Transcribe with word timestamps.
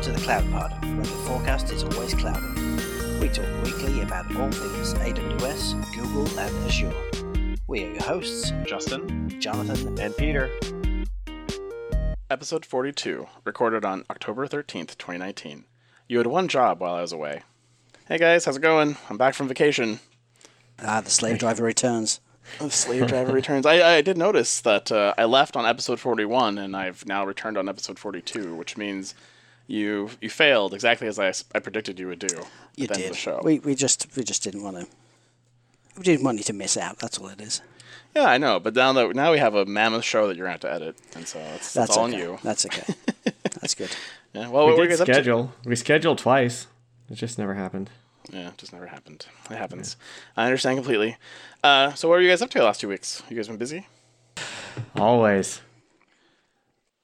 Welcome 0.00 0.14
to 0.14 0.20
the 0.20 0.24
Cloud 0.24 0.50
Pod, 0.50 0.82
where 0.82 0.96
the 0.96 1.04
forecast 1.04 1.70
is 1.70 1.84
always 1.84 2.14
cloudy. 2.14 2.40
We 3.20 3.28
talk 3.28 3.44
weekly 3.62 4.00
about 4.00 4.34
all 4.34 4.50
things 4.50 4.94
AWS, 4.94 5.94
Google, 5.94 6.26
and 6.38 6.66
Azure. 6.66 6.94
We 7.66 7.84
are 7.84 7.92
your 7.92 8.02
hosts, 8.04 8.50
Justin, 8.64 9.38
Jonathan, 9.38 10.00
and 10.00 10.16
Peter. 10.16 10.50
Episode 12.30 12.64
42, 12.64 13.26
recorded 13.44 13.84
on 13.84 14.06
October 14.08 14.46
13th, 14.46 14.96
2019. 14.96 15.64
You 16.08 16.16
had 16.16 16.26
one 16.26 16.48
job 16.48 16.80
while 16.80 16.94
I 16.94 17.02
was 17.02 17.12
away. 17.12 17.42
Hey 18.08 18.16
guys, 18.16 18.46
how's 18.46 18.56
it 18.56 18.62
going? 18.62 18.96
I'm 19.10 19.18
back 19.18 19.34
from 19.34 19.48
vacation. 19.48 20.00
Ah, 20.82 21.02
the 21.02 21.10
slave 21.10 21.38
driver 21.38 21.64
returns. 21.64 22.20
The 22.58 22.70
slave 22.70 23.06
driver 23.06 23.32
returns. 23.32 23.66
I, 23.66 23.96
I 23.96 24.00
did 24.00 24.16
notice 24.16 24.62
that 24.62 24.90
uh, 24.90 25.12
I 25.18 25.26
left 25.26 25.56
on 25.56 25.66
episode 25.66 26.00
41 26.00 26.56
and 26.56 26.74
I've 26.74 27.04
now 27.04 27.26
returned 27.26 27.58
on 27.58 27.68
episode 27.68 27.98
42, 27.98 28.54
which 28.54 28.78
means 28.78 29.14
you 29.70 30.10
you 30.20 30.28
failed 30.28 30.74
exactly 30.74 31.06
as 31.06 31.18
I, 31.18 31.32
I 31.54 31.60
predicted 31.60 31.98
you 31.98 32.08
would 32.08 32.18
do. 32.18 32.42
You 32.76 32.84
at 32.84 32.90
the 32.90 32.94
end 32.94 32.96
did. 32.96 33.04
Of 33.04 33.12
the 33.12 33.16
show. 33.16 33.40
We 33.42 33.58
we 33.60 33.74
just 33.74 34.06
we 34.16 34.24
just 34.24 34.42
didn't 34.42 34.62
want 34.62 34.78
to. 34.78 34.86
We 35.96 36.02
didn't 36.02 36.24
want 36.24 36.38
you 36.38 36.44
to 36.44 36.52
miss 36.52 36.76
out. 36.76 36.98
That's 36.98 37.18
all 37.18 37.28
it 37.28 37.40
is. 37.40 37.62
Yeah, 38.14 38.24
I 38.24 38.38
know, 38.38 38.58
but 38.58 38.74
now 38.74 38.92
that 38.92 39.14
now 39.14 39.30
we 39.30 39.38
have 39.38 39.54
a 39.54 39.64
mammoth 39.64 40.04
show 40.04 40.26
that 40.26 40.36
you're 40.36 40.46
gonna 40.46 40.52
have 40.52 40.60
to 40.60 40.72
edit, 40.72 40.96
and 41.14 41.26
so 41.26 41.38
that's, 41.38 41.72
that's, 41.72 41.74
That's 41.74 41.96
all 41.96 42.06
okay. 42.06 42.14
on 42.14 42.20
you. 42.20 42.38
That's 42.42 42.66
okay. 42.66 42.94
That's 43.60 43.74
good. 43.74 43.90
Yeah. 44.32 44.48
Well, 44.48 44.66
we 44.66 44.72
what 44.72 44.78
were 44.78 44.84
you 44.84 44.88
did 44.88 44.90
guys 44.90 45.00
up 45.02 45.06
to? 45.06 45.14
schedule. 45.14 45.52
We 45.64 45.76
scheduled 45.76 46.18
twice. 46.18 46.66
It 47.08 47.14
just 47.14 47.38
never 47.38 47.54
happened. 47.54 47.90
Yeah, 48.32 48.48
it 48.48 48.58
just 48.58 48.72
never 48.72 48.86
happened. 48.86 49.26
It 49.50 49.56
happens. 49.56 49.96
I 50.36 50.46
understand 50.46 50.78
completely. 50.78 51.16
Uh, 51.62 51.94
so, 51.94 52.08
what 52.08 52.14
were 52.14 52.20
you 52.20 52.28
guys 52.28 52.42
up 52.42 52.50
to 52.50 52.58
the 52.58 52.64
last 52.64 52.80
two 52.80 52.88
weeks? 52.88 53.22
You 53.28 53.36
guys 53.36 53.48
been 53.48 53.56
busy? 53.56 53.86
Always. 54.96 55.60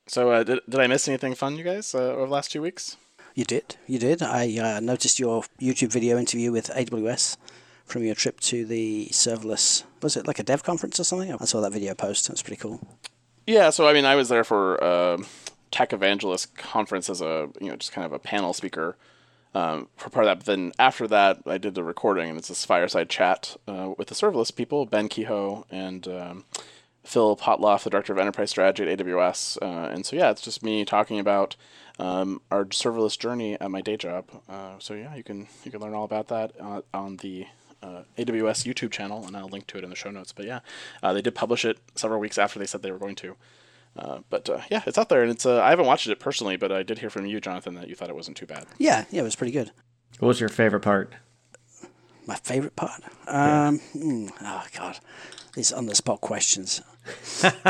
So, 0.06 0.30
uh, 0.30 0.44
did, 0.44 0.60
did 0.68 0.80
I 0.80 0.86
miss 0.86 1.08
anything 1.08 1.34
fun, 1.34 1.56
you 1.56 1.64
guys, 1.64 1.94
uh, 1.94 1.98
over 1.98 2.26
the 2.26 2.32
last 2.32 2.52
two 2.52 2.62
weeks? 2.62 2.96
You 3.34 3.44
did. 3.44 3.76
You 3.86 3.98
did. 3.98 4.22
I 4.22 4.56
uh, 4.56 4.80
noticed 4.80 5.18
your 5.18 5.42
YouTube 5.60 5.92
video 5.92 6.16
interview 6.16 6.52
with 6.52 6.70
AWS 6.70 7.36
from 7.84 8.04
your 8.04 8.14
trip 8.14 8.40
to 8.40 8.64
the 8.64 9.08
serverless. 9.10 9.82
Was 10.02 10.16
it 10.16 10.26
like 10.26 10.38
a 10.38 10.44
dev 10.44 10.62
conference 10.62 11.00
or 11.00 11.04
something? 11.04 11.32
I 11.32 11.44
saw 11.44 11.60
that 11.60 11.72
video 11.72 11.94
post. 11.94 12.28
That's 12.28 12.42
pretty 12.42 12.60
cool. 12.60 12.80
Yeah. 13.46 13.70
So, 13.70 13.88
I 13.88 13.92
mean, 13.92 14.04
I 14.04 14.14
was 14.14 14.28
there 14.28 14.44
for 14.44 14.82
uh, 14.82 15.18
Tech 15.70 15.92
Evangelist 15.92 16.56
Conference 16.56 17.10
as 17.10 17.20
a 17.20 17.50
you 17.60 17.68
know 17.68 17.76
just 17.76 17.92
kind 17.92 18.06
of 18.06 18.12
a 18.12 18.18
panel 18.18 18.52
speaker 18.52 18.96
um, 19.54 19.88
for 19.96 20.08
part 20.08 20.26
of 20.26 20.30
that. 20.30 20.38
But 20.38 20.46
then 20.46 20.72
after 20.78 21.06
that, 21.08 21.41
I 21.46 21.58
did 21.58 21.74
the 21.74 21.84
recording, 21.84 22.30
and 22.30 22.38
it's 22.38 22.48
this 22.48 22.64
fireside 22.64 23.10
chat 23.10 23.56
uh, 23.68 23.92
with 23.98 24.08
the 24.08 24.14
serverless 24.14 24.54
people, 24.54 24.86
Ben 24.86 25.08
Kehoe 25.08 25.66
and. 25.70 26.06
Um, 26.06 26.44
Phil 27.06 27.36
Potloff, 27.36 27.84
the 27.84 27.90
director 27.90 28.12
of 28.12 28.18
enterprise 28.18 28.50
strategy 28.50 28.90
at 28.90 28.98
AWS, 28.98 29.58
uh, 29.62 29.88
and 29.88 30.04
so 30.04 30.16
yeah, 30.16 30.30
it's 30.30 30.42
just 30.42 30.62
me 30.62 30.84
talking 30.84 31.18
about 31.18 31.56
um, 31.98 32.40
our 32.50 32.64
serverless 32.66 33.18
journey 33.18 33.58
at 33.60 33.70
my 33.70 33.80
day 33.80 33.96
job. 33.96 34.28
Uh, 34.48 34.74
so 34.78 34.94
yeah, 34.94 35.14
you 35.14 35.22
can 35.22 35.46
you 35.64 35.70
can 35.70 35.80
learn 35.80 35.94
all 35.94 36.04
about 36.04 36.28
that 36.28 36.52
uh, 36.60 36.82
on 36.92 37.18
the 37.18 37.46
uh, 37.82 38.02
AWS 38.18 38.66
YouTube 38.66 38.90
channel, 38.90 39.24
and 39.26 39.36
I'll 39.36 39.48
link 39.48 39.66
to 39.68 39.78
it 39.78 39.84
in 39.84 39.90
the 39.90 39.96
show 39.96 40.10
notes. 40.10 40.32
But 40.32 40.46
yeah, 40.46 40.60
uh, 41.02 41.12
they 41.12 41.22
did 41.22 41.34
publish 41.34 41.64
it 41.64 41.78
several 41.94 42.20
weeks 42.20 42.38
after 42.38 42.58
they 42.58 42.66
said 42.66 42.82
they 42.82 42.92
were 42.92 42.98
going 42.98 43.16
to. 43.16 43.36
Uh, 43.96 44.18
but 44.28 44.50
uh, 44.50 44.60
yeah, 44.70 44.82
it's 44.86 44.98
out 44.98 45.08
there, 45.08 45.22
and 45.22 45.30
it's 45.30 45.46
uh, 45.46 45.62
I 45.62 45.70
haven't 45.70 45.86
watched 45.86 46.06
it 46.08 46.18
personally, 46.18 46.56
but 46.56 46.70
I 46.72 46.82
did 46.82 46.98
hear 46.98 47.08
from 47.10 47.24
you, 47.26 47.41
Jonathan, 47.41 47.74
that 47.74 47.88
you 47.88 47.94
thought 47.94 48.10
it 48.10 48.16
wasn't 48.16 48.36
too 48.36 48.46
bad. 48.46 48.66
Yeah, 48.78 49.04
yeah, 49.10 49.20
it 49.20 49.24
was 49.24 49.36
pretty 49.36 49.52
good. 49.52 49.70
What 50.18 50.28
was 50.28 50.41
your 50.41 50.48
favorite 50.48 50.80
part? 50.80 51.12
My 52.27 52.34
favorite 52.36 52.74
part. 52.77 53.02
Um, 53.28 53.78
hmm, 53.78 54.28
oh 54.42 54.64
God, 54.77 54.98
these 55.55 55.72
on 55.72 55.86
the 55.86 55.94
spot 55.94 56.20
questions. 56.20 56.82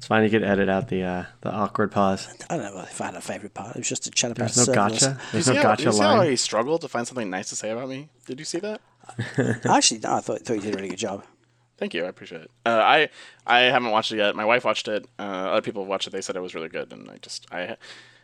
It's 0.00 0.06
fine. 0.06 0.24
You 0.24 0.30
could 0.30 0.42
edit 0.44 0.70
out 0.70 0.88
the 0.88 1.02
uh, 1.02 1.24
the 1.42 1.50
awkward 1.52 1.92
pause. 1.92 2.26
I 2.48 2.56
don't 2.56 2.74
know 2.74 2.80
if 2.80 3.00
I 3.02 3.06
had 3.06 3.14
a 3.16 3.20
favorite 3.20 3.52
part. 3.52 3.76
It 3.76 3.80
was 3.80 3.88
just 3.88 4.06
a 4.06 4.10
chat 4.10 4.30
about 4.30 4.50
There's 4.50 4.66
no 4.66 4.72
serverless. 4.72 4.74
gotcha. 4.74 5.18
There's 5.32 5.44
Did 5.44 5.50
no 5.52 5.56
you 5.56 5.56
see, 5.56 5.56
how, 5.56 5.62
gotcha 5.62 5.76
did 5.84 5.86
you 5.86 5.92
see 5.92 6.02
how 6.02 6.22
he 6.22 6.36
struggled 6.36 6.80
to 6.80 6.88
find 6.88 7.06
something 7.06 7.28
nice 7.28 7.50
to 7.50 7.56
say 7.56 7.68
about 7.70 7.88
me? 7.90 8.08
Did 8.24 8.38
you 8.38 8.46
see 8.46 8.60
that? 8.60 8.80
Actually, 9.68 10.00
no, 10.00 10.14
I 10.14 10.20
thought, 10.20 10.40
thought 10.40 10.54
you 10.54 10.60
did 10.62 10.72
a 10.72 10.76
really 10.76 10.88
good 10.88 10.98
job. 10.98 11.24
Thank 11.76 11.92
you, 11.92 12.04
I 12.04 12.08
appreciate 12.08 12.40
it. 12.42 12.50
Uh, 12.64 12.80
I 12.82 13.08
I 13.46 13.60
haven't 13.60 13.90
watched 13.90 14.10
it 14.12 14.16
yet. 14.16 14.34
My 14.36 14.44
wife 14.46 14.64
watched 14.64 14.88
it. 14.88 15.06
Uh, 15.18 15.22
other 15.22 15.60
people 15.62 15.82
have 15.82 15.88
watched 15.88 16.06
it. 16.06 16.10
They 16.12 16.22
said 16.22 16.34
it 16.34 16.40
was 16.40 16.54
really 16.54 16.68
good, 16.70 16.92
and 16.92 17.10
I 17.10 17.16
just 17.18 17.46
I 17.52 17.76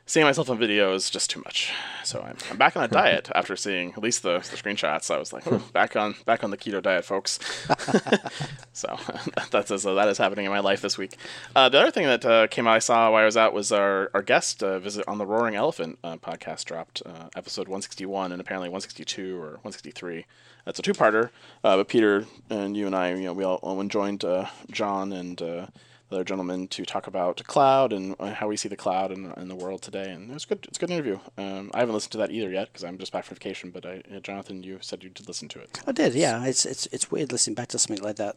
seeing 0.07 0.25
myself 0.25 0.49
on 0.49 0.59
video 0.59 0.95
is 0.95 1.11
just 1.11 1.29
too 1.31 1.43
much. 1.45 1.73
So 2.05 2.23
I'm, 2.23 2.37
I'm 2.51 2.57
back 2.57 2.77
on 2.77 2.85
a 2.85 2.89
diet 2.89 3.29
after 3.35 3.57
seeing 3.57 3.93
at 3.93 4.03
least 4.03 4.23
the, 4.23 4.39
the 4.39 4.57
screenshots. 4.57 5.13
I 5.13 5.19
was 5.19 5.33
like, 5.33 5.47
"Oh, 5.47 5.59
back 5.73 5.97
on 5.97 6.15
back 6.25 6.45
on 6.45 6.51
the 6.51 6.57
keto 6.57 6.81
diet, 6.81 7.05
folks. 7.05 7.39
so 8.73 8.97
that's 9.51 9.83
so 9.83 9.95
that 9.95 10.09
is 10.09 10.19
happening 10.19 10.47
in 10.47 10.53
my 10.53 10.61
life 10.61 10.81
this 10.81 10.97
week. 10.97 11.17
Uh, 11.55 11.69
the 11.69 11.81
other 11.81 11.91
thing 11.91 12.07
that 12.07 12.25
uh, 12.25 12.47
came 12.47 12.67
out 12.67 12.77
I 12.77 12.79
saw 12.79 13.11
while 13.11 13.23
I 13.23 13.27
was 13.27 13.37
out 13.37 13.53
was 13.53 13.73
our 13.73 14.11
our 14.15 14.23
guest 14.23 14.63
uh, 14.63 14.79
visit 14.79 15.05
on 15.09 15.19
the 15.19 15.27
Roaring 15.27 15.57
Elephant 15.57 15.99
uh, 16.05 16.17
podcast 16.17 16.65
dropped 16.65 17.03
uh, 17.05 17.29
episode 17.35 17.69
161 17.69 18.33
and 18.33 18.41
apparently 18.41 18.69
162 18.69 19.37
or 19.37 19.51
163. 19.63 20.25
That's 20.65 20.81
a 20.81 20.83
two-parter. 20.83 21.31
Uh, 21.63 21.77
but 21.77 21.89
Peter 21.89 22.27
and 22.51 22.77
you 22.77 22.87
and 22.87 22.95
I, 22.95 23.15
you 23.15 23.25
know, 23.25 23.33
we 23.33 23.45
all, 23.45 23.57
all 23.57 23.83
joined 23.85 24.25
uh, 24.25 24.47
John 24.71 25.13
and 25.13 25.41
uh, 25.41 25.67
other 26.11 26.25
gentleman 26.25 26.69
to 26.69 26.85
talk 26.85 27.07
about 27.07 27.43
cloud 27.45 27.93
and 27.93 28.15
uh, 28.19 28.33
how 28.35 28.49
we 28.49 28.57
see 28.57 28.69
the 28.69 28.77
cloud 28.77 29.11
in, 29.11 29.33
in 29.37 29.49
the 29.49 29.57
world 29.57 29.83
today. 29.83 30.11
And 30.11 30.31
it 30.31 30.35
was 30.35 30.45
good. 30.45 30.65
It's 30.69 30.79
a 30.79 30.81
good 30.81 30.91
interview. 30.91 31.19
Um, 31.37 31.71
I 31.75 31.81
haven't 31.81 31.95
listened 31.95 32.13
to 32.13 32.19
that 32.19 32.31
either 32.31 32.51
yet 32.51 32.69
because 32.69 32.85
I'm 32.85 32.99
just 32.99 33.13
back 33.13 33.25
from 33.25 33.37
vacation. 33.37 33.71
But 33.71 33.87
I, 33.87 34.03
uh, 34.15 34.21
Jonathan, 34.21 34.63
you 34.63 34.79
said 34.81 35.03
you 35.03 35.11
did 35.11 35.29
listen 35.29 35.49
to 35.49 35.61
it. 35.61 35.81
I 35.87 35.93
did, 35.93 36.15
yeah. 36.15 36.45
It's 36.45 36.65
it's 36.65 36.87
it's 36.87 37.11
weird 37.11 37.33
listening 37.33 37.55
back 37.55 37.69
to 37.69 37.79
something 37.79 38.05
like 38.05 38.17
that 38.17 38.37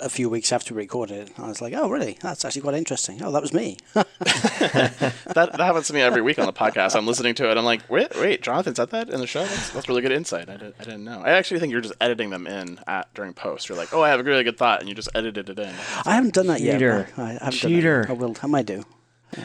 a 0.00 0.08
few 0.08 0.28
weeks 0.28 0.52
after 0.52 0.74
we 0.74 0.82
recorded 0.82 1.28
it. 1.28 1.38
I 1.38 1.48
was 1.48 1.60
like, 1.60 1.74
oh, 1.74 1.88
really? 1.88 2.18
That's 2.20 2.44
actually 2.44 2.62
quite 2.62 2.74
interesting. 2.74 3.22
Oh, 3.22 3.30
that 3.32 3.42
was 3.42 3.52
me. 3.52 3.76
that 3.94 5.14
that 5.34 5.60
happens 5.60 5.86
to 5.88 5.94
me 5.94 6.00
every 6.00 6.22
week 6.22 6.38
on 6.38 6.46
the 6.46 6.52
podcast. 6.52 6.96
I'm 6.96 7.06
listening 7.06 7.34
to 7.36 7.50
it. 7.50 7.56
I'm 7.56 7.64
like, 7.64 7.88
wait, 7.90 8.14
wait, 8.16 8.42
Jonathan 8.42 8.74
said 8.74 8.90
that 8.90 9.10
in 9.10 9.20
the 9.20 9.26
show. 9.26 9.44
That's, 9.44 9.70
that's 9.70 9.88
really 9.88 10.02
good 10.02 10.12
insight. 10.12 10.48
I, 10.48 10.56
did, 10.56 10.74
I 10.78 10.84
didn't 10.84 11.04
know. 11.04 11.20
I 11.20 11.30
actually 11.30 11.60
think 11.60 11.72
you're 11.72 11.80
just 11.80 11.94
editing 12.00 12.30
them 12.30 12.46
in 12.46 12.80
at 12.86 13.12
during 13.14 13.34
post. 13.34 13.68
You're 13.68 13.78
like, 13.78 13.92
oh, 13.92 14.02
I 14.02 14.08
have 14.10 14.20
a 14.20 14.22
really 14.22 14.44
good 14.44 14.58
thought, 14.58 14.80
and 14.80 14.88
you 14.88 14.94
just 14.94 15.08
edited 15.14 15.48
it 15.50 15.58
in. 15.58 15.74
I 16.04 16.14
haven't 16.14 16.34
done 16.34 16.46
that 16.48 16.58
Cheater. 16.58 17.08
yet. 17.08 17.18
I, 17.18 17.22
I 17.22 17.32
haven't 17.32 17.52
Cheater. 17.52 18.02
Done 18.02 18.18
that. 18.18 18.22
I 18.22 18.26
will. 18.26 18.36
I 18.42 18.46
might 18.46 18.66
do. 18.66 18.84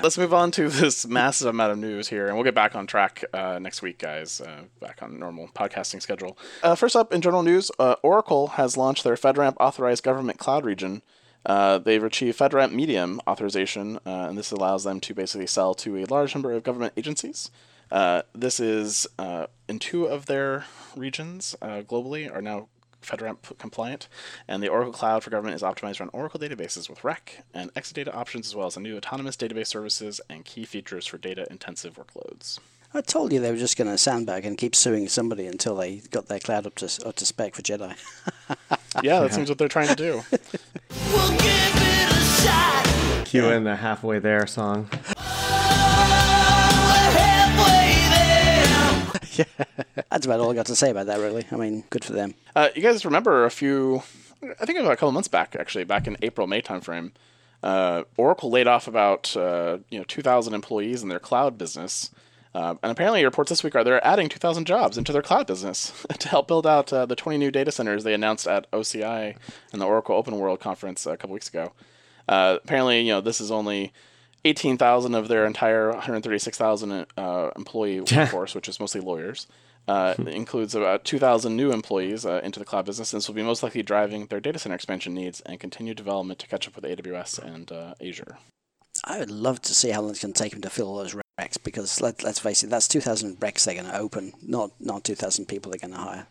Let's 0.02 0.18
move 0.18 0.34
on 0.34 0.52
to 0.52 0.70
this 0.70 1.06
massive 1.06 1.48
amount 1.48 1.74
of 1.74 1.78
news 1.78 2.08
here, 2.08 2.28
and 2.28 2.36
we'll 2.36 2.44
get 2.44 2.56
back 2.56 2.76
on 2.76 2.88
track 2.88 3.24
uh, 3.34 3.60
next 3.60 3.82
week, 3.82 4.00
guys. 4.00 4.40
Uh, 4.42 4.64
back 4.80 5.04
on 5.04 5.20
normal 5.20 5.50
podcasting 5.50 6.02
schedule. 6.02 6.38
Uh, 6.62 6.76
first 6.76 6.96
up, 6.96 7.14
in 7.14 7.22
general 7.22 7.44
news, 7.44 7.70
uh, 7.80 7.96
Oracle 8.02 8.48
has 8.48 8.78
launched 8.78 9.04
their 9.04 9.16
FedRAMP 9.16 9.56
authorized 9.60 10.04
government 10.04 10.40
cloud 10.40 10.66
region. 10.66 11.02
Uh, 11.46 11.78
they've 11.78 12.04
achieved 12.04 12.40
FedRAMP 12.40 12.72
Medium 12.72 13.20
authorization, 13.28 13.98
uh, 14.06 14.28
and 14.30 14.38
this 14.38 14.52
allows 14.52 14.86
them 14.86 15.00
to 15.02 15.14
basically 15.14 15.48
sell 15.48 15.74
to 15.74 15.98
a 15.98 16.06
large 16.06 16.34
number 16.34 16.54
of 16.54 16.64
government 16.64 16.94
agencies. 16.96 17.52
This 18.34 18.60
is 18.60 19.06
in 19.68 19.80
two 19.80 20.06
of 20.06 20.26
their 20.28 20.66
regions 20.96 21.56
globally 21.62 22.34
are 22.34 22.42
now 22.42 22.70
FedRAMP 23.04 23.58
compliant, 23.58 24.08
and 24.48 24.64
the 24.64 24.68
Oracle 24.70 24.94
Cloud 24.94 25.24
for 25.24 25.30
Government 25.30 25.56
is 25.56 25.62
optimized 25.62 26.00
around 26.00 26.10
Oracle 26.14 26.40
databases 26.40 26.90
with 26.90 27.04
RAC 27.04 27.44
and 27.54 27.74
Exadata 27.74 28.14
options, 28.16 28.48
as 28.48 28.56
well 28.56 28.68
as 28.68 28.78
a 28.78 28.80
new 28.80 28.98
autonomous 28.98 29.36
database 29.38 29.68
services 29.68 30.20
and 30.30 30.46
key 30.46 30.66
features 30.66 31.06
for 31.06 31.18
data-intensive 31.18 31.96
workloads. 31.96 32.60
I 32.96 33.02
told 33.02 33.34
you 33.34 33.40
they 33.40 33.50
were 33.50 33.58
just 33.58 33.76
going 33.76 33.90
to 33.90 33.98
sandbag 33.98 34.46
and 34.46 34.56
keep 34.56 34.76
suing 34.76 35.08
somebody 35.08 35.48
until 35.48 35.76
they 35.76 35.98
got 36.12 36.28
their 36.28 36.38
cloud 36.40 36.68
up 36.68 36.76
to 36.76 36.86
up 37.08 37.16
to 37.16 37.26
spec 37.26 37.56
for 37.56 37.62
Jedi. 37.62 37.96
Yeah, 39.02 39.22
that 39.22 39.34
seems 39.34 39.50
what 39.50 39.58
they're 39.58 39.68
trying 39.68 39.88
to 39.88 39.96
do. 39.96 40.22
We'll 41.12 41.30
give 41.32 41.74
it 41.76 42.12
a 42.12 42.44
shot. 42.44 43.26
Cue 43.26 43.50
in 43.50 43.64
the 43.64 43.76
halfway 43.76 44.20
there 44.20 44.46
song. 44.46 44.88
there. 49.56 49.68
That's 50.10 50.26
about 50.26 50.40
all 50.40 50.52
I 50.52 50.56
got 50.56 50.68
to 50.68 50.76
say 50.76 50.90
about 50.90 51.08
that. 51.08 51.20
Really, 51.20 51.46
I 51.52 51.56
mean, 51.56 51.84
good 51.90 52.04
for 52.04 52.14
them. 52.14 52.36
Uh, 52.56 52.70
you 52.76 52.82
guys 52.82 53.06
remember 53.06 53.46
a 53.46 53.52
few? 53.52 54.04
I 54.60 54.66
think 54.66 54.80
about 54.80 54.92
a 54.92 54.96
couple 54.96 55.12
months 55.12 55.28
back, 55.28 55.56
actually, 55.58 55.86
back 55.86 56.08
in 56.08 56.18
April 56.22 56.48
May 56.48 56.62
timeframe. 56.62 57.12
Uh, 57.64 58.04
Oracle 58.18 58.50
laid 58.50 58.68
off 58.68 58.88
about 58.88 59.36
uh, 59.38 59.78
you 59.90 59.98
know 59.98 60.04
2,000 60.06 60.54
employees 60.54 61.02
in 61.02 61.10
their 61.10 61.20
cloud 61.20 61.58
business, 61.58 62.12
uh, 62.54 62.76
and 62.84 62.92
apparently 62.92 63.24
reports 63.24 63.50
this 63.50 63.64
week 63.64 63.74
are 63.76 63.86
they're 63.86 64.06
adding 64.06 64.28
2,000 64.28 64.66
jobs 64.66 64.98
into 64.98 65.14
their 65.14 65.22
cloud 65.22 65.48
business 65.48 66.06
to 66.20 66.28
help 66.28 66.48
build 66.48 66.68
out 66.68 66.92
uh, 66.92 67.06
the 67.06 67.16
20 67.16 67.38
new 67.38 67.52
data 67.52 67.72
centers 67.72 68.04
they 68.04 68.14
announced 68.14 68.48
at 68.48 68.70
OCI 68.72 69.38
and 69.72 69.82
the 69.82 69.86
Oracle 69.86 70.16
Open 70.16 70.38
World 70.38 70.60
conference 70.60 71.06
a 71.06 71.16
couple 71.16 71.34
weeks 71.34 71.48
ago. 71.48 71.72
Uh, 72.28 72.58
apparently, 72.64 73.00
you 73.00 73.14
know 73.14 73.22
this 73.22 73.40
is 73.40 73.50
only 73.50 73.94
18,000 74.46 75.16
of 75.16 75.28
their 75.28 75.46
entire 75.46 75.92
136,000 75.92 77.06
uh, 77.18 77.50
employee 77.56 78.02
workforce, 78.12 78.56
which 78.56 78.68
is 78.68 78.80
mostly 78.80 79.02
lawyers. 79.02 79.48
Uh, 79.86 80.14
includes 80.28 80.74
about 80.76 81.04
2,000 81.04 81.58
new 81.58 81.74
employees 81.74 82.26
uh, 82.26 82.40
into 82.42 82.58
the 82.58 82.64
cloud 82.64 82.86
business. 82.86 83.12
And 83.12 83.20
this 83.20 83.28
will 83.28 83.36
be 83.36 83.44
most 83.44 83.64
likely 83.64 83.84
driving 83.84 84.28
their 84.28 84.40
data 84.40 84.58
center 84.58 84.76
expansion 84.76 85.14
needs 85.14 85.42
and 85.42 85.60
continued 85.60 85.98
development 85.98 86.40
to 86.40 86.48
catch 86.48 86.70
up 86.70 86.76
with 86.78 86.86
AWS 86.86 87.40
and 87.40 87.70
uh, 87.70 87.94
Azure. 88.02 88.38
I 89.04 89.20
would 89.20 89.32
love 89.32 89.62
to 89.64 89.74
see 89.74 89.90
how 89.90 90.02
long 90.02 90.12
it's 90.12 90.22
going 90.22 90.34
to 90.34 90.42
take 90.42 90.54
them 90.54 90.62
to 90.62 90.70
fill 90.70 90.88
all 90.88 90.98
those 90.98 91.16
racks 91.38 91.58
because 91.58 92.00
let, 92.00 92.24
let's 92.24 92.40
face 92.40 92.64
it, 92.64 92.70
that's 92.70 92.88
2,000 92.88 93.38
racks 93.42 93.66
they're 93.66 93.76
going 93.76 93.88
to 93.88 93.98
open, 93.98 94.32
not 94.42 94.72
not 94.80 95.04
2,000 95.04 95.46
people 95.48 95.72
they're 95.72 95.80
going 95.80 95.92
to 95.92 96.00
hire. 96.00 96.28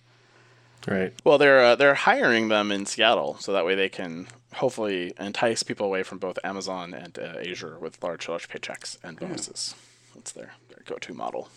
Right. 0.86 1.12
Well, 1.24 1.38
they're 1.38 1.64
uh, 1.64 1.74
they're 1.76 1.94
hiring 1.94 2.48
them 2.48 2.72
in 2.72 2.86
Seattle, 2.86 3.36
so 3.38 3.52
that 3.52 3.64
way 3.64 3.74
they 3.74 3.88
can 3.88 4.26
hopefully 4.54 5.12
entice 5.18 5.62
people 5.62 5.86
away 5.86 6.02
from 6.02 6.18
both 6.18 6.38
Amazon 6.44 6.92
and 6.92 7.18
uh, 7.18 7.38
Azure 7.48 7.78
with 7.78 8.02
large 8.02 8.28
large 8.28 8.48
paychecks 8.48 8.98
and 9.02 9.18
bonuses. 9.18 9.74
That's 10.14 10.32
their, 10.32 10.52
their 10.68 10.82
go-to 10.84 11.14
model. 11.14 11.48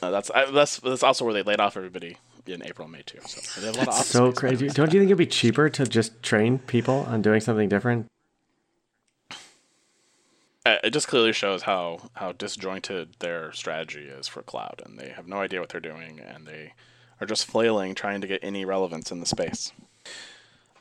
Uh, 0.00 0.10
that's 0.10 0.30
I, 0.30 0.50
that's 0.50 0.78
that's 0.78 1.02
also 1.02 1.24
where 1.24 1.34
they 1.34 1.42
laid 1.42 1.60
off 1.60 1.76
everybody 1.76 2.16
in 2.46 2.62
April 2.66 2.88
May 2.88 3.02
too. 3.02 3.20
So 3.24 3.60
they 3.60 3.66
have 3.68 3.76
a 3.76 3.78
lot 3.78 3.88
of 3.88 3.94
office 3.94 4.08
So 4.08 4.32
crazy. 4.32 4.68
Don't 4.68 4.92
you 4.92 5.00
think 5.00 5.08
it'd 5.08 5.18
be 5.18 5.26
cheaper 5.26 5.68
to 5.70 5.86
just 5.86 6.22
train 6.22 6.58
people 6.58 7.06
on 7.08 7.22
doing 7.22 7.40
something 7.40 7.68
different? 7.68 8.06
Uh, 10.64 10.76
it 10.84 10.90
just 10.90 11.08
clearly 11.08 11.32
shows 11.32 11.62
how 11.62 12.10
how 12.14 12.32
disjointed 12.32 13.14
their 13.20 13.52
strategy 13.52 14.04
is 14.04 14.28
for 14.28 14.42
cloud, 14.42 14.82
and 14.84 14.98
they 14.98 15.08
have 15.08 15.26
no 15.26 15.38
idea 15.38 15.60
what 15.60 15.70
they're 15.70 15.80
doing, 15.80 16.20
and 16.20 16.46
they 16.46 16.74
are 17.22 17.26
just 17.26 17.46
flailing 17.46 17.94
trying 17.94 18.20
to 18.20 18.26
get 18.26 18.42
any 18.42 18.64
relevance 18.64 19.10
in 19.10 19.20
the 19.20 19.26
space. 19.26 19.72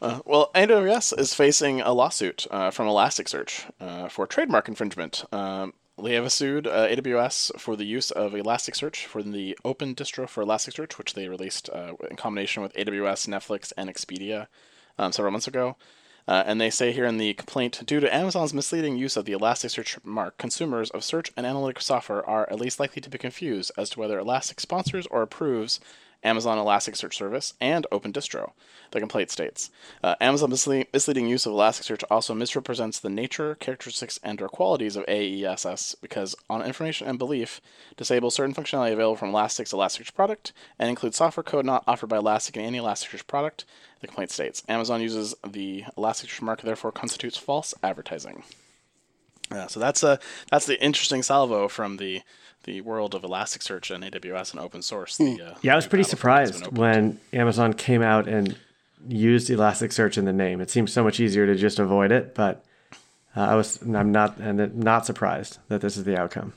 Uh, 0.01 0.19
well, 0.25 0.49
AWS 0.55 1.17
is 1.17 1.35
facing 1.35 1.79
a 1.79 1.93
lawsuit 1.93 2.47
uh, 2.49 2.71
from 2.71 2.88
Elasticsearch 2.88 3.69
uh, 3.79 4.09
for 4.09 4.25
trademark 4.25 4.67
infringement. 4.67 5.23
Um, 5.31 5.73
they 6.01 6.15
have 6.15 6.31
sued 6.31 6.65
uh, 6.65 6.88
AWS 6.88 7.59
for 7.59 7.75
the 7.75 7.85
use 7.85 8.09
of 8.09 8.31
Elasticsearch 8.31 9.05
for 9.05 9.21
the 9.21 9.55
open 9.63 9.93
distro 9.93 10.27
for 10.27 10.43
Elasticsearch, 10.43 10.97
which 10.97 11.13
they 11.13 11.27
released 11.27 11.69
uh, 11.69 11.93
in 12.09 12.15
combination 12.15 12.63
with 12.63 12.73
AWS, 12.73 13.27
Netflix, 13.27 13.71
and 13.77 13.89
Expedia 13.89 14.47
um, 14.97 15.11
several 15.11 15.31
months 15.31 15.47
ago. 15.47 15.77
Uh, 16.27 16.43
and 16.45 16.61
they 16.61 16.69
say 16.69 16.91
here 16.91 17.05
in 17.05 17.17
the 17.17 17.33
complaint, 17.33 17.81
due 17.85 17.99
to 17.99 18.15
Amazon's 18.15 18.53
misleading 18.53 18.97
use 18.97 19.17
of 19.17 19.25
the 19.25 19.33
Elasticsearch 19.33 20.03
mark, 20.03 20.38
consumers 20.38 20.89
of 20.91 21.03
search 21.03 21.31
and 21.35 21.45
analytics 21.45 21.81
software 21.81 22.27
are 22.27 22.49
at 22.49 22.59
least 22.59 22.79
likely 22.79 23.01
to 23.01 23.09
be 23.09 23.17
confused 23.17 23.71
as 23.77 23.89
to 23.89 23.99
whether 23.99 24.19
Elastic 24.19 24.59
sponsors 24.59 25.07
or 25.07 25.21
approves 25.21 25.79
Amazon 26.23 26.57
Elasticsearch 26.57 27.13
service 27.13 27.53
and 27.59 27.88
Open 27.91 28.13
Distro. 28.13 28.51
The 28.91 29.00
complaint 29.00 29.31
states 29.31 29.69
uh, 30.03 30.15
Amazon 30.19 30.51
misle- 30.51 30.88
misleading 30.94 31.27
use 31.27 31.45
of 31.45 31.53
Elasticsearch 31.53 32.03
also 32.12 32.33
misrepresents 32.33 33.00
the 33.00 33.09
nature, 33.09 33.56
characteristics, 33.56 34.19
and/or 34.23 34.50
qualities 34.50 34.95
of 34.95 35.06
AESS 35.06 35.95
because, 36.01 36.35
on 36.50 36.62
information 36.62 37.07
and 37.07 37.18
belief, 37.18 37.62
disables 37.97 38.35
certain 38.35 38.53
functionality 38.53 38.94
available 38.94 39.15
from 39.15 39.31
Elastic's 39.31 39.73
Elasticsearch 39.73 40.13
product 40.13 40.53
and 40.77 40.89
includes 40.89 41.18
software 41.18 41.44
code 41.44 41.65
not 41.65 41.83
offered 41.88 42.07
by 42.07 42.18
Elastic 42.18 42.57
in 42.57 42.63
any 42.63 42.79
Elasticsearch 42.79 43.27
product. 43.27 43.65
The 44.01 44.07
complaint 44.07 44.31
states 44.31 44.63
Amazon 44.67 45.01
uses 45.01 45.35
the 45.47 45.85
Elasticsearch 45.97 46.41
mark, 46.41 46.62
therefore 46.62 46.91
constitutes 46.91 47.38
false 47.38 47.74
advertising. 47.81 48.44
Yeah, 49.51 49.68
so 49.68 49.80
that's 49.80 50.03
a 50.03 50.19
that's 50.50 50.65
the 50.65 50.81
interesting 50.83 51.24
salvo 51.24 51.68
from 51.68 51.98
the 51.98 52.21
the 52.63 52.81
world 52.81 53.15
of 53.15 53.24
Elasticsearch 53.24 53.94
and 53.94 54.03
AWS 54.03 54.51
and 54.51 54.59
open 54.59 54.81
source. 54.81 55.18
The, 55.18 55.42
uh, 55.42 55.56
Yeah, 55.62 55.74
I 55.74 55.75
was 55.75 55.88
pretty 55.88 56.03
surprised 56.03 56.77
when 56.77 57.19
Amazon 57.33 57.74
came 57.74 58.01
out 58.03 58.27
and 58.27 58.56
used 59.07 59.50
Elasticsearch 59.50 60.18
in 60.18 60.25
the 60.25 60.33
name. 60.33 60.62
It 60.62 60.69
seems 60.69 60.94
so 60.94 61.03
much 61.03 61.19
easier 61.19 61.48
to 61.48 61.56
just 61.56 61.80
avoid 61.80 62.12
it, 62.12 62.36
but 62.36 62.63
uh, 63.36 63.42
I 63.42 63.56
was 63.56 63.81
I'm 63.81 64.12
not 64.12 64.38
and 64.38 64.75
not 64.75 65.06
surprised 65.06 65.57
that 65.69 65.81
this 65.81 65.98
is 65.98 66.03
the 66.03 66.18
outcome. 66.18 66.53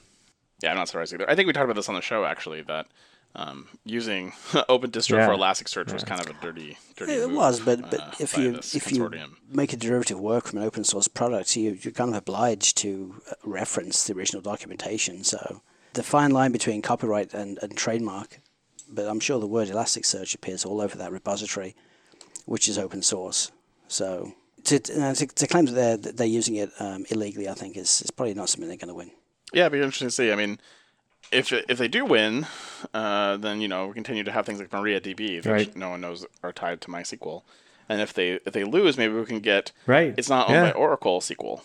Yeah, 0.62 0.70
I'm 0.70 0.76
not 0.76 0.88
surprised 0.88 1.14
either. 1.14 1.28
I 1.28 1.34
think 1.34 1.46
we 1.46 1.52
talked 1.52 1.64
about 1.64 1.76
this 1.76 1.88
on 1.88 1.94
the 1.94 2.02
show 2.02 2.24
actually 2.24 2.62
that 2.62 2.86
um, 3.36 3.68
using 3.84 4.32
Open 4.68 4.90
Distro 4.90 5.18
Yeah. 5.18 5.26
for 5.26 5.34
Elasticsearch 5.34 5.92
was 5.92 6.04
kind 6.04 6.20
of 6.20 6.28
a 6.28 6.34
dirty, 6.40 6.78
dirty. 6.96 7.12
It 7.12 7.28
move, 7.28 7.36
was, 7.36 7.60
but 7.60 7.90
but 7.90 8.00
uh, 8.00 8.10
if 8.20 8.36
you 8.38 8.52
this 8.52 8.74
if 8.74 8.92
you 8.92 9.10
make 9.50 9.72
a 9.72 9.76
derivative 9.76 10.20
work 10.20 10.46
from 10.46 10.58
an 10.60 10.64
open 10.64 10.84
source 10.84 11.08
product, 11.08 11.56
you 11.56 11.76
you're 11.80 11.92
kind 11.92 12.10
of 12.10 12.16
obliged 12.16 12.76
to 12.78 13.16
uh, 13.30 13.34
reference 13.44 14.06
the 14.06 14.14
original 14.14 14.40
documentation. 14.42 15.24
So 15.24 15.62
the 15.94 16.02
fine 16.02 16.30
line 16.30 16.52
between 16.52 16.82
copyright 16.82 17.34
and, 17.34 17.58
and 17.62 17.76
trademark, 17.76 18.40
but 18.88 19.06
I'm 19.06 19.20
sure 19.20 19.40
the 19.40 19.46
word 19.46 19.68
Elasticsearch 19.68 20.34
appears 20.34 20.64
all 20.64 20.80
over 20.80 20.96
that 20.98 21.12
repository, 21.12 21.74
which 22.46 22.68
is 22.68 22.78
open 22.78 23.02
source. 23.02 23.50
So 23.88 24.32
to 24.64 24.78
to, 24.78 25.14
to, 25.14 25.26
to 25.26 25.46
claim 25.46 25.66
that 25.66 25.72
they're 25.72 25.96
that 25.96 26.16
they're 26.16 26.26
using 26.26 26.54
it 26.56 26.70
um, 26.78 27.04
illegally, 27.10 27.48
I 27.48 27.54
think 27.54 27.76
is, 27.76 28.00
is 28.02 28.10
probably 28.10 28.34
not 28.34 28.48
something 28.48 28.68
they're 28.68 28.76
going 28.76 28.88
to 28.88 28.94
win. 28.94 29.10
Yeah, 29.52 29.62
it'd 29.66 29.72
be 29.72 29.78
interesting 29.78 30.08
to 30.08 30.12
see. 30.12 30.32
I 30.32 30.36
mean, 30.36 30.58
if 31.32 31.52
if 31.52 31.78
they 31.78 31.88
do 31.88 32.04
win, 32.04 32.46
uh, 32.92 33.36
then 33.36 33.60
you 33.60 33.68
know 33.68 33.86
we 33.88 33.94
continue 33.94 34.24
to 34.24 34.32
have 34.32 34.46
things 34.46 34.58
like 34.58 34.70
MariaDB, 34.70 35.36
which 35.36 35.46
Right. 35.46 35.76
no 35.76 35.90
one 35.90 36.00
knows 36.00 36.26
are 36.42 36.52
tied 36.52 36.80
to 36.82 36.88
MySQL. 36.88 37.42
And 37.88 38.00
if 38.00 38.14
they 38.14 38.40
if 38.46 38.52
they 38.52 38.64
lose, 38.64 38.96
maybe 38.96 39.14
we 39.14 39.26
can 39.26 39.40
get 39.40 39.72
Right. 39.86 40.14
It's 40.16 40.28
not 40.30 40.48
owned 40.48 40.54
Yeah. 40.56 40.72
by 40.72 40.72
Oracle 40.72 41.20
SQL 41.20 41.60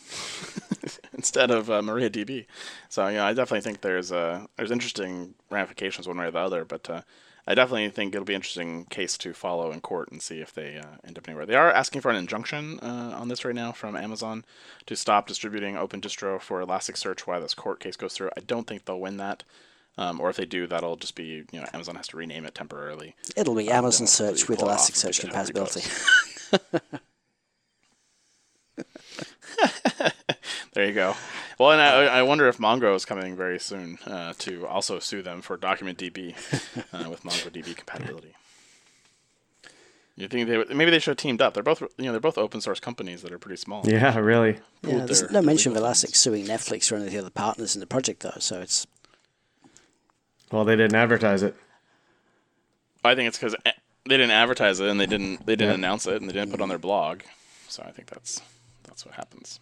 instead 1.14 1.52
of 1.52 1.70
uh, 1.70 1.82
MariaDB. 1.82 2.46
So 2.90 3.08
yeah, 3.08 3.26
I 3.26 3.34
definitely 3.34 3.62
think 3.62 3.82
there's 3.82 4.12
uh, 4.12 4.48
there's 4.58 4.72
interesting 4.72 5.36
ramifications 5.50 6.08
one 6.08 6.18
way 6.18 6.26
or 6.26 6.32
the 6.32 6.40
other. 6.40 6.66
But 6.66 6.90
uh, 6.90 7.02
I 7.50 7.56
definitely 7.56 7.90
think 7.90 8.14
it'll 8.14 8.26
be 8.26 8.34
an 8.34 8.42
interesting 8.42 8.86
case 8.86 9.18
to 9.18 9.34
follow 9.34 9.72
in 9.72 9.82
court 9.82 10.12
and 10.12 10.22
see 10.22 10.40
if 10.40 10.54
they 10.54 10.78
uh, 10.78 10.98
end 11.04 11.18
up 11.18 11.28
anywhere. 11.28 11.48
They 11.48 11.56
are 11.56 11.72
asking 11.72 12.02
for 12.02 12.12
an 12.12 12.16
injunction 12.16 12.80
uh, 12.80 13.16
on 13.18 13.28
this 13.28 13.44
right 13.44 13.56
now 13.56 13.72
from 13.72 13.96
Amazon 13.96 14.46
to 14.86 14.96
stop 14.96 15.28
distributing 15.28 15.76
Open 15.76 16.00
Distro 16.00 16.40
for 16.40 16.64
Elasticsearch 16.64 17.22
while 17.22 17.42
this 17.42 17.56
court 17.56 17.80
case 17.80 17.96
goes 17.96 18.14
through. 18.14 18.30
I 18.38 18.42
don't 18.42 18.68
think 18.68 18.86
they'll 18.86 19.00
win 19.00 19.18
that. 19.18 19.44
Um, 19.98 20.22
or 20.22 20.30
if 20.30 20.36
they 20.36 20.46
do, 20.46 20.68
that'll 20.68 20.96
just 20.96 21.16
be 21.16 21.44
you 21.52 21.60
know 21.60 21.66
Amazon 21.74 21.96
has 21.96 22.08
to 22.10 22.18
rename 22.18 22.46
it 22.46 22.54
temporarily. 22.54 23.16
It'll 23.36 23.56
be 23.56 23.72
Um, 23.72 23.78
Amazon 23.80 24.06
Search 24.06 24.48
with 24.48 24.60
pull 24.60 24.70
it 24.70 24.74
off 24.74 24.82
Elasticsearch 24.82 25.24
and 25.24 25.34
get 25.34 25.50
it 25.50 25.54
compatibility. 25.54 25.82
There 30.74 30.86
you 30.86 30.94
go. 30.94 31.16
Well, 31.60 31.72
and 31.72 31.82
I, 31.82 32.06
I 32.20 32.22
wonder 32.24 32.48
if 32.48 32.58
Mongo 32.58 32.96
is 32.96 33.04
coming 33.06 33.36
very 33.36 33.60
soon 33.60 34.00
uh, 34.08 34.34
to 34.40 34.66
also 34.66 34.98
sue 35.00 35.22
them 35.22 35.42
for 35.42 35.58
DocumentDB 35.58 36.34
uh, 36.94 37.10
with 37.10 37.24
MongoDB 37.24 37.76
compatibility. 37.76 38.34
You 40.16 40.28
think 40.30 40.48
they 40.50 40.58
would, 40.58 40.74
maybe 40.76 40.90
they 40.92 41.00
should 41.00 41.12
have 41.12 41.18
teamed 41.18 41.42
up? 41.42 41.54
They're 41.54 41.64
both 41.64 41.82
you 41.98 42.06
know 42.06 42.12
they're 42.12 42.20
both 42.22 42.38
open 42.38 42.60
source 42.62 42.80
companies 42.80 43.22
that 43.22 43.32
are 43.32 43.38
pretty 43.40 43.58
small. 43.58 43.84
Yeah, 43.86 44.18
really. 44.20 44.60
Yeah, 44.84 44.90
Pooled 44.90 45.08
there's 45.08 45.32
no 45.32 45.42
mention 45.42 45.72
of 45.72 45.76
legal 45.76 45.86
Elastic 45.88 46.10
funds. 46.10 46.20
suing 46.20 46.46
Netflix 46.46 46.92
or 46.92 46.96
any 46.96 47.06
of 47.08 47.12
the 47.12 47.20
other 47.20 47.30
partners 47.30 47.76
in 47.76 47.80
the 47.82 47.86
project, 47.88 48.22
though. 48.22 48.36
So 48.40 48.60
it's 48.62 48.86
Well, 50.52 50.66
they 50.66 50.76
didn't 50.76 50.96
advertise 50.96 51.42
it. 51.44 51.56
I 53.04 53.16
think 53.16 53.28
it's 53.30 53.38
because 53.38 53.56
they 53.64 53.72
didn't 54.18 54.32
advertise 54.32 54.80
it 54.82 54.90
and 54.90 55.00
they 55.00 55.06
didn't 55.06 55.46
they 55.46 55.56
didn't 55.56 55.70
Yeah. 55.72 55.76
announce 55.76 56.06
it 56.08 56.20
and 56.22 56.30
they 56.30 56.34
didn't 56.34 56.52
put 56.52 56.60
it 56.60 56.64
on 56.64 56.70
their 56.70 56.78
blog. 56.78 57.22
So 57.70 57.84
I 57.86 57.92
think 57.92 58.10
that's 58.10 58.42
that's 58.84 59.06
what 59.06 59.16
happens. 59.16 59.60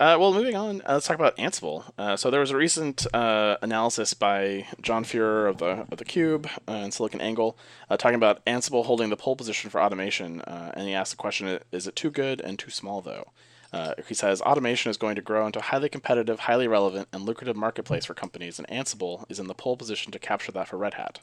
Uh, 0.00 0.16
well, 0.16 0.32
moving 0.32 0.54
on, 0.54 0.80
uh, 0.82 0.92
let's 0.92 1.08
talk 1.08 1.18
about 1.18 1.36
Ansible. 1.38 1.82
Uh, 1.98 2.16
so 2.16 2.30
there 2.30 2.38
was 2.38 2.52
a 2.52 2.56
recent 2.56 3.04
uh, 3.12 3.56
analysis 3.62 4.14
by 4.14 4.64
John 4.80 5.02
Furrier 5.02 5.48
of 5.48 5.58
the 5.58 5.86
of 5.90 5.98
the 5.98 6.04
Cube 6.04 6.48
uh, 6.68 6.72
and 6.72 6.94
Silicon 6.94 7.20
Angle, 7.20 7.58
uh, 7.90 7.96
talking 7.96 8.14
about 8.14 8.44
Ansible 8.44 8.84
holding 8.84 9.10
the 9.10 9.16
pole 9.16 9.34
position 9.34 9.70
for 9.70 9.82
automation, 9.82 10.40
uh, 10.42 10.70
and 10.74 10.86
he 10.86 10.94
asked 10.94 11.10
the 11.10 11.16
question: 11.16 11.58
Is 11.72 11.88
it 11.88 11.96
too 11.96 12.10
good 12.12 12.40
and 12.40 12.60
too 12.60 12.70
small, 12.70 13.00
though? 13.00 13.32
Uh, 13.72 13.94
he 14.06 14.14
says 14.14 14.40
automation 14.42 14.88
is 14.88 14.96
going 14.96 15.16
to 15.16 15.20
grow 15.20 15.46
into 15.46 15.58
a 15.58 15.62
highly 15.62 15.88
competitive, 15.88 16.40
highly 16.40 16.68
relevant, 16.68 17.08
and 17.12 17.24
lucrative 17.24 17.56
marketplace 17.56 18.04
for 18.04 18.14
companies, 18.14 18.60
and 18.60 18.68
Ansible 18.68 19.28
is 19.28 19.40
in 19.40 19.48
the 19.48 19.54
pole 19.54 19.76
position 19.76 20.12
to 20.12 20.20
capture 20.20 20.52
that 20.52 20.68
for 20.68 20.76
Red 20.76 20.94
Hat. 20.94 21.18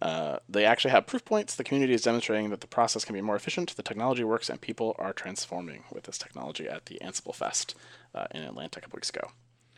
Uh, 0.00 0.38
they 0.48 0.64
actually 0.64 0.90
have 0.90 1.06
proof 1.06 1.24
points. 1.24 1.54
The 1.54 1.64
community 1.64 1.94
is 1.94 2.02
demonstrating 2.02 2.50
that 2.50 2.60
the 2.60 2.66
process 2.66 3.04
can 3.04 3.14
be 3.14 3.20
more 3.20 3.36
efficient, 3.36 3.74
the 3.74 3.82
technology 3.82 4.24
works, 4.24 4.50
and 4.50 4.60
people 4.60 4.94
are 4.98 5.12
transforming 5.12 5.84
with 5.92 6.04
this 6.04 6.18
technology 6.18 6.68
at 6.68 6.86
the 6.86 6.98
Ansible 7.02 7.34
Fest 7.34 7.74
uh, 8.14 8.26
in 8.32 8.42
Atlanta 8.42 8.78
a 8.78 8.82
couple 8.82 8.96
weeks 8.96 9.10
ago. 9.10 9.28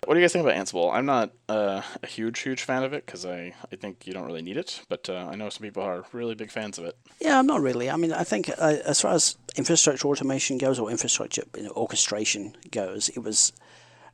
What 0.05 0.15
do 0.15 0.21
you 0.21 0.25
guys 0.25 0.33
think 0.33 0.47
about 0.47 0.57
Ansible? 0.57 0.93
I'm 0.93 1.07
not 1.07 1.33
uh, 1.49 1.83
a 2.03 2.07
huge, 2.07 2.41
huge 2.41 2.63
fan 2.63 2.85
of 2.85 2.93
it 2.93 3.07
because 3.07 3.25
I, 3.25 3.55
I 3.73 3.77
think 3.77 4.07
you 4.07 4.13
don't 4.13 4.27
really 4.27 4.43
need 4.43 4.57
it, 4.57 4.83
but 4.89 5.09
uh, 5.09 5.27
I 5.31 5.37
know 5.37 5.49
some 5.49 5.63
people 5.63 5.83
are 5.83 6.05
really 6.13 6.35
big 6.35 6.51
fans 6.51 6.79
of 6.79 6.85
it. 6.85 6.97
Yeah, 7.19 7.39
I'm 7.39 7.47
not 7.47 7.61
really. 7.61 7.91
I 7.91 7.97
mean, 7.97 8.13
I 8.13 8.23
think 8.23 8.51
uh, 8.51 8.77
as 8.85 9.01
far 9.01 9.15
as 9.15 9.37
infrastructure 9.57 10.07
automation 10.07 10.59
goes 10.59 10.79
or 10.79 10.91
infrastructure 10.91 11.43
you 11.57 11.65
know, 11.65 11.71
orchestration 11.71 12.55
goes, 12.71 13.09
it 13.09 13.21
was 13.21 13.53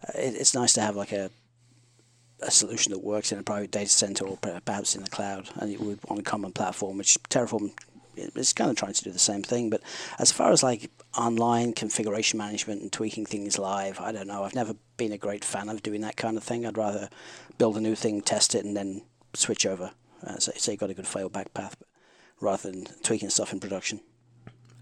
uh, 0.08 0.12
it, 0.18 0.34
it's 0.36 0.54
nice 0.54 0.72
to 0.74 0.80
have 0.80 0.96
like 0.96 1.12
a 1.12 1.30
a 2.42 2.50
solution 2.50 2.92
that 2.92 2.98
works 2.98 3.30
in 3.30 3.38
a 3.38 3.42
private 3.42 3.70
data 3.70 3.88
center 3.88 4.26
or 4.26 4.36
perhaps 4.36 4.96
in 4.96 5.04
the 5.04 5.10
cloud, 5.10 5.48
and 5.56 5.70
it 5.70 5.80
would 5.80 6.00
want 6.08 6.20
a 6.20 6.24
common 6.24 6.52
platform, 6.52 6.98
which 6.98 7.16
Terraform 7.28 7.70
is 8.16 8.52
kind 8.52 8.70
of 8.70 8.76
trying 8.76 8.92
to 8.92 9.04
do 9.04 9.10
the 9.10 9.18
same 9.18 9.42
thing. 9.42 9.70
But 9.70 9.80
as 10.18 10.32
far 10.32 10.50
as 10.50 10.62
like 10.62 10.90
online 11.16 11.72
configuration 11.72 12.38
management 12.38 12.82
and 12.82 12.92
tweaking 12.92 13.26
things 13.26 13.58
live, 13.58 14.00
I 14.00 14.12
don't 14.12 14.26
know. 14.26 14.44
I've 14.44 14.54
never 14.54 14.74
been 14.96 15.12
a 15.12 15.18
great 15.18 15.44
fan 15.44 15.68
of 15.68 15.82
doing 15.82 16.00
that 16.02 16.16
kind 16.16 16.36
of 16.36 16.42
thing. 16.42 16.66
I'd 16.66 16.78
rather 16.78 17.08
build 17.58 17.76
a 17.76 17.80
new 17.80 17.94
thing, 17.94 18.22
test 18.22 18.54
it, 18.54 18.64
and 18.64 18.76
then 18.76 19.02
switch 19.34 19.66
over. 19.66 19.92
Uh, 20.26 20.38
so, 20.38 20.52
so 20.56 20.72
you 20.72 20.78
got 20.78 20.90
a 20.90 20.94
good 20.94 21.04
failback 21.04 21.52
path, 21.54 21.76
rather 22.40 22.70
than 22.70 22.86
tweaking 23.02 23.30
stuff 23.30 23.52
in 23.52 23.60
production. 23.60 24.00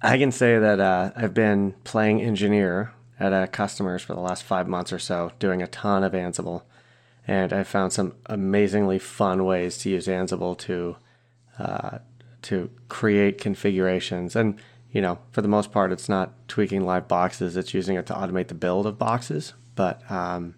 I 0.02 0.18
can 0.18 0.32
say 0.32 0.58
that 0.58 0.80
uh, 0.80 1.12
I've 1.16 1.34
been 1.34 1.74
playing 1.84 2.22
engineer 2.22 2.92
at 3.18 3.52
customers 3.52 4.02
for 4.02 4.14
the 4.14 4.20
last 4.20 4.44
five 4.44 4.66
months 4.66 4.92
or 4.92 4.98
so, 4.98 5.32
doing 5.38 5.62
a 5.62 5.66
ton 5.66 6.04
of 6.04 6.12
Ansible, 6.12 6.62
and 7.26 7.52
I 7.52 7.64
found 7.64 7.92
some 7.92 8.14
amazingly 8.26 8.98
fun 8.98 9.44
ways 9.44 9.76
to 9.78 9.90
use 9.90 10.06
Ansible 10.06 10.56
to 10.58 10.96
uh, 11.58 11.98
to 12.42 12.70
create 12.88 13.36
configurations. 13.38 14.34
And 14.34 14.58
you 14.92 15.00
know, 15.00 15.18
for 15.30 15.42
the 15.42 15.48
most 15.48 15.72
part, 15.72 15.92
it's 15.92 16.08
not 16.08 16.32
tweaking 16.48 16.84
live 16.84 17.08
boxes; 17.08 17.56
it's 17.56 17.74
using 17.74 17.96
it 17.96 18.06
to 18.06 18.14
automate 18.14 18.48
the 18.48 18.54
build 18.54 18.86
of 18.86 18.98
boxes. 18.98 19.54
But 19.74 20.08
um, 20.10 20.56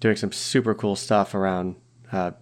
doing 0.00 0.16
some 0.16 0.32
super 0.32 0.74
cool 0.74 0.96
stuff 0.96 1.34
around 1.34 1.76
a 2.12 2.34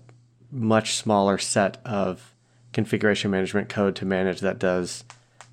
much 0.51 0.95
smaller 0.95 1.39
set 1.39 1.79
of 1.85 2.35
configuration 2.73 3.31
management 3.31 3.69
code 3.69 3.97
to 3.97 4.05
manage 4.05 4.41
that 4.41 4.59
does 4.59 5.05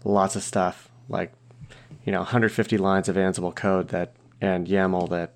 lots 0.03 0.35
of 0.35 0.43
stuff 0.43 0.89
like 1.07 1.31
you 2.05 2.12
know 2.12 2.19
150 2.19 2.77
lines 2.77 3.07
of 3.07 3.15
Ansible 3.15 3.55
code 3.55 3.89
that 3.89 4.13
and 4.41 4.67
YAML 4.67 5.09
that 5.09 5.33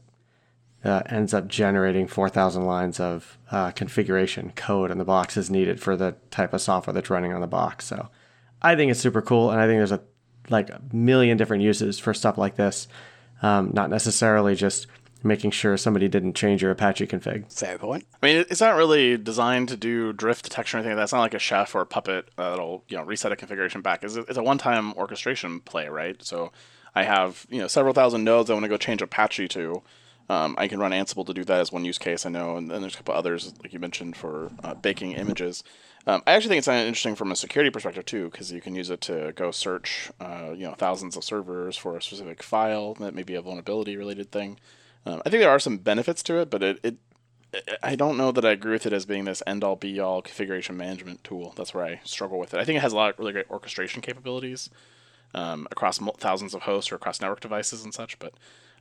uh, 0.84 1.02
ends 1.08 1.34
up 1.34 1.48
generating 1.48 2.08
4,000 2.08 2.66
lines 2.66 3.00
of 3.00 3.38
uh, 3.52 3.72
configuration 3.72 4.52
code 4.56 4.92
and 4.92 5.00
the 5.00 5.06
box 5.06 5.38
is 5.38 5.50
needed 5.50 5.82
for 5.82 5.96
the 5.96 6.16
type 6.30 6.54
of 6.54 6.62
software 6.62 6.94
that's 6.94 7.10
running 7.10 7.34
on 7.34 7.42
the 7.42 7.48
box. 7.48 7.86
So 7.86 8.10
I 8.62 8.76
think 8.76 8.92
it's 8.92 9.00
super 9.00 9.22
cool, 9.22 9.52
and 9.52 9.60
I 9.60 9.68
think 9.68 9.80
there's 9.80 9.92
a 9.92 10.02
like 10.50 10.70
a 10.70 10.82
million 10.92 11.38
different 11.38 11.64
uses 11.64 12.00
for 12.00 12.14
stuff 12.14 12.38
like 12.38 12.56
this. 12.56 12.88
Um, 13.42 13.72
not 13.74 13.90
necessarily 13.90 14.56
just 14.56 14.88
making 15.24 15.52
sure 15.52 15.78
somebody 15.78 16.08
didn't 16.08 16.36
change 16.36 16.62
your 16.62 16.72
Apache 16.72 17.08
config. 17.08 17.52
Fair 17.52 17.78
point. 17.78 18.06
I 18.22 18.26
mean, 18.26 18.46
it's 18.50 18.62
not 18.62 18.76
really 18.76 19.18
designed 19.18 19.70
to 19.70 19.78
do 19.78 20.14
drift 20.14 20.44
detection 20.44 20.78
or 20.78 20.80
anything 20.80 20.96
like 20.96 21.00
that. 21.00 21.04
It's 21.04 21.14
not 21.14 21.22
like 21.22 21.34
a 21.34 21.40
chef 21.40 21.76
or 21.76 21.82
a 21.82 21.86
puppet 21.86 22.30
uh, 22.38 22.52
that'll 22.52 22.84
you 22.88 22.98
know 22.98 23.04
reset 23.04 23.32
a 23.32 23.36
configuration 23.36 23.82
back. 23.82 24.04
It's 24.04 24.38
a 24.38 24.44
one-time 24.44 24.94
orchestration 24.94 25.60
play, 25.62 25.88
right? 25.88 26.22
So 26.24 26.52
I 26.96 27.04
have 27.04 27.46
you 27.50 27.60
know 27.60 27.68
several 27.68 27.94
thousand 27.94 28.24
nodes 28.24 28.50
I 28.50 28.54
want 28.54 28.64
to 28.64 28.70
go 28.70 28.78
change 28.78 29.02
Apache 29.02 29.48
to. 29.50 29.82
Um, 30.30 30.56
I 30.58 30.68
can 30.68 30.80
run 30.80 30.92
Ansible 30.92 31.26
to 31.26 31.34
do 31.34 31.46
that 31.46 31.62
as 31.62 31.72
one 31.72 31.86
use 31.86 31.98
case 31.98 32.26
I 32.26 32.30
know, 32.30 32.58
and 32.58 32.70
then 32.70 32.82
there's 32.82 32.96
a 32.96 32.98
couple 32.98 33.14
others 33.14 33.54
like 33.62 33.74
you 33.74 33.80
mentioned 33.80 34.18
for 34.18 34.52
uh, 34.64 34.74
baking 34.74 35.14
images. 35.14 35.64
Um, 36.08 36.24
I 36.26 36.32
actually 36.32 36.50
think 36.50 36.60
it's 36.60 36.68
interesting 36.70 37.16
from 37.16 37.34
a 37.34 37.36
security 37.36 37.70
perspective 37.70 38.06
too, 38.06 38.30
because 38.30 38.50
you 38.50 38.62
can 38.62 38.76
use 38.76 38.90
it 38.90 39.02
to 39.02 39.34
go 39.36 39.52
search, 39.52 40.10
uh, 40.22 40.52
you 40.56 40.66
know, 40.66 40.74
thousands 40.74 41.18
of 41.18 41.24
servers 41.26 41.76
for 41.76 41.98
a 41.98 42.02
specific 42.02 42.42
file 42.42 42.94
that 42.96 43.14
may 43.14 43.24
be 43.24 43.36
a 43.36 43.42
vulnerability 43.42 43.98
related 43.98 44.32
thing. 44.32 44.58
Um, 45.06 45.22
I 45.26 45.30
think 45.30 45.42
there 45.42 45.52
are 45.52 45.60
some 45.60 45.78
benefits 45.78 46.24
to 46.24 46.40
it, 46.40 46.50
but 46.50 46.64
it, 46.64 46.80
it 46.82 46.96
I 47.84 47.96
don't 47.96 48.18
know 48.18 48.32
that 48.32 48.46
I 48.46 48.52
agree 48.52 48.72
with 48.72 48.86
it 48.86 48.94
as 48.94 49.06
being 49.06 49.26
this 49.26 49.44
end 49.46 49.66
all 49.66 49.76
be 49.76 50.00
all 50.00 50.22
configuration 50.22 50.78
management 50.78 51.26
tool. 51.26 51.54
That's 51.58 51.74
where 51.74 51.86
I 51.86 52.00
struggle 52.06 52.40
with 52.40 52.54
it. 52.54 52.60
I 52.60 52.64
think 52.64 52.78
it 52.78 52.82
has 52.82 52.94
a 52.94 52.96
lot 52.96 53.12
of 53.12 53.20
really 53.20 53.34
great 53.34 53.50
orchestration 53.50 54.02
capabilities 54.02 54.70
um, 55.34 55.68
across 55.72 55.98
thousands 55.98 56.54
of 56.54 56.64
hosts 56.64 56.92
or 56.92 56.96
across 56.96 57.20
network 57.20 57.42
devices 57.42 57.84
and 57.84 57.94
such, 57.94 58.18
but 58.20 58.34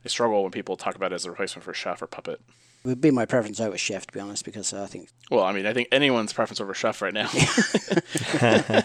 I 0.03 0.07
struggle 0.07 0.43
when 0.43 0.51
people 0.51 0.77
talk 0.77 0.95
about 0.95 1.11
it 1.11 1.15
as 1.15 1.25
a 1.25 1.31
replacement 1.31 1.65
for 1.65 1.73
Chef 1.73 2.01
or 2.01 2.07
Puppet. 2.07 2.39
It 2.87 2.91
would 2.91 3.01
be 3.01 3.11
my 3.11 3.25
preference 3.25 3.59
over 3.59 3.77
Chef, 3.77 4.07
to 4.07 4.13
be 4.13 4.21
honest, 4.21 4.45
because 4.45 4.73
I 4.73 4.85
think 4.85 5.09
Well, 5.29 5.43
I 5.43 5.51
mean, 5.51 5.65
I 5.65 5.73
think 5.73 5.89
anyone's 5.91 6.31
preference 6.31 6.61
over 6.61 6.73
Chef 6.73 7.01
right 7.01 7.13
now. 7.13 7.27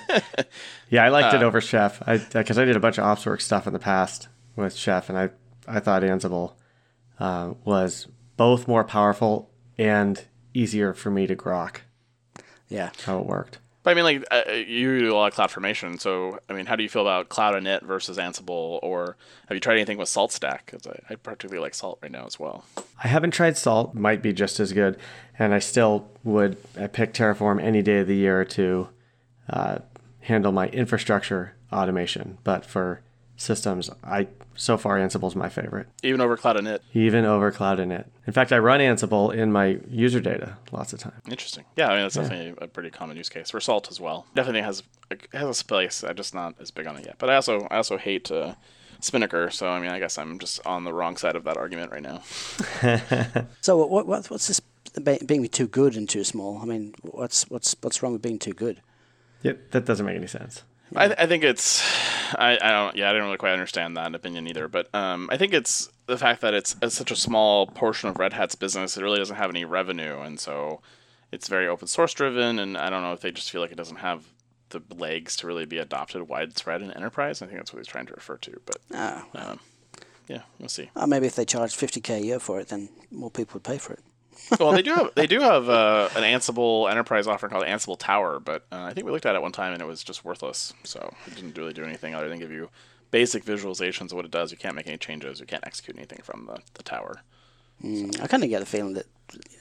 Yeah, 0.91 1.05
I 1.05 1.09
liked 1.09 1.35
it 1.35 1.43
over 1.45 1.61
Chef. 1.61 2.03
I 2.07 2.19
because 2.19 2.59
I 2.59 2.65
did 2.65 2.75
a 2.75 2.81
bunch 2.81 2.99
of 2.99 3.05
ops 3.05 3.25
work 3.25 3.41
stuff 3.41 3.69
in 3.69 3.73
the 3.73 3.79
past 3.79 4.27
with 4.57 4.75
Chef, 4.75 5.09
and 5.09 5.17
I 5.17 5.31
I 5.69 5.79
thought 5.79 6.03
Ansible 6.03 6.55
uh, 7.21 7.55
was 7.65 8.09
both 8.37 8.67
more 8.67 8.83
powerful 8.83 9.51
and 9.79 10.23
easier 10.53 10.93
for 10.93 11.11
me 11.11 11.29
to 11.29 11.37
grok 11.37 11.77
yeah, 12.69 12.91
how 13.05 13.21
it 13.21 13.27
worked. 13.27 13.59
But 13.83 13.91
I 13.91 13.95
mean, 13.95 14.05
like 14.05 14.25
uh, 14.31 14.53
you 14.53 15.01
do 15.01 15.13
a 15.13 15.17
lot 15.17 15.27
of 15.29 15.35
cloud 15.35 15.51
formation, 15.51 15.99
so 15.99 16.39
I 16.49 16.53
mean, 16.53 16.67
how 16.67 16.77
do 16.77 16.83
you 16.83 16.89
feel 16.89 17.03
about 17.03 17.29
Cloud 17.29 17.55
init 17.55 17.83
versus 17.83 18.17
Ansible, 18.17 18.79
or 18.83 19.17
have 19.49 19.57
you 19.57 19.61
tried 19.61 19.75
anything 19.75 19.99
with 19.99 20.09
Salt 20.09 20.31
Stack? 20.31 20.67
Because 20.67 20.87
I, 20.87 21.13
I 21.13 21.17
particularly 21.17 21.61
like 21.61 21.75
Salt 21.75 21.99
right 22.01 22.13
now 22.13 22.25
as 22.25 22.39
well. 22.39 22.65
I 23.03 23.09
haven't 23.09 23.33
tried 23.33 23.57
Salt, 23.57 23.95
might 23.95 24.23
be 24.23 24.33
just 24.33 24.61
as 24.61 24.73
good, 24.73 24.99
and 25.39 25.53
I 25.53 25.59
still 25.59 26.09
would 26.23 26.57
I 26.79 26.87
pick 26.87 27.13
Terraform 27.13 27.61
any 27.61 27.83
day 27.83 27.99
of 27.99 28.07
the 28.07 28.17
year 28.17 28.45
to 28.45 28.89
uh, 29.51 29.79
handle 30.21 30.53
my 30.53 30.69
infrastructure 30.69 31.55
automation. 31.73 32.39
But 32.45 32.65
for 32.65 33.01
systems, 33.37 33.91
I 34.05 34.29
so 34.55 34.77
far 34.77 34.99
Ansible's 34.99 35.35
my 35.35 35.49
favorite, 35.49 35.87
Even 36.03 36.21
over 36.21 36.37
Cloud 36.37 36.57
init. 36.57 36.81
even 36.95 37.25
over 37.25 37.51
Cloud 37.51 37.79
Init. 37.79 38.05
In 38.27 38.33
fact, 38.33 38.53
I 38.53 38.59
run 38.59 38.81
Ansible 38.81 39.35
in 39.35 39.51
my 39.51 39.79
user 39.89 40.21
data 40.21 40.59
lots 40.71 40.93
of 40.93 40.99
time. 41.01 41.21
Interesting. 41.31 41.65
Yeah, 41.77 41.89
I 41.89 41.95
mean 41.95 42.03
that's 42.03 42.15
definitely 42.15 42.55
a 42.61 42.69
pretty 42.69 42.91
common 42.91 43.17
use 43.17 43.29
case 43.29 43.51
for 43.51 43.61
Salt 43.61 43.89
as 43.91 44.01
well. 44.01 44.27
Definitely 44.35 44.63
has 44.63 44.83
it 45.11 45.27
has 45.33 45.49
a 45.49 45.55
space. 45.55 46.05
I'm 46.05 46.17
just 46.17 46.35
not 46.35 46.55
as 46.61 46.71
big 46.71 46.87
on 46.87 46.97
it 46.97 47.07
yet. 47.07 47.17
But 47.19 47.31
I 47.31 47.37
also 47.37 47.67
I 47.71 47.77
also 47.79 47.97
hate 47.97 48.31
uh, 48.31 48.55
Spinnaker, 49.01 49.51
so 49.51 49.69
I 49.69 49.81
mean 49.81 49.91
I 49.91 49.99
guess 49.99 50.19
I'm 50.19 50.39
just 50.39 50.65
on 50.67 50.85
the 50.85 50.93
wrong 50.93 51.17
side 51.17 51.35
of 51.35 51.45
that 51.45 51.57
argument 51.57 51.91
right 51.91 52.03
now. 52.03 52.23
So 53.61 53.85
what, 53.87 54.07
what 54.07 54.31
what's 54.31 54.47
this 54.49 54.61
being 55.27 55.49
too 55.49 55.67
good 55.67 55.97
and 55.97 56.09
too 56.09 56.25
small? 56.25 56.59
I 56.63 56.67
mean, 56.67 56.95
what's 57.03 57.49
what's 57.51 57.75
what's 57.81 58.03
wrong 58.03 58.13
with 58.13 58.23
being 58.23 58.39
too 58.39 58.53
good? 58.53 58.83
Yep, 59.43 59.71
that 59.73 59.87
doesn't 59.87 60.05
make 60.07 60.17
any 60.17 60.27
sense. 60.27 60.63
I, 60.97 61.07
th- 61.09 61.19
I 61.19 61.27
think 61.27 61.45
it's 61.45 61.83
I, 62.35 62.59
I 62.61 62.71
don't 62.71 62.97
yeah 62.97 63.09
I 63.09 63.13
didn't 63.13 63.27
really 63.27 63.37
quite 63.39 63.53
understand 63.53 63.97
that 63.97 64.15
opinion 64.15 64.47
either 64.47 64.69
but 64.69 64.93
um, 64.95 65.29
I 65.33 65.37
think 65.37 65.53
it's 65.53 65.91
the 66.07 66.19
fact 66.19 66.41
that 66.43 66.55
it's, 66.55 66.77
it's 66.83 66.95
such 66.95 67.11
a 67.11 67.17
small 67.17 67.67
portion 67.67 68.09
of 68.09 68.19
Red 68.19 68.33
Hat's 68.33 68.55
business 68.55 68.97
it 68.97 69.03
really 69.03 69.19
doesn't 69.19 69.37
have 69.37 69.51
any 69.51 69.65
revenue 69.65 70.21
and 70.21 70.39
so 70.39 70.81
it's 71.31 71.49
very 71.49 71.67
open 71.67 71.89
source 71.89 72.13
driven 72.13 72.59
and 72.59 72.77
I 72.77 72.91
don't 72.91 73.03
know 73.03 73.13
if 73.13 73.21
they 73.21 73.31
just 73.31 73.51
feel 73.51 73.61
like 73.61 73.73
it 73.73 73.77
doesn't 73.77 73.97
have 73.97 74.25
the 74.71 74.81
legs 74.95 75.37
to 75.37 75.47
really 75.47 75.67
be 75.67 75.79
adopted 75.79 76.29
widespread 76.29 76.81
in 76.83 76.91
enterprise. 76.93 77.43
I 77.43 77.47
think 77.47 77.59
that's 77.59 77.73
what 77.73 77.79
he's 77.81 77.87
trying 77.87 78.07
to 78.07 78.15
refer 78.15 78.37
to 78.39 78.61
but 78.67 78.77
Ah, 78.95 79.25
um, 79.35 79.61
yeah 80.29 80.43
we'll 80.59 80.69
see. 80.69 80.91
Uh, 80.97 81.07
maybe 81.07 81.27
if 81.27 81.35
they 81.37 81.45
charge 81.45 81.75
fifty 81.75 82.01
k 82.01 82.17
a 82.19 82.21
year 82.21 82.39
for 82.39 82.61
it, 82.61 82.69
then 82.69 82.89
more 83.11 83.31
people 83.31 83.55
would 83.55 83.65
pay 83.65 83.79
for 83.79 83.93
it. 83.95 84.01
Well 84.59 84.73
they 84.73 84.83
do 84.83 84.95
have 84.95 85.15
they 85.15 85.27
do 85.27 85.41
have 85.41 85.69
uh, 85.69 86.09
an 86.17 86.23
Ansible 86.23 86.91
enterprise 86.91 87.27
offering 87.27 87.51
called 87.51 87.65
Ansible 87.65 87.99
Tower 87.99 88.41
but 88.41 88.67
uh, 88.73 88.83
I 88.83 88.93
think 88.93 89.07
we 89.07 89.13
looked 89.13 89.27
at 89.27 89.35
it 89.35 89.43
one 89.43 89.53
time 89.53 89.73
and 89.73 89.83
it 89.83 89.87
was 89.87 90.03
just 90.03 90.25
worthless 90.25 90.73
so 90.85 91.13
it 91.27 91.35
didn't 91.35 91.57
really 91.57 91.73
do 91.73 91.85
anything 91.85 92.15
other 92.15 92.29
than 92.29 92.39
give 92.39 92.51
you 92.51 92.71
basic 93.11 93.45
visualizations 93.45 94.07
of 94.07 94.15
what 94.15 94.25
it 94.25 94.31
does 94.31 94.51
you 94.51 94.59
can't 94.59 94.75
make 94.75 94.87
any 94.87 94.97
changes 94.97 95.41
you 95.41 95.47
can't 95.47 95.67
execute 95.67 95.97
anything 95.97 96.21
from 96.23 96.47
the, 96.47 96.59
the 96.75 96.83
tower 96.83 97.23
Mm, 97.83 98.21
I 98.23 98.27
kind 98.27 98.45
of 98.45 98.51
get 98.51 98.61
the 98.61 98.67
feeling 98.67 98.95
that 98.95 99.07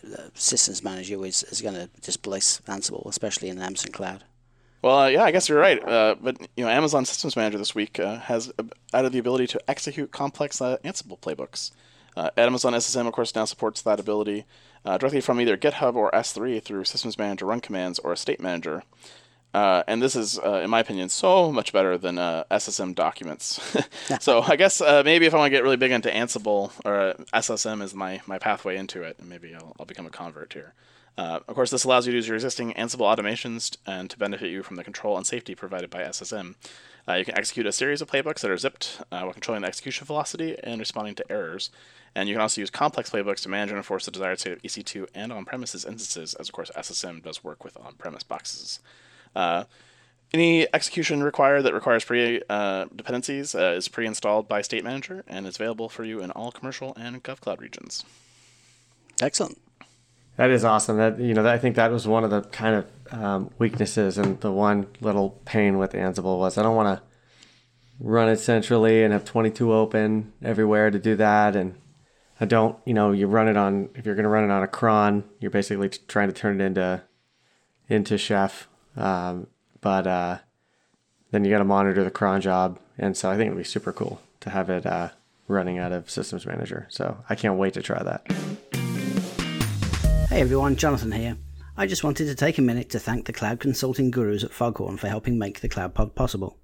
the 0.03 0.31
systems 0.35 0.83
manager 0.83 1.25
is, 1.25 1.43
is 1.43 1.61
going 1.61 1.75
to 1.75 1.89
displace 2.01 2.61
Ansible, 2.67 3.07
especially 3.07 3.49
in 3.49 3.57
the 3.57 3.63
Amazon 3.63 3.91
Cloud. 3.91 4.23
Well, 4.81 4.99
uh, 4.99 5.07
yeah, 5.07 5.23
I 5.23 5.31
guess 5.31 5.47
you're 5.47 5.59
right. 5.59 5.83
Uh, 5.87 6.15
but 6.19 6.39
you 6.55 6.63
know, 6.63 6.69
Amazon 6.69 7.05
Systems 7.05 7.35
Manager 7.35 7.57
this 7.59 7.75
week 7.75 7.99
uh, 7.99 8.17
has 8.19 8.51
added 8.93 9.11
the 9.11 9.19
ability 9.19 9.47
to 9.47 9.61
execute 9.67 10.11
complex 10.11 10.59
uh, 10.59 10.77
Ansible 10.83 11.19
playbooks. 11.19 11.71
Uh, 12.15 12.29
Amazon 12.37 12.73
SSM, 12.73 13.07
of 13.07 13.13
course, 13.13 13.33
now 13.35 13.45
supports 13.45 13.81
that 13.81 13.99
ability 13.99 14.45
uh, 14.85 14.97
directly 14.97 15.21
from 15.21 15.39
either 15.39 15.57
GitHub 15.57 15.95
or 15.95 16.11
S3 16.11 16.61
through 16.61 16.83
Systems 16.85 17.17
Manager 17.17 17.45
run 17.45 17.61
commands 17.61 17.99
or 17.99 18.11
a 18.11 18.17
State 18.17 18.39
Manager. 18.39 18.83
Uh, 19.53 19.83
and 19.87 20.01
this 20.01 20.15
is, 20.15 20.39
uh, 20.39 20.61
in 20.63 20.69
my 20.69 20.79
opinion, 20.79 21.09
so 21.09 21.51
much 21.51 21.73
better 21.73 21.97
than 21.97 22.17
uh, 22.17 22.43
SSM 22.51 22.95
documents. 22.95 23.59
so 24.19 24.41
I 24.41 24.55
guess 24.55 24.79
uh, 24.79 25.03
maybe 25.03 25.25
if 25.25 25.33
I 25.33 25.37
want 25.37 25.47
to 25.47 25.55
get 25.55 25.63
really 25.63 25.77
big 25.77 25.91
into 25.91 26.09
Ansible 26.09 26.71
or 26.85 26.95
uh, 26.95 27.13
SSM 27.33 27.81
is 27.81 27.93
my, 27.93 28.21
my 28.25 28.39
pathway 28.39 28.77
into 28.77 29.03
it, 29.03 29.17
and 29.19 29.27
maybe 29.27 29.53
I'll, 29.53 29.75
I'll 29.79 29.85
become 29.85 30.05
a 30.05 30.09
convert 30.09 30.53
here. 30.53 30.73
Uh, 31.17 31.39
of 31.47 31.55
course, 31.55 31.69
this 31.69 31.83
allows 31.83 32.07
you 32.07 32.13
to 32.13 32.17
use 32.17 32.27
your 32.27 32.35
existing 32.35 32.73
Ansible 32.73 33.13
automations 33.13 33.75
and 33.85 34.09
to 34.09 34.17
benefit 34.17 34.49
you 34.49 34.63
from 34.63 34.77
the 34.77 34.83
control 34.83 35.17
and 35.17 35.25
safety 35.25 35.53
provided 35.53 35.89
by 35.89 36.01
SSM. 36.01 36.55
Uh, 37.07 37.13
you 37.13 37.25
can 37.25 37.37
execute 37.37 37.65
a 37.65 37.71
series 37.71 38.01
of 38.01 38.09
playbooks 38.09 38.41
that 38.41 38.51
are 38.51 38.57
zipped 38.57 39.01
uh, 39.11 39.21
while 39.21 39.33
controlling 39.33 39.61
the 39.61 39.67
execution 39.67 40.05
velocity 40.05 40.55
and 40.63 40.79
responding 40.79 41.15
to 41.15 41.31
errors. 41.31 41.69
And 42.13 42.27
you 42.27 42.35
can 42.35 42.41
also 42.41 42.61
use 42.61 42.69
complex 42.69 43.09
playbooks 43.09 43.41
to 43.43 43.49
manage 43.49 43.69
and 43.69 43.77
enforce 43.77 44.05
the 44.05 44.11
desired 44.11 44.39
state 44.39 44.53
of 44.53 44.61
EC2 44.61 45.07
and 45.15 45.31
on-premises 45.31 45.85
instances, 45.85 46.33
as 46.35 46.49
of 46.49 46.53
course 46.53 46.71
SSM 46.75 47.23
does 47.23 47.43
work 47.43 47.63
with 47.63 47.77
on-premise 47.77 48.23
boxes. 48.23 48.79
Uh, 49.35 49.63
any 50.33 50.67
execution 50.73 51.23
required 51.23 51.63
that 51.63 51.73
requires 51.73 52.05
pre 52.05 52.41
uh, 52.49 52.85
dependencies 52.95 53.53
uh, 53.53 53.73
is 53.75 53.87
pre-installed 53.87 54.47
by 54.47 54.61
State 54.61 54.83
Manager 54.83 55.23
and 55.27 55.45
is 55.45 55.55
available 55.57 55.89
for 55.89 56.03
you 56.03 56.21
in 56.21 56.31
all 56.31 56.51
commercial 56.51 56.93
and 56.95 57.21
GovCloud 57.23 57.59
regions. 57.59 58.05
Excellent. 59.21 59.57
That 60.37 60.49
is 60.49 60.63
awesome. 60.63 60.97
That 60.97 61.19
you 61.19 61.33
know, 61.33 61.45
I 61.45 61.57
think 61.57 61.75
that 61.75 61.91
was 61.91 62.07
one 62.07 62.23
of 62.23 62.29
the 62.29 62.41
kind 62.41 62.75
of 62.75 63.13
um, 63.13 63.51
weaknesses 63.57 64.17
and 64.17 64.39
the 64.41 64.51
one 64.51 64.87
little 65.01 65.41
pain 65.45 65.77
with 65.77 65.93
Ansible 65.93 66.39
was 66.39 66.57
I 66.57 66.63
don't 66.63 66.75
want 66.75 66.97
to 66.97 67.03
run 67.99 68.29
it 68.29 68.39
centrally 68.39 69.03
and 69.03 69.13
have 69.13 69.25
22 69.25 69.71
open 69.71 70.33
everywhere 70.41 70.89
to 70.89 70.99
do 70.99 71.15
that, 71.15 71.55
and 71.55 71.75
I 72.39 72.45
don't. 72.45 72.77
You 72.85 72.93
know, 72.93 73.11
you 73.11 73.27
run 73.27 73.47
it 73.47 73.57
on 73.57 73.89
if 73.95 74.05
you're 74.05 74.15
going 74.15 74.23
to 74.23 74.29
run 74.29 74.43
it 74.43 74.51
on 74.51 74.63
a 74.63 74.67
cron, 74.67 75.23
you're 75.39 75.51
basically 75.51 75.89
trying 75.89 76.27
to 76.27 76.33
turn 76.33 76.59
it 76.59 76.63
into 76.63 77.03
into 77.87 78.17
Chef, 78.17 78.67
um, 78.95 79.47
but 79.81 80.07
uh, 80.07 80.37
then 81.31 81.43
you 81.43 81.51
got 81.51 81.59
to 81.59 81.65
monitor 81.65 82.03
the 82.03 82.11
cron 82.11 82.41
job, 82.41 82.79
and 82.97 83.15
so 83.17 83.29
I 83.29 83.35
think 83.35 83.47
it'd 83.47 83.57
be 83.57 83.63
super 83.63 83.91
cool 83.91 84.21
to 84.39 84.49
have 84.49 84.69
it 84.69 84.85
uh, 84.85 85.09
running 85.47 85.77
out 85.77 85.91
of 85.91 86.09
Systems 86.09 86.45
Manager. 86.45 86.87
So 86.89 87.17
I 87.29 87.35
can't 87.35 87.57
wait 87.57 87.73
to 87.73 87.81
try 87.81 88.01
that. 88.01 88.80
Hey 90.31 90.39
everyone, 90.39 90.77
Jonathan 90.77 91.11
here. 91.11 91.37
I 91.75 91.85
just 91.85 92.05
wanted 92.05 92.27
to 92.27 92.35
take 92.35 92.57
a 92.57 92.61
minute 92.61 92.89
to 92.91 93.01
thank 93.01 93.25
the 93.25 93.33
cloud 93.33 93.59
consulting 93.59 94.11
gurus 94.11 94.45
at 94.45 94.53
Foghorn 94.53 94.95
for 94.95 95.09
helping 95.09 95.37
make 95.37 95.59
the 95.59 95.67
Cloud 95.67 95.93
Pod 95.93 96.15
possible. 96.15 96.57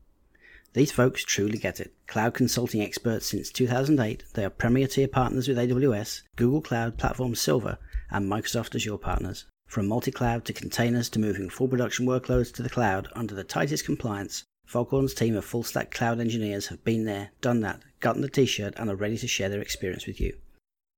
These 0.71 0.93
folks 0.93 1.25
truly 1.25 1.57
get 1.57 1.81
it. 1.81 1.93
Cloud 2.07 2.33
consulting 2.33 2.81
experts 2.81 3.27
since 3.27 3.51
2008, 3.51 4.23
they 4.35 4.45
are 4.45 4.49
premier 4.49 4.87
tier 4.87 5.09
partners 5.09 5.49
with 5.49 5.57
AWS, 5.57 6.21
Google 6.37 6.61
Cloud 6.61 6.97
Platform 6.97 7.35
Silver, 7.35 7.77
and 8.09 8.31
Microsoft 8.31 8.73
Azure 8.73 8.97
partners. 8.97 9.43
From 9.67 9.89
multi-cloud 9.89 10.45
to 10.45 10.53
containers 10.53 11.09
to 11.09 11.19
moving 11.19 11.49
full 11.49 11.67
production 11.67 12.05
workloads 12.07 12.53
to 12.53 12.63
the 12.63 12.69
cloud 12.69 13.09
under 13.17 13.35
the 13.35 13.43
tightest 13.43 13.83
compliance, 13.83 14.45
Foghorn's 14.65 15.13
team 15.13 15.35
of 15.35 15.43
full-stack 15.43 15.91
cloud 15.91 16.21
engineers 16.21 16.67
have 16.67 16.85
been 16.85 17.03
there, 17.03 17.31
done 17.41 17.59
that, 17.59 17.81
gotten 17.99 18.21
the 18.21 18.29
t-shirt, 18.29 18.75
and 18.77 18.89
are 18.89 18.95
ready 18.95 19.17
to 19.17 19.27
share 19.27 19.49
their 19.49 19.59
experience 19.59 20.07
with 20.07 20.21
you. 20.21 20.37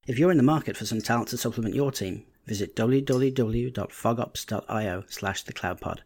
If 0.05 0.19
you're 0.19 0.31
in 0.31 0.37
the 0.37 0.43
market 0.43 0.77
for 0.77 0.85
some 0.85 1.01
talent 1.01 1.29
to 1.29 1.37
supplement 1.37 1.73
your 1.73 1.91
team, 1.91 2.25
visit 2.49 2.75
www.fogops.io 2.75 5.03
slash 5.07 5.45
thecloudpod. 5.45 5.99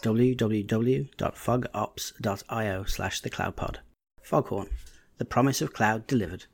www.fogops.io 0.00 2.84
slash 2.84 3.20
thecloudpod. 3.20 3.76
Foghorn, 4.22 4.68
the 5.18 5.24
promise 5.24 5.60
of 5.60 5.72
cloud 5.72 6.06
delivered. 6.06 6.44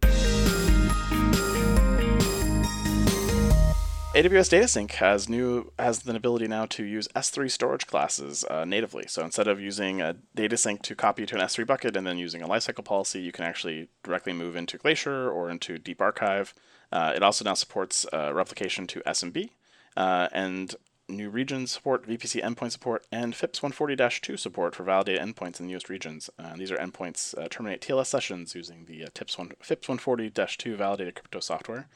AWS 4.17 4.49
DataSync 4.49 4.91
has 4.93 5.29
new 5.29 5.71
has 5.79 5.99
the 5.99 6.17
ability 6.17 6.49
now 6.49 6.65
to 6.65 6.83
use 6.83 7.07
S3 7.09 7.51
storage 7.51 7.87
classes 7.87 8.47
uh, 8.49 8.65
natively. 8.65 9.05
So 9.09 9.23
instead 9.23 9.47
of 9.47 9.61
using 9.61 10.01
a 10.01 10.17
DataSync 10.35 10.81
to 10.81 10.95
copy 10.95 11.27
to 11.27 11.35
an 11.35 11.43
S3 11.43 11.67
bucket 11.67 11.99
and 11.99 12.07
then 12.07 12.17
using 12.17 12.41
a 12.41 12.49
lifecycle 12.49 12.87
policy, 12.87 13.21
you 13.21 13.33
can 13.33 13.45
actually 13.45 13.89
directly 14.03 14.33
move 14.33 14.57
into 14.57 14.79
Glacier 14.79 15.29
or 15.29 15.51
into 15.51 15.77
Deep 15.77 16.01
Archive. 16.01 16.55
Uh, 16.93 17.13
it 17.15 17.23
also 17.23 17.45
now 17.45 17.55
supports 17.55 18.07
uh, 18.13 18.33
replication 18.33 18.87
to 18.87 19.01
SMB 19.01 19.51
uh, 19.97 20.29
and 20.33 20.75
new 21.09 21.31
regions 21.31 21.71
support, 21.73 22.07
VPC 22.07 22.43
endpoint 22.43 22.73
support, 22.73 23.07
and 23.13 23.35
FIPS 23.35 23.61
140-2 23.61 24.39
support 24.39 24.75
for 24.75 24.83
validated 24.83 25.23
endpoints 25.23 25.61
in 25.61 25.67
the 25.67 25.77
US 25.77 25.89
regions. 25.89 26.31
Uh, 26.39 26.57
these 26.57 26.71
are 26.71 26.77
endpoints 26.77 27.37
uh, 27.39 27.49
terminate 27.49 27.81
TLS 27.81 28.07
sessions 28.07 28.55
using 28.55 28.87
the 28.87 29.05
uh, 29.05 29.09
TIPS 29.15 29.39
one, 29.39 29.53
FIPS 29.61 29.87
140-2 29.87 30.77
validated 30.77 31.15
crypto 31.15 31.41
software. 31.41 31.89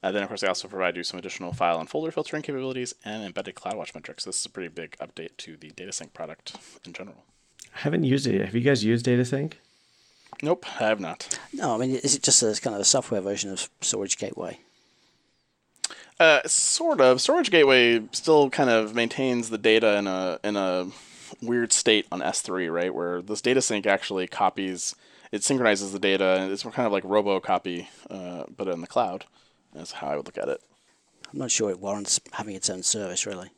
Then, 0.00 0.22
of 0.22 0.28
course, 0.28 0.42
they 0.42 0.46
also 0.46 0.68
provide 0.68 0.96
you 0.96 1.02
some 1.02 1.18
additional 1.18 1.52
file 1.52 1.80
and 1.80 1.90
folder 1.90 2.12
filtering 2.12 2.42
capabilities 2.42 2.94
and 3.04 3.24
embedded 3.24 3.56
CloudWatch 3.56 3.96
metrics. 3.96 4.24
This 4.24 4.38
is 4.38 4.46
a 4.46 4.50
pretty 4.50 4.68
big 4.68 4.96
update 4.98 5.36
to 5.38 5.56
the 5.56 5.72
DataSync 5.72 6.12
product 6.12 6.54
in 6.86 6.92
general. 6.92 7.24
I 7.74 7.80
haven't 7.80 8.04
used 8.04 8.26
it. 8.28 8.34
yet. 8.34 8.44
Have 8.44 8.54
you 8.54 8.60
guys 8.60 8.84
used 8.84 9.06
DataSync? 9.06 9.54
Nope, 10.42 10.66
I 10.80 10.84
have 10.84 11.00
not. 11.00 11.38
No, 11.52 11.74
I 11.74 11.78
mean, 11.78 11.90
is 11.90 12.14
it 12.14 12.22
just 12.22 12.42
a 12.42 12.58
kind 12.60 12.74
of 12.74 12.82
a 12.82 12.84
software 12.84 13.20
version 13.20 13.50
of 13.50 13.68
Storage 13.80 14.18
Gateway? 14.18 14.60
Uh, 16.20 16.40
sort 16.46 17.00
of. 17.00 17.20
Storage 17.20 17.50
Gateway 17.50 18.02
still 18.12 18.50
kind 18.50 18.70
of 18.70 18.94
maintains 18.94 19.50
the 19.50 19.58
data 19.58 19.96
in 19.96 20.06
a 20.06 20.38
in 20.44 20.56
a 20.56 20.88
weird 21.42 21.72
state 21.72 22.06
on 22.10 22.20
S3, 22.20 22.72
right? 22.72 22.94
Where 22.94 23.22
this 23.22 23.40
data 23.40 23.60
sync 23.60 23.86
actually 23.86 24.26
copies, 24.26 24.94
it 25.32 25.44
synchronizes 25.44 25.92
the 25.92 25.98
data, 25.98 26.38
and 26.40 26.52
it's 26.52 26.62
kind 26.62 26.86
of 26.86 26.92
like 26.92 27.04
robo 27.04 27.40
copy, 27.40 27.88
uh, 28.10 28.44
but 28.54 28.68
in 28.68 28.80
the 28.80 28.86
cloud. 28.86 29.24
That's 29.74 29.92
how 29.92 30.08
I 30.08 30.16
would 30.16 30.26
look 30.26 30.38
at 30.38 30.48
it. 30.48 30.60
I'm 31.32 31.38
not 31.38 31.50
sure 31.50 31.70
it 31.70 31.80
warrants 31.80 32.20
having 32.32 32.54
its 32.54 32.70
own 32.70 32.82
service, 32.82 33.26
really. 33.26 33.50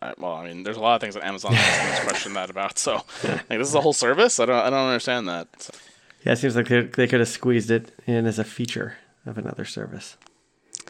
But 0.00 0.18
well, 0.18 0.32
I 0.32 0.46
mean, 0.48 0.62
there's 0.62 0.76
a 0.76 0.80
lot 0.80 0.94
of 0.94 1.00
things 1.00 1.14
that 1.14 1.24
Amazon 1.24 1.54
customers 1.54 2.00
question 2.00 2.32
that 2.34 2.50
about. 2.50 2.78
So, 2.78 3.02
like, 3.24 3.48
this 3.48 3.68
is 3.68 3.74
a 3.74 3.80
whole 3.80 3.92
service. 3.92 4.40
I 4.40 4.46
don't, 4.46 4.56
I 4.56 4.70
don't 4.70 4.88
understand 4.88 5.28
that. 5.28 5.48
So, 5.62 5.74
Yeah, 6.24 6.32
it 6.32 6.36
seems 6.36 6.56
like 6.56 6.68
they, 6.68 6.82
they 6.82 7.06
could 7.06 7.20
have 7.20 7.28
squeezed 7.28 7.70
it 7.70 7.92
in 8.06 8.26
as 8.26 8.38
a 8.38 8.44
feature 8.44 8.96
of 9.26 9.36
another 9.36 9.66
service, 9.66 10.16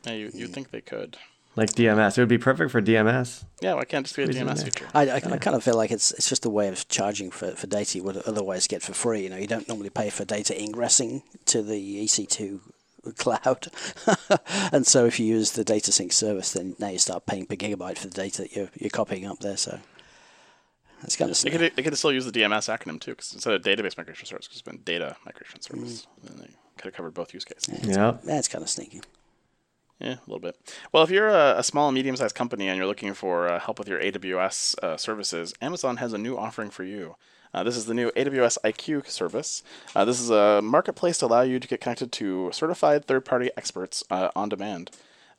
yeah, 0.06 0.12
you 0.12 0.30
you 0.32 0.46
think 0.46 0.70
they 0.70 0.80
could? 0.80 1.18
like 1.56 1.70
DMS. 1.70 2.16
It 2.16 2.22
would 2.22 2.28
be 2.28 2.38
perfect 2.38 2.70
for 2.70 2.80
DMS. 2.80 3.44
Yeah, 3.60 3.74
why 3.74 3.84
can't 3.84 4.04
it 4.04 4.08
just 4.08 4.16
be 4.16 4.22
a 4.22 4.26
Squeeze 4.26 4.40
DMS 4.40 4.64
feature? 4.64 4.86
I, 4.94 5.08
I, 5.10 5.16
I 5.16 5.38
kind 5.38 5.56
of 5.56 5.64
feel 5.64 5.74
like 5.76 5.90
it's 5.90 6.12
it's 6.12 6.28
just 6.28 6.46
a 6.46 6.50
way 6.50 6.68
of 6.68 6.86
charging 6.88 7.30
for, 7.30 7.50
for 7.52 7.66
data 7.66 7.98
you 7.98 8.04
would 8.04 8.18
otherwise 8.18 8.66
get 8.68 8.82
for 8.82 8.94
free. 8.94 9.24
You 9.24 9.30
know, 9.30 9.36
you 9.36 9.46
don't 9.48 9.68
normally 9.68 9.90
pay 9.90 10.10
for 10.10 10.24
data 10.24 10.54
ingressing 10.54 11.22
to 11.46 11.62
the 11.62 12.04
EC2 12.04 12.60
cloud, 13.16 13.68
and 14.72 14.86
so 14.86 15.06
if 15.06 15.18
you 15.18 15.26
use 15.26 15.52
the 15.52 15.64
data 15.64 15.92
sync 15.92 16.12
service, 16.12 16.52
then 16.52 16.76
now 16.78 16.88
you 16.88 16.98
start 16.98 17.26
paying 17.26 17.46
per 17.46 17.56
gigabyte 17.56 17.98
for 17.98 18.08
the 18.08 18.14
data 18.14 18.42
that 18.42 18.54
you're 18.54 18.70
you're 18.76 18.90
copying 18.90 19.26
up 19.26 19.40
there. 19.40 19.56
So 19.56 19.78
that's 21.00 21.16
kind 21.16 21.30
of 21.30 21.40
They 21.40 21.50
could, 21.50 21.76
they 21.76 21.82
could 21.82 21.96
still 21.96 22.12
use 22.12 22.26
the 22.26 22.32
DMS 22.32 22.68
acronym 22.68 23.00
too, 23.00 23.12
because 23.12 23.32
instead 23.32 23.54
of 23.54 23.62
database 23.62 23.96
migration 23.96 24.26
service, 24.26 24.48
it's 24.50 24.62
been 24.62 24.80
data 24.84 25.16
migration 25.24 25.60
service. 25.60 26.06
and 26.26 26.38
they 26.38 26.50
could 26.76 26.86
have 26.86 26.94
covered 26.94 27.14
both 27.14 27.32
use 27.32 27.44
cases. 27.44 27.86
Yeah. 27.86 28.18
that's 28.24 28.48
kind 28.48 28.62
of 28.62 28.68
sneaky. 28.68 29.00
Yeah, 29.98 30.14
a 30.14 30.26
little 30.26 30.40
bit. 30.40 30.56
Well, 30.92 31.02
if 31.02 31.10
you're 31.10 31.28
a, 31.28 31.58
a 31.58 31.62
small 31.62 31.88
and 31.88 31.94
medium 31.94 32.16
sized 32.16 32.34
company 32.34 32.68
and 32.68 32.78
you're 32.78 32.86
looking 32.86 33.12
for 33.12 33.48
uh, 33.48 33.60
help 33.60 33.78
with 33.78 33.86
your 33.86 34.00
AWS 34.00 34.78
uh, 34.82 34.96
services, 34.96 35.52
Amazon 35.60 35.98
has 35.98 36.14
a 36.14 36.18
new 36.18 36.38
offering 36.38 36.70
for 36.70 36.84
you. 36.84 37.16
Uh, 37.52 37.64
this 37.64 37.76
is 37.76 37.86
the 37.86 37.94
new 37.94 38.10
AWS 38.12 38.58
IQ 38.64 39.08
service. 39.08 39.62
Uh, 39.94 40.04
this 40.04 40.20
is 40.20 40.30
a 40.30 40.60
marketplace 40.62 41.18
to 41.18 41.26
allow 41.26 41.42
you 41.42 41.58
to 41.58 41.66
get 41.66 41.80
connected 41.80 42.12
to 42.12 42.50
certified 42.52 43.04
third 43.04 43.24
party 43.24 43.50
experts 43.56 44.04
uh, 44.10 44.30
on 44.36 44.48
demand. 44.48 44.90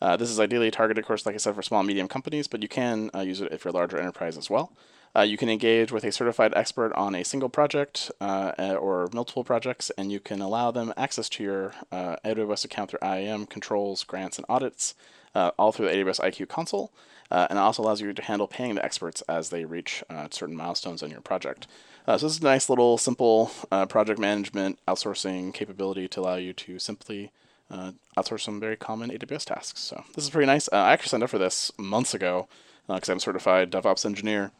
Uh, 0.01 0.17
this 0.17 0.29
is 0.29 0.39
ideally 0.39 0.71
targeted, 0.71 1.03
of 1.03 1.07
course, 1.07 1.25
like 1.25 1.35
I 1.35 1.37
said, 1.37 1.55
for 1.55 1.61
small 1.61 1.79
and 1.79 1.87
medium 1.87 2.07
companies, 2.07 2.47
but 2.47 2.61
you 2.61 2.67
can 2.67 3.11
uh, 3.13 3.19
use 3.19 3.39
it 3.39 3.51
if 3.51 3.63
you're 3.63 3.71
a 3.71 3.75
larger 3.75 3.99
enterprise 3.99 4.37
as 4.37 4.49
well. 4.49 4.71
Uh, 5.15 5.21
you 5.21 5.37
can 5.37 5.49
engage 5.49 5.91
with 5.91 6.03
a 6.03 6.11
certified 6.11 6.53
expert 6.55 6.93
on 6.93 7.13
a 7.15 7.23
single 7.23 7.49
project 7.49 8.09
uh, 8.21 8.53
or 8.79 9.09
multiple 9.13 9.43
projects, 9.43 9.91
and 9.97 10.11
you 10.11 10.19
can 10.19 10.41
allow 10.41 10.71
them 10.71 10.93
access 10.95 11.27
to 11.27 11.43
your 11.43 11.73
AWS 11.91 12.63
account 12.65 12.89
through 12.89 12.99
IAM 13.03 13.45
controls, 13.45 14.05
grants, 14.05 14.37
and 14.37 14.45
audits, 14.47 14.95
uh, 15.35 15.51
all 15.57 15.71
through 15.71 15.87
the 15.87 15.93
AWS 15.93 16.19
IQ 16.19 16.47
console. 16.49 16.91
Uh, 17.29 17.47
and 17.49 17.57
it 17.57 17.61
also 17.61 17.81
allows 17.81 18.01
you 18.01 18.11
to 18.11 18.21
handle 18.21 18.47
paying 18.47 18.75
the 18.75 18.83
experts 18.83 19.21
as 19.21 19.49
they 19.49 19.63
reach 19.63 20.03
uh, 20.09 20.27
certain 20.31 20.55
milestones 20.55 21.01
on 21.01 21.09
your 21.09 21.21
project. 21.21 21.65
Uh, 22.05 22.17
so 22.17 22.25
this 22.25 22.35
is 22.35 22.41
a 22.41 22.43
nice 22.43 22.69
little 22.69 22.97
simple 22.97 23.51
uh, 23.71 23.85
project 23.85 24.19
management 24.19 24.77
outsourcing 24.87 25.53
capability 25.53 26.07
to 26.09 26.19
allow 26.19 26.35
you 26.35 26.51
to 26.51 26.77
simply 26.77 27.31
uh, 27.69 27.91
outsource 28.17 28.41
some 28.41 28.59
very 28.59 28.75
common 28.75 29.09
AWS 29.11 29.45
tasks. 29.45 29.79
So 29.79 30.03
this 30.13 30.25
is 30.25 30.29
pretty 30.29 30.47
nice. 30.47 30.67
Uh, 30.73 30.75
I 30.77 30.91
actually 30.91 31.09
signed 31.09 31.23
up 31.23 31.29
for 31.29 31.37
this 31.37 31.71
months 31.77 32.13
ago 32.13 32.49
because 32.87 33.07
I'm 33.07 33.17
a 33.17 33.21
certified 33.21 33.71
DevOps 33.71 34.05
engineer. 34.05 34.51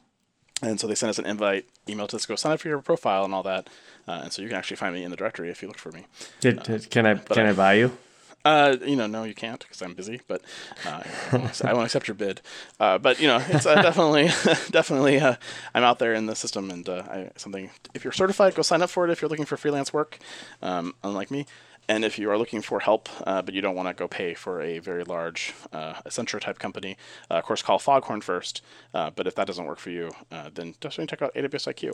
And 0.63 0.79
so 0.79 0.87
they 0.87 0.95
sent 0.95 1.09
us 1.09 1.19
an 1.19 1.25
invite 1.25 1.65
email 1.89 2.07
to 2.07 2.15
us 2.15 2.25
go 2.25 2.35
sign 2.35 2.53
up 2.53 2.59
for 2.61 2.67
your 2.69 2.79
profile 2.81 3.25
and 3.25 3.33
all 3.33 3.43
that. 3.43 3.67
Uh, 4.07 4.21
and 4.23 4.31
so 4.31 4.41
you 4.41 4.47
can 4.47 4.55
actually 4.57 4.77
find 4.77 4.93
me 4.93 5.03
in 5.03 5.11
the 5.11 5.17
directory 5.17 5.49
if 5.49 5.61
you 5.61 5.67
look 5.67 5.79
for 5.79 5.91
me. 5.91 6.05
Did, 6.39 6.63
did- 6.63 6.89
can 6.89 7.05
I 7.05 7.15
can 7.15 7.47
I 7.47 7.53
buy 7.53 7.73
you? 7.73 7.97
Uh, 8.43 8.77
you 8.85 8.95
know, 8.95 9.07
no, 9.07 9.23
you 9.23 9.35
can't 9.35 9.59
because 9.59 9.81
I'm 9.81 9.93
busy, 9.93 10.21
but 10.27 10.41
uh, 10.85 11.03
I, 11.31 11.35
won't, 11.37 11.49
accept- 11.49 11.69
I 11.69 11.73
won't 11.73 11.85
accept 11.85 12.07
your 12.07 12.15
bid. 12.15 12.41
Uh, 12.79 12.97
but 12.97 13.19
you 13.19 13.27
know, 13.27 13.43
it's 13.49 13.65
uh, 13.65 13.81
definitely, 13.81 14.29
definitely, 14.71 15.19
uh, 15.19 15.35
I'm 15.75 15.83
out 15.83 15.99
there 15.99 16.13
in 16.13 16.25
the 16.25 16.35
system, 16.35 16.71
and 16.71 16.87
uh, 16.89 17.03
I, 17.07 17.29
something. 17.37 17.69
If 17.93 18.03
you're 18.03 18.13
certified, 18.13 18.55
go 18.55 18.63
sign 18.63 18.81
up 18.81 18.89
for 18.89 19.05
it. 19.05 19.11
If 19.11 19.21
you're 19.21 19.29
looking 19.29 19.45
for 19.45 19.57
freelance 19.57 19.93
work, 19.93 20.17
um, 20.61 20.95
unlike 21.03 21.29
me, 21.29 21.45
and 21.87 22.05
if 22.05 22.17
you 22.17 22.29
are 22.31 22.37
looking 22.37 22.61
for 22.61 22.79
help, 22.79 23.09
uh, 23.27 23.41
but 23.41 23.53
you 23.53 23.61
don't 23.61 23.75
want 23.75 23.89
to 23.89 23.93
go 23.93 24.07
pay 24.07 24.33
for 24.33 24.61
a 24.61 24.79
very 24.79 25.03
large 25.03 25.53
uh, 25.73 25.93
Accenture 26.05 26.39
type 26.39 26.57
company, 26.57 26.97
uh, 27.29 27.35
of 27.35 27.43
course, 27.43 27.61
call 27.61 27.79
Foghorn 27.79 28.21
first. 28.21 28.61
Uh, 28.93 29.09
but 29.09 29.27
if 29.27 29.35
that 29.35 29.45
doesn't 29.45 29.65
work 29.65 29.77
for 29.79 29.89
you, 29.89 30.11
uh, 30.31 30.49
then 30.53 30.73
definitely 30.79 31.07
check 31.07 31.21
out 31.21 31.33
AWS 31.35 31.67
IQ. 31.73 31.93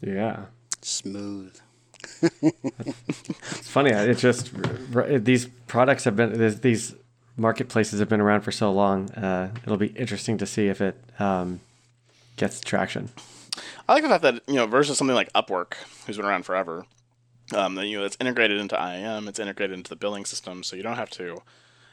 Yeah. 0.00 0.46
Smooth. 0.82 1.58
It's 2.22 3.68
funny. 3.68 3.90
It's 3.90 4.20
just 4.20 4.52
these 5.24 5.46
products 5.66 6.04
have 6.04 6.16
been 6.16 6.58
these- 6.60 6.94
marketplaces 7.36 8.00
have 8.00 8.08
been 8.08 8.20
around 8.20 8.40
for 8.42 8.52
so 8.52 8.72
long. 8.72 9.10
Uh, 9.10 9.50
it'll 9.62 9.76
be 9.76 9.88
interesting 9.88 10.38
to 10.38 10.46
see 10.46 10.68
if 10.68 10.80
it 10.80 10.96
um, 11.18 11.60
gets 12.36 12.60
traction. 12.60 13.10
I 13.88 13.94
like 13.94 14.02
the 14.02 14.08
fact 14.08 14.22
that 14.22 14.42
you 14.46 14.54
know 14.54 14.66
versus 14.66 14.98
something 14.98 15.14
like 15.14 15.32
Upwork, 15.32 15.74
who's 16.06 16.16
been 16.16 16.26
around 16.26 16.44
forever. 16.44 16.86
Um, 17.54 17.78
you 17.78 17.98
know, 17.98 18.04
it's 18.04 18.16
integrated 18.20 18.58
into 18.58 18.74
IAM, 18.74 19.28
it's 19.28 19.38
integrated 19.38 19.76
into 19.76 19.88
the 19.88 19.96
billing 19.96 20.24
system, 20.24 20.64
so 20.64 20.74
you 20.74 20.82
don't 20.82 20.96
have 20.96 21.10
to, 21.10 21.22
you 21.24 21.42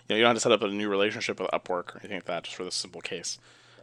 know, 0.10 0.16
you 0.16 0.22
don't 0.22 0.30
have 0.30 0.38
to 0.38 0.42
set 0.42 0.52
up 0.52 0.64
a 0.64 0.68
new 0.68 0.90
relationship 0.90 1.40
with 1.40 1.52
Upwork 1.52 1.96
or 1.96 2.00
anything 2.00 2.18
like 2.18 2.26
that, 2.26 2.46
just 2.46 2.56
for 2.56 2.64
this 2.64 2.74
simple 2.74 3.02
case. 3.02 3.38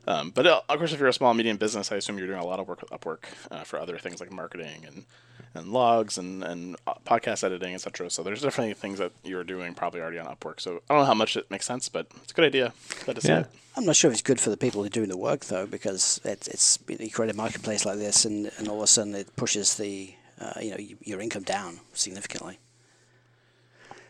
Um, 0.08 0.30
but 0.30 0.46
uh, 0.48 0.62
of 0.68 0.78
course, 0.78 0.92
if 0.92 0.98
you're 0.98 1.08
a 1.08 1.12
small 1.12 1.32
medium 1.32 1.58
business, 1.58 1.92
I 1.92 1.96
assume 1.96 2.18
you're 2.18 2.26
doing 2.26 2.40
a 2.40 2.44
lot 2.44 2.58
of 2.58 2.66
work 2.66 2.80
with 2.80 2.90
Upwork 2.90 3.24
uh, 3.52 3.62
for 3.62 3.78
other 3.78 3.98
things 3.98 4.18
like 4.18 4.32
marketing 4.32 4.84
and 4.84 5.04
and 5.54 5.72
logs 5.72 6.16
and 6.18 6.42
and 6.44 6.76
uh, 6.86 6.94
podcast 7.06 7.42
editing, 7.44 7.74
etc. 7.74 8.10
So 8.10 8.22
there's 8.22 8.42
definitely 8.42 8.74
things 8.74 8.98
that 8.98 9.12
you're 9.24 9.44
doing 9.44 9.74
probably 9.74 10.00
already 10.00 10.18
on 10.18 10.26
Upwork. 10.26 10.60
So 10.60 10.80
I 10.88 10.94
don't 10.94 11.02
know 11.02 11.06
how 11.06 11.14
much 11.14 11.36
it 11.36 11.50
makes 11.50 11.66
sense, 11.66 11.88
but 11.88 12.06
it's 12.22 12.32
a 12.32 12.34
good 12.34 12.44
idea. 12.44 12.72
Glad 13.04 13.14
to 13.16 13.20
see 13.22 13.28
Yeah. 13.28 13.40
it. 13.40 13.46
I'm 13.76 13.84
not 13.86 13.94
sure 13.96 14.10
if 14.10 14.14
it's 14.14 14.22
good 14.22 14.40
for 14.40 14.50
the 14.50 14.56
people 14.56 14.80
who 14.82 14.86
are 14.86 14.90
doing 14.90 15.08
the 15.08 15.16
work 15.16 15.44
though, 15.46 15.66
because 15.66 16.20
it's 16.24 16.48
it's 16.48 16.78
you 16.88 17.10
create 17.10 17.30
a 17.32 17.36
marketplace 17.36 17.84
like 17.86 17.98
this, 17.98 18.24
and, 18.24 18.50
and 18.58 18.68
all 18.68 18.76
of 18.78 18.82
a 18.82 18.86
sudden 18.86 19.14
it 19.14 19.34
pushes 19.36 19.76
the 19.76 20.14
uh, 20.40 20.54
you 20.60 20.70
know 20.70 20.76
your 21.02 21.20
income 21.20 21.42
down 21.44 21.80
significantly. 21.92 22.58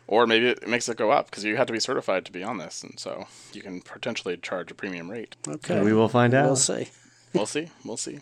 Or 0.07 0.27
maybe 0.27 0.49
it 0.49 0.67
makes 0.67 0.89
it 0.89 0.97
go 0.97 1.11
up 1.13 1.31
because 1.31 1.45
you 1.45 1.57
have 1.57 1.69
to 1.69 1.73
be 1.73 1.79
certified 1.79 2.25
to 2.25 2.33
be 2.33 2.43
on 2.43 2.59
this, 2.59 2.83
and 2.83 2.99
so 2.99 3.27
you 3.53 3.63
can 3.63 3.81
potentially 3.81 4.37
charge 4.37 4.71
a 4.71 4.75
premium 4.75 5.09
rate. 5.11 5.37
Okay, 5.47 5.81
we 5.83 5.93
will 5.93 6.09
find 6.09 6.35
out. 6.35 6.47
We'll 6.47 6.57
see. 6.57 6.89
We'll 7.33 7.47
see. 7.47 7.69
We'll 7.85 7.97
see. 7.97 8.19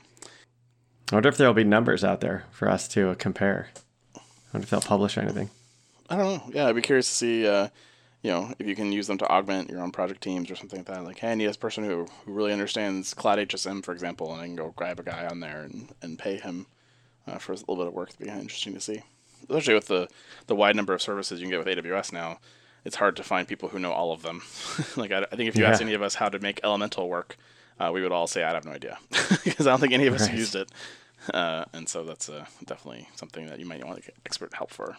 I 1.10 1.16
wonder 1.16 1.28
if 1.28 1.36
there'll 1.36 1.54
be 1.54 1.64
numbers 1.64 2.04
out 2.04 2.20
there 2.20 2.44
for 2.50 2.68
us 2.68 2.86
to 2.88 3.14
compare. 3.16 3.68
I 4.16 4.20
wonder 4.52 4.64
if 4.64 4.70
they'll 4.70 4.80
publish 4.80 5.16
anything. 5.16 5.50
I 6.10 6.16
don't 6.16 6.26
know. 6.26 6.42
Yeah, 6.54 6.66
I'd 6.68 6.74
be 6.74 6.82
curious 6.82 7.08
to 7.08 7.14
see, 7.14 7.46
uh, 7.46 7.68
you 8.22 8.30
know, 8.30 8.52
if 8.58 8.66
you 8.66 8.74
can 8.74 8.92
use 8.92 9.06
them 9.06 9.18
to 9.18 9.28
augment 9.28 9.70
your 9.70 9.80
own 9.80 9.90
project 9.90 10.22
teams 10.22 10.50
or 10.50 10.56
something 10.56 10.80
like 10.80 10.86
that. 10.86 11.04
Like, 11.04 11.18
hey, 11.18 11.32
I 11.32 11.34
need 11.34 11.46
this 11.46 11.56
person 11.56 11.84
who, 11.84 12.06
who 12.24 12.32
really 12.32 12.52
understands 12.52 13.14
Cloud 13.14 13.38
HSM, 13.38 13.82
for 13.84 13.92
example, 13.92 14.32
and 14.32 14.40
I 14.42 14.46
can 14.46 14.56
go 14.56 14.72
grab 14.76 14.98
a 15.00 15.02
guy 15.02 15.26
on 15.26 15.40
there 15.40 15.62
and, 15.62 15.92
and 16.02 16.18
pay 16.18 16.36
him 16.36 16.66
uh, 17.26 17.38
for 17.38 17.52
a 17.52 17.56
little 17.56 17.76
bit 17.76 17.86
of 17.88 17.92
work. 17.94 18.08
It'd 18.10 18.20
be 18.20 18.26
kinda 18.26 18.40
interesting 18.40 18.74
to 18.74 18.80
see. 18.80 19.02
Especially 19.42 19.74
with 19.74 19.86
the, 19.86 20.08
the 20.46 20.54
wide 20.56 20.76
number 20.76 20.92
of 20.92 21.00
services 21.00 21.40
you 21.40 21.46
can 21.48 21.58
get 21.58 21.64
with 21.64 21.84
AWS 21.84 22.12
now, 22.12 22.38
it's 22.84 22.96
hard 22.96 23.16
to 23.16 23.22
find 23.22 23.46
people 23.48 23.68
who 23.70 23.78
know 23.78 23.92
all 23.92 24.12
of 24.12 24.22
them. 24.22 24.42
like, 24.96 25.10
I, 25.12 25.20
I 25.30 25.36
think 25.36 25.48
if 25.48 25.56
you 25.56 25.64
ask 25.64 25.80
Yeah. 25.80 25.86
any 25.86 25.94
of 25.94 26.02
us 26.02 26.16
how 26.16 26.28
to 26.28 26.38
make 26.38 26.60
Elemental 26.64 27.08
work, 27.08 27.36
uh, 27.80 27.90
we 27.92 28.02
would 28.02 28.12
all 28.12 28.26
say, 28.26 28.42
I 28.44 28.50
have 28.52 28.64
no 28.64 28.72
idea. 28.72 28.98
Because 29.44 29.66
I 29.66 29.70
don't 29.70 29.80
think 29.80 29.92
any 29.92 30.06
of 30.06 30.14
us 30.14 30.28
Right. 30.28 30.36
used 30.38 30.54
it. 30.56 30.70
Uh, 31.32 31.64
and 31.72 31.88
so 31.88 32.04
that's 32.04 32.28
uh, 32.28 32.44
definitely 32.64 33.08
something 33.14 33.46
that 33.46 33.58
you 33.58 33.66
might 33.66 33.84
want 33.84 33.98
to 33.98 34.04
get 34.04 34.14
expert 34.26 34.54
help 34.54 34.70
for. 34.70 34.96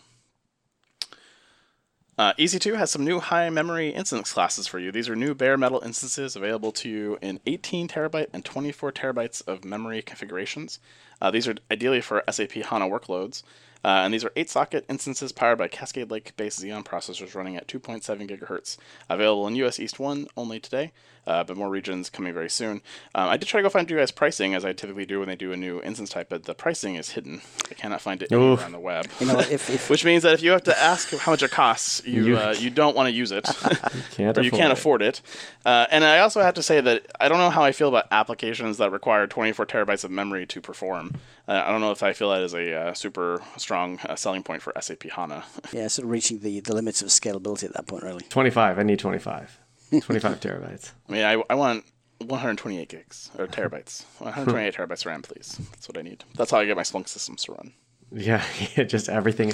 Uh, 2.18 2.34
EC2 2.34 2.76
has 2.76 2.92
some 2.92 3.06
new 3.06 3.20
high 3.22 3.50
memory 3.50 3.90
instance 3.90 4.34
classes 4.34 4.68
for 4.68 4.78
you. 4.78 4.92
These 4.92 5.08
are 5.08 5.16
new 5.16 5.34
bare 5.34 5.58
metal 5.58 5.80
instances 5.86 6.36
available 6.36 6.74
to 6.74 6.90
you 6.90 7.18
in 7.22 7.40
18 7.46 7.88
terabyte 7.88 8.28
and 8.34 8.44
24 8.44 8.92
terabytes 8.92 9.48
of 9.48 9.64
memory 9.64 10.02
configurations. 10.02 10.80
Uh, 11.22 11.32
these 11.32 11.48
are 11.48 11.56
ideally 11.72 12.02
for 12.02 12.24
SAP 12.30 12.52
HANA 12.52 12.90
workloads. 12.90 13.44
Uh, 13.84 14.02
and 14.04 14.14
these 14.14 14.26
are 14.26 14.32
eight 14.36 14.50
socket 14.50 14.86
instances 14.90 15.32
powered 15.32 15.58
by 15.58 15.68
Cascade 15.68 16.12
Lake 16.12 16.36
based 16.38 16.62
Xeon 16.62 16.84
processors 16.84 17.34
running 17.36 17.56
at 17.56 17.68
2.7 17.68 18.04
gigahertz. 18.30 18.78
Available 19.10 19.48
in 19.48 19.56
US 19.56 19.80
East 19.80 20.00
1 20.00 20.28
only 20.36 20.60
today, 20.60 20.92
uh, 21.26 21.44
but 21.46 21.56
more 21.56 21.70
regions 21.70 22.10
coming 22.10 22.34
very 22.34 22.50
soon. 22.50 22.82
Um, 23.16 23.30
I 23.30 23.38
did 23.38 23.48
try 23.48 23.60
to 23.60 23.64
go 23.64 23.70
find 23.70 23.90
you 23.90 23.96
guys 23.98 24.12
pricing, 24.12 24.54
as 24.54 24.66
I 24.66 24.74
typically 24.74 25.06
do 25.06 25.20
when 25.20 25.30
they 25.30 25.36
do 25.38 25.52
a 25.54 25.58
new 25.58 25.82
instance 25.82 26.10
type, 26.10 26.28
but 26.30 26.44
the 26.44 26.54
pricing 26.54 26.96
is 26.96 27.12
hidden. 27.12 27.42
I 27.72 27.74
cannot 27.74 28.02
find 28.02 28.22
it 28.22 28.32
anywhere 28.32 28.52
Oof. 28.54 28.66
on 28.66 28.72
the 28.74 28.80
web. 28.80 29.08
You 29.20 29.28
know, 29.28 29.40
if, 29.40 29.70
if 29.70 29.90
Which 29.90 30.04
means 30.04 30.24
that 30.24 30.34
if 30.34 30.42
you 30.44 30.52
have 30.52 30.64
to 30.64 30.78
ask 30.78 31.16
how 31.18 31.32
much 31.32 31.44
it 31.44 31.52
costs, 31.52 32.02
you 32.06 32.26
You- 32.26 32.38
uh, 32.38 32.56
you 32.60 32.70
don't 32.70 32.96
want 32.98 33.08
to 33.08 33.14
use 33.14 33.32
it, 33.32 33.48
you 33.48 33.78
Can't 34.12 34.38
or 34.38 34.42
you 34.42 34.52
can't 34.52 34.72
it. 34.72 34.78
afford 34.80 35.02
it. 35.02 35.22
Uh, 35.66 35.86
and 35.90 36.04
I 36.04 36.20
also 36.20 36.42
have 36.42 36.56
to 36.56 36.64
say 36.64 36.82
that 36.82 37.06
I 37.20 37.30
don't 37.30 37.38
know 37.38 37.50
how 37.50 37.64
I 37.64 37.72
feel 37.72 37.88
about 37.88 38.08
applications 38.12 38.78
that 38.80 38.92
require 38.92 39.26
24 39.26 39.66
terabytes 39.68 40.04
of 40.04 40.12
memory 40.12 40.46
to 40.48 40.60
perform. 40.60 41.14
Uh, 41.48 41.64
I 41.66 41.72
don't 41.72 41.82
know 41.82 41.92
if 41.92 42.04
I 42.04 42.14
feel 42.14 42.30
that 42.32 42.42
is 42.44 42.54
a 42.54 42.74
uh, 42.76 42.94
super 42.94 43.42
strong 43.70 44.00
uh, 44.10 44.16
selling 44.16 44.42
point 44.42 44.64
for 44.64 44.74
SAP 44.82 45.04
HANA. 45.04 45.44
yeah, 45.72 45.88
sort 45.88 46.06
of 46.06 46.10
reaching 46.10 46.40
the, 46.40 46.60
the 46.60 46.74
limits 46.74 47.04
of 47.04 47.10
scalability 47.10 47.66
at 47.66 47.74
that 47.74 47.86
point, 47.86 48.02
really. 48.02 48.24
25. 48.28 48.80
I 48.80 48.82
need 48.82 48.98
25. 48.98 49.60
25 50.02 50.40
terabytes. 50.40 50.92
I 51.08 51.12
mean, 51.12 51.24
I, 51.24 51.44
I 51.52 51.54
want 51.54 51.86
128 52.18 52.90
gigs 52.90 53.30
or 53.38 53.46
terabytes, 53.58 54.06
128 54.18 54.74
terabytes 54.74 55.06
RAM, 55.06 55.22
please. 55.22 55.60
That's 55.70 55.88
what 55.88 56.00
I 56.00 56.02
need. 56.02 56.24
That's 56.34 56.50
how 56.50 56.58
I 56.58 56.66
get 56.66 56.78
my 56.78 56.82
Splunk 56.82 57.08
systems 57.08 57.44
to 57.44 57.52
run. 57.52 57.74
Yeah, 58.12 58.44
just 58.88 59.08
everything. 59.08 59.54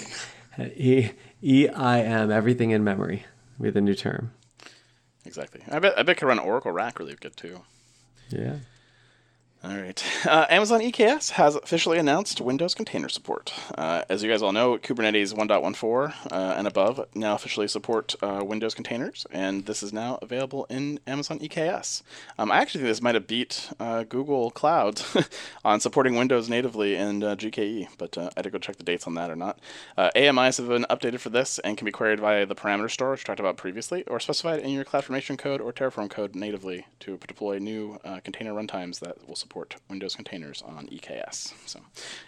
E 0.78 1.10
E 1.44 1.68
I 1.68 2.00
M, 2.00 2.32
everything 2.32 2.72
in 2.72 2.86
memory, 2.86 3.26
would 3.58 3.66
be 3.66 3.72
the 3.72 3.82
new 3.82 3.96
term. 3.96 4.32
Exactly. 5.26 5.62
I 5.70 5.80
bet 5.80 6.00
I 6.00 6.04
bet 6.04 6.16
it 6.16 6.20
could 6.20 6.28
run 6.28 6.40
Oracle 6.40 6.72
RAC 6.72 7.00
really 7.00 7.16
good 7.16 7.36
too. 7.36 7.60
Yeah. 8.30 8.60
All 9.68 9.78
right. 9.78 10.04
Uh, 10.28 10.46
Amazon 10.48 10.80
EKS 10.80 11.32
has 11.32 11.56
officially 11.56 11.98
announced 11.98 12.40
Windows 12.40 12.76
container 12.76 13.10
support. 13.10 13.52
Uh, 13.76 14.04
as 14.10 14.22
you 14.22 14.30
guys 14.30 14.44
all 14.44 14.52
know, 14.52 14.78
Kubernetes 14.78 15.34
1.14 15.34 16.32
uh, 16.32 16.36
and 16.56 16.68
above 16.68 17.08
now 17.16 17.34
officially 17.34 17.68
support 17.68 18.14
uh, 18.22 18.44
Windows 18.46 18.76
containers, 18.76 19.26
and 19.32 19.66
this 19.66 19.82
is 19.82 19.92
now 19.92 20.20
available 20.22 20.68
in 20.70 21.00
Amazon 21.08 21.40
EKS. 21.40 22.04
Um, 22.38 22.52
I 22.52 22.58
actually 22.58 22.82
think 22.82 22.92
this 22.92 23.02
might 23.02 23.16
have 23.16 23.26
beat 23.26 23.72
uh, 23.80 24.04
Google 24.04 24.52
Cloud 24.52 25.02
on 25.66 25.80
supporting 25.80 26.16
Windows 26.16 26.48
natively 26.48 26.94
in 26.94 27.24
uh, 27.24 27.36
GKE, 27.36 27.88
but 27.98 28.16
I 28.20 28.30
had 28.36 28.44
to 28.44 28.52
go 28.52 28.60
check 28.60 28.76
the 28.76 28.84
dates 28.84 29.08
on 29.08 29.16
that 29.16 29.32
or 29.32 29.36
not. 29.36 29.58
AMIs 29.98 30.58
have 30.58 30.68
been 30.68 30.86
updated 30.92 31.22
for 31.22 31.30
this 31.32 31.58
and 31.58 31.76
can 31.76 31.86
be 31.86 31.92
queried 31.92 32.20
via 32.20 32.46
the 32.46 32.56
parameter 32.56 32.92
store, 32.92 33.12
which 33.12 33.22
we 33.22 33.24
talked 33.24 33.40
about 33.40 33.58
previously, 33.58 34.04
or 34.04 34.20
specified 34.20 34.60
in 34.60 34.70
your 34.70 34.86
CloudFormation 34.86 35.40
code 35.40 35.60
or 35.60 35.74
Terraform 35.74 36.08
code 36.08 36.36
natively 36.36 36.86
to 37.00 37.18
deploy 37.18 37.58
new 37.58 38.00
container 38.24 38.54
runtimes 38.54 39.00
that 39.00 39.28
will 39.28 39.36
support 39.36 39.55
Windows 39.90 40.16
containers 40.16 40.62
on 40.64 40.88
EKS. 40.88 41.54
So, 41.66 41.80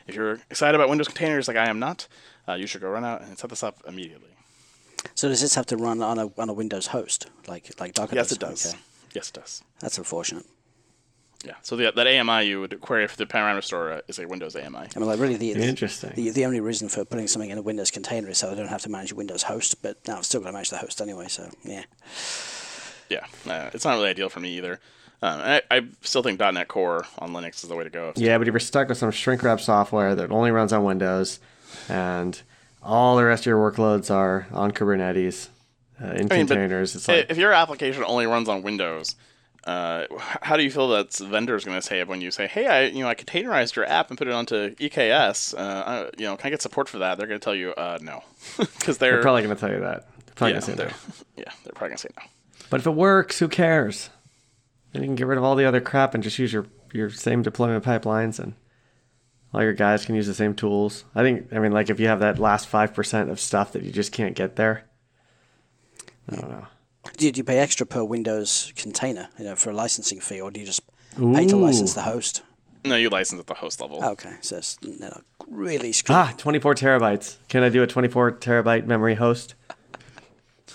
if 0.08 0.16
you're 0.16 0.40
excited 0.50 0.76
about 0.76 0.90
Windows 0.90 1.08
containers 1.08 1.48
like 1.48 1.58
I 1.58 1.70
am 1.70 1.80
not, 1.80 2.08
uh, 2.48 2.54
you 2.54 2.68
should 2.68 2.82
go 2.82 2.90
run 2.90 3.04
out 3.06 3.22
and 3.22 3.38
set 3.38 3.50
this 3.50 3.63
up 3.63 3.82
immediately. 3.88 4.30
So 5.16 5.28
does 5.30 5.42
this 5.42 5.56
have 5.56 5.66
to 5.68 5.78
run 5.78 6.02
on 6.02 6.18
a 6.20 6.28
on 6.38 6.50
a 6.50 6.54
Windows 6.54 6.88
host, 6.88 7.28
like 7.48 7.72
like 7.80 7.94
Docker 7.94 8.16
Yes, 8.16 8.30
does? 8.30 8.38
it 8.38 8.40
does. 8.40 8.66
Okay. 8.68 8.78
Yes, 9.13 9.30
it 9.30 9.36
does. 9.36 9.63
That's 9.80 9.98
unfortunate. 9.98 10.46
Yeah. 11.46 11.54
So 11.62 11.76
the, 11.76 11.92
that 11.96 12.08
AMI 12.08 12.48
you 12.48 12.60
would 12.62 12.82
query 12.82 13.08
for 13.08 13.16
the 13.16 13.28
parameter 13.28 13.63
store 13.63 13.92
uh, 13.94 14.02
is 14.08 14.18
a 14.20 14.28
Windows 14.28 14.56
AMI. 14.56 14.76
I 14.78 14.88
mean, 15.00 15.06
like 15.08 15.20
really, 15.20 15.38
the 15.38 15.54
the- 15.54 15.63
Interesting. 15.63 16.12
The, 16.16 16.32
the 16.32 16.46
only 16.46 16.60
reason 16.60 16.90
for 16.90 17.06
putting 17.06 17.28
something 17.28 17.50
in 17.52 17.58
a 17.60 17.62
Windows 17.62 17.92
container 17.92 18.30
is 18.30 18.40
so 18.40 18.52
I 18.52 18.56
don't 18.56 18.68
have 18.68 18.82
to 18.82 18.90
manage 18.90 19.12
a 19.12 19.16
Windows 19.16 19.44
host. 19.44 19.82
But 19.84 19.98
now 20.08 20.18
I've 20.18 20.26
still 20.26 20.42
got 20.42 20.48
to 20.48 20.54
manage 20.54 20.72
the 20.72 20.78
host 20.80 21.00
anyway. 21.00 21.28
So 21.28 21.50
yeah, 21.63 21.84
Yeah. 23.10 23.26
Uh, 23.48 23.70
it's 23.74 23.86
not 23.86 23.94
really 23.94 24.10
ideal 24.10 24.30
for 24.30 24.40
me 24.40 24.58
either. 24.58 24.80
Um, 25.22 25.42
I, 25.42 25.62
I 25.72 25.82
still 26.02 26.22
think 26.22 26.40
.NET 26.40 26.68
Core 26.68 27.06
on 27.18 27.32
Linux 27.32 27.64
is 27.64 27.70
the 27.70 27.76
way 27.76 27.84
to 27.84 27.90
go. 27.90 28.14
Yeah, 28.16 28.38
but 28.38 28.48
if 28.48 28.52
you're 28.52 28.60
stuck 28.60 28.90
with 28.90 29.00
some 29.00 29.12
shrink 29.12 29.42
wrap 29.42 29.60
software 29.60 30.14
that 30.14 30.32
only 30.32 30.52
runs 30.52 30.72
on 30.72 30.84
Windows, 30.84 31.40
and 31.90 32.40
all 32.84 33.18
the 33.18 33.26
rest 33.26 33.44
of 33.44 33.48
your 33.48 33.72
workloads 33.72 34.14
are 34.14 34.48
on 34.52 34.72
Kubernetes 34.72 35.50
uh, 36.02 36.08
in 36.08 36.32
I 36.32 36.38
mean, 36.38 36.48
containers, 36.48 36.96
it's 36.96 37.08
like 37.08 37.28
if 37.30 37.38
your 37.38 37.52
application 37.52 38.04
only 38.06 38.28
runs 38.28 38.48
on 38.48 38.62
Windows, 38.62 39.16
uh, 39.64 40.06
how 40.20 40.56
do 40.56 40.64
you 40.64 40.70
feel 40.70 40.88
that 40.90 41.12
the 41.12 41.26
vendor's 41.26 41.66
going 41.66 41.78
to 41.78 41.82
say 41.82 42.04
when 42.04 42.22
you 42.22 42.30
say, 42.30 42.46
"Hey, 42.46 42.68
I 42.68 42.84
you 42.84 43.00
know 43.00 43.10
I 43.10 43.16
containerized 43.16 43.76
your 43.76 43.86
app 43.86 44.10
and 44.10 44.18
put 44.20 44.28
it 44.28 44.34
onto 44.34 44.76
EKS. 44.76 45.58
Uh, 45.58 45.60
I, 45.60 46.10
you 46.18 46.26
know, 46.26 46.38
can 46.38 46.48
I 46.48 46.50
get 46.52 46.62
support 46.62 46.88
for 46.88 47.00
that?" 47.00 47.18
They're 47.18 47.28
going 47.28 47.40
to 47.40 47.44
tell 47.44 47.56
you, 47.56 47.72
uh, 47.72 47.98
"No," 48.02 48.24
because 48.58 49.00
they're, 49.00 49.14
they're 49.14 49.22
probably 49.24 49.42
going 49.42 49.56
to 49.56 49.60
tell 49.60 49.72
you 49.72 49.80
that. 49.80 50.08
They're 50.26 50.36
probably 50.36 50.54
yeah, 50.54 50.60
going 50.60 50.62
to 50.62 50.66
say 50.68 50.76
they're, 50.76 50.88
no. 50.88 51.44
yeah, 51.44 51.52
they're 51.64 51.74
probably 51.74 51.90
going 51.90 51.98
to 51.98 52.02
say 52.04 52.10
no. 52.16 52.24
But 52.70 52.82
if 52.82 52.88
it 52.88 52.92
works, 52.92 53.40
who 53.40 53.48
cares? 53.48 54.10
Then 54.91 55.02
you 55.04 55.08
can 55.08 55.15
get 55.15 55.28
rid 55.28 55.38
of 55.38 55.43
all 55.43 55.56
the 55.56 55.65
other 55.65 55.82
crap 55.82 56.13
and 56.13 56.23
just 56.23 56.39
use 56.39 56.54
your 56.54 56.67
your 56.93 57.10
same 57.10 57.41
deployment 57.41 57.84
pipelines, 57.84 58.39
and 58.39 58.54
all 59.54 59.62
your 59.62 59.73
guys 59.73 60.06
can 60.06 60.15
use 60.15 60.28
the 60.28 60.34
same 60.34 60.54
tools. 60.56 61.06
I 61.13 61.21
think. 61.23 61.54
I 61.54 61.60
mean, 61.60 61.71
like 61.71 61.89
if 61.89 62.00
you 62.00 62.08
have 62.08 62.19
that 62.21 62.39
last 62.39 62.67
five 62.67 62.93
percent 62.93 63.30
of 63.30 63.39
stuff 63.39 63.73
that 63.73 63.84
you 63.84 63.91
just 63.91 64.12
can't 64.12 64.36
get 64.36 64.56
there. 64.56 64.86
I 66.30 66.36
don't 66.36 66.52
know. 66.52 66.67
do 67.15 67.26
you, 67.26 67.32
do 67.32 67.38
you 67.39 67.43
pay 67.43 67.60
extra 67.60 67.86
per 67.86 68.04
Windows 68.04 68.73
container, 68.76 69.30
you 69.38 69.45
know, 69.45 69.56
for 69.56 69.69
a 69.69 69.73
licensing 69.73 70.19
fee, 70.19 70.41
or 70.41 70.52
do 70.52 70.60
you 70.60 70.65
just 70.65 70.82
pay 71.15 71.47
to 71.47 71.56
license 71.56 71.93
the 71.93 72.02
host? 72.02 72.43
No, 72.84 72.95
you 72.95 73.10
license 73.10 73.39
at 73.39 73.47
the 73.47 73.54
host 73.54 73.82
level. 73.82 74.04
Okay, 74.04 74.36
so 74.41 74.58
it's 74.58 74.78
you 74.82 74.97
know, 75.00 75.21
really 75.47 75.91
screw. 75.91 76.15
Ah, 76.15 76.34
24 76.38 76.76
terabytes. 76.76 77.38
Can 77.50 77.63
I 77.63 77.69
do 77.69 77.84
a 77.84 77.88
24 77.88 78.34
terabyte 78.34 78.86
memory 78.86 79.15
host? 79.15 79.56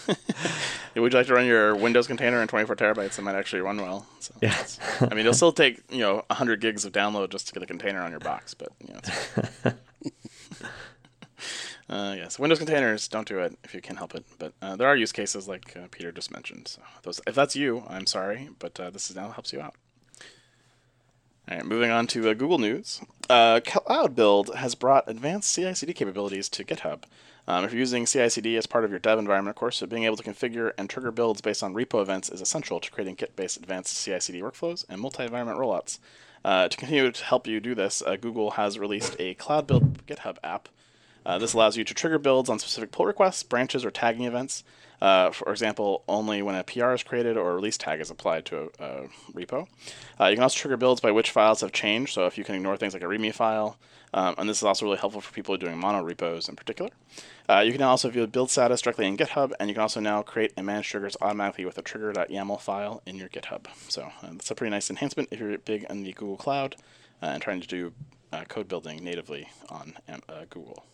Would 0.94 1.12
you 1.12 1.18
like 1.18 1.26
to 1.26 1.34
run 1.34 1.46
your 1.46 1.74
Windows 1.74 2.06
container 2.06 2.42
in 2.42 2.48
24 2.48 2.76
terabytes? 2.76 3.18
It 3.18 3.22
might 3.22 3.34
actually 3.34 3.62
run 3.62 3.78
well. 3.78 4.06
So 4.20 4.34
Yeah. 4.40 4.56
I 5.00 5.10
mean, 5.10 5.20
it'll 5.20 5.34
still 5.34 5.52
take 5.52 5.80
you 5.90 6.00
know 6.00 6.16
100 6.28 6.60
gigs 6.60 6.84
of 6.84 6.92
download 6.92 7.30
just 7.30 7.46
to 7.48 7.52
get 7.54 7.62
a 7.62 7.66
container 7.66 8.02
on 8.02 8.10
your 8.10 8.20
box, 8.20 8.54
but 8.54 8.68
you 8.86 8.94
know. 8.94 9.72
Uh, 11.90 12.14
yes, 12.16 12.38
Windows 12.38 12.56
containers 12.58 13.06
don't 13.06 13.28
do 13.28 13.38
it 13.40 13.58
if 13.64 13.74
you 13.74 13.82
can 13.82 13.96
help 13.96 14.14
it, 14.14 14.24
but 14.38 14.54
uh, 14.62 14.76
there 14.76 14.88
are 14.88 14.96
use 14.96 15.12
cases 15.12 15.46
like 15.46 15.76
uh, 15.76 15.88
Peter 15.90 16.10
just 16.10 16.30
mentioned. 16.32 16.66
So 16.66 16.80
those, 17.02 17.20
if 17.26 17.34
that's 17.34 17.54
you, 17.54 17.82
I'm 17.86 18.06
sorry, 18.06 18.48
but 18.58 18.80
uh, 18.80 18.88
this 18.88 19.10
is 19.10 19.16
now 19.16 19.30
helps 19.30 19.52
you 19.52 19.60
out. 19.60 19.74
All 21.50 21.56
right, 21.56 21.66
moving 21.66 21.90
on 21.90 22.06
to 22.08 22.30
uh, 22.30 22.34
Google 22.34 22.58
News. 22.58 23.00
Uh, 23.28 23.60
Cloud 23.64 24.14
Build 24.14 24.54
has 24.54 24.76
brought 24.76 25.08
advanced 25.08 25.52
CI/CD 25.52 25.92
capabilities 25.92 26.48
to 26.50 26.64
GitHub. 26.64 27.02
Um, 27.48 27.64
if 27.64 27.72
you're 27.72 27.80
using 27.80 28.06
CI/CD 28.06 28.56
as 28.56 28.68
part 28.68 28.84
of 28.84 28.90
your 28.90 29.00
dev 29.00 29.18
environment, 29.18 29.56
of 29.56 29.58
course, 29.58 29.78
so 29.78 29.86
being 29.86 30.04
able 30.04 30.16
to 30.16 30.22
configure 30.22 30.72
and 30.78 30.88
trigger 30.88 31.10
builds 31.10 31.40
based 31.40 31.64
on 31.64 31.74
repo 31.74 32.00
events 32.00 32.28
is 32.28 32.40
essential 32.40 32.78
to 32.78 32.90
creating 32.92 33.16
Git-based 33.16 33.56
advanced 33.56 34.04
CI/CD 34.04 34.40
workflows 34.40 34.84
and 34.88 35.00
multi-environment 35.00 35.58
rollouts. 35.58 35.98
Uh, 36.44 36.68
to 36.68 36.76
continue 36.76 37.10
to 37.10 37.24
help 37.24 37.48
you 37.48 37.58
do 37.58 37.74
this, 37.74 38.02
uh, 38.02 38.14
Google 38.14 38.52
has 38.52 38.78
released 38.78 39.16
a 39.18 39.34
Cloud 39.34 39.66
Build 39.66 40.06
GitHub 40.06 40.36
app. 40.44 40.68
Uh, 41.24 41.38
this 41.38 41.52
allows 41.52 41.76
you 41.76 41.84
to 41.84 41.94
trigger 41.94 42.18
builds 42.18 42.48
on 42.48 42.58
specific 42.58 42.90
pull 42.90 43.06
requests, 43.06 43.42
branches, 43.42 43.84
or 43.84 43.90
tagging 43.90 44.24
events. 44.24 44.64
Uh, 45.00 45.32
for 45.32 45.50
example, 45.50 46.04
only 46.08 46.42
when 46.42 46.54
a 46.54 46.62
PR 46.62 46.92
is 46.92 47.02
created 47.02 47.36
or 47.36 47.50
a 47.50 47.54
release 47.56 47.76
tag 47.76 48.00
is 48.00 48.08
applied 48.08 48.44
to 48.44 48.70
a, 48.78 48.84
a 48.84 49.08
repo. 49.32 49.66
Uh, 50.20 50.26
you 50.26 50.36
can 50.36 50.44
also 50.44 50.56
trigger 50.56 50.76
builds 50.76 51.00
by 51.00 51.10
which 51.10 51.32
files 51.32 51.60
have 51.60 51.72
changed, 51.72 52.14
so 52.14 52.26
if 52.26 52.38
you 52.38 52.44
can 52.44 52.54
ignore 52.54 52.76
things 52.76 52.94
like 52.94 53.02
a 53.02 53.06
README 53.06 53.34
file, 53.34 53.76
um, 54.14 54.36
and 54.38 54.48
this 54.48 54.58
is 54.58 54.62
also 54.62 54.84
really 54.84 54.98
helpful 54.98 55.20
for 55.20 55.32
people 55.32 55.56
doing 55.56 55.76
mono 55.76 56.04
repos 56.04 56.48
in 56.48 56.54
particular. 56.54 56.90
Uh, 57.48 57.58
you 57.58 57.72
can 57.72 57.82
also 57.82 58.10
view 58.10 58.24
build 58.28 58.48
status 58.48 58.80
directly 58.80 59.08
in 59.08 59.16
GitHub, 59.16 59.52
and 59.58 59.68
you 59.68 59.74
can 59.74 59.82
also 59.82 59.98
now 59.98 60.22
create 60.22 60.52
and 60.56 60.66
manage 60.66 60.88
triggers 60.88 61.16
automatically 61.20 61.64
with 61.64 61.78
a 61.78 61.82
trigger.yaml 61.82 62.60
file 62.60 63.02
in 63.04 63.16
your 63.16 63.28
GitHub. 63.28 63.66
So 63.88 64.02
uh, 64.22 64.28
that's 64.30 64.52
a 64.52 64.54
pretty 64.54 64.70
nice 64.70 64.88
enhancement 64.88 65.30
if 65.32 65.40
you're 65.40 65.58
big 65.58 65.84
in 65.90 66.04
the 66.04 66.12
Google 66.12 66.36
Cloud 66.36 66.76
uh, 67.20 67.26
and 67.26 67.42
trying 67.42 67.60
to 67.60 67.66
do 67.66 67.92
code 68.48 68.68
building 68.68 69.02
natively 69.02 69.48
on 69.68 69.94
Google. 70.48 70.84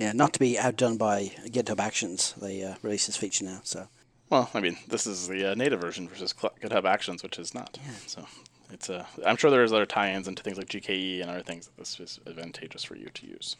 Yeah, 0.00 0.12
not 0.12 0.32
to 0.32 0.38
be 0.38 0.58
outdone 0.58 0.96
by 0.96 1.32
GitHub 1.44 1.78
Actions. 1.78 2.34
They 2.40 2.62
uh, 2.62 2.76
released 2.80 3.06
this 3.06 3.18
feature 3.18 3.44
now, 3.44 3.60
so 3.64 3.88
Well, 4.30 4.48
I 4.54 4.60
mean, 4.60 4.78
this 4.88 5.06
is 5.06 5.28
the 5.28 5.52
uh, 5.52 5.54
native 5.54 5.78
version 5.78 6.08
versus 6.08 6.32
GitHub 6.32 6.86
Actions, 6.86 7.22
which 7.22 7.38
is 7.38 7.52
not. 7.52 7.78
So 8.06 8.24
it's 8.72 8.88
uh, 8.88 9.04
I'm 9.26 9.36
sure 9.36 9.50
there's 9.50 9.74
other 9.74 9.84
tie-ins 9.84 10.26
into 10.26 10.42
things 10.42 10.56
like 10.56 10.68
GKE 10.68 11.20
and 11.20 11.30
other 11.30 11.42
things 11.42 11.66
that 11.66 11.76
this 11.76 12.00
is 12.00 12.18
advantageous 12.26 12.82
for 12.82 12.96
you 12.96 13.10
to 13.12 13.26
use 13.26 13.56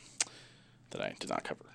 that 0.90 1.02
I 1.02 1.14
did 1.20 1.28
not 1.28 1.44
cover. 1.44 1.66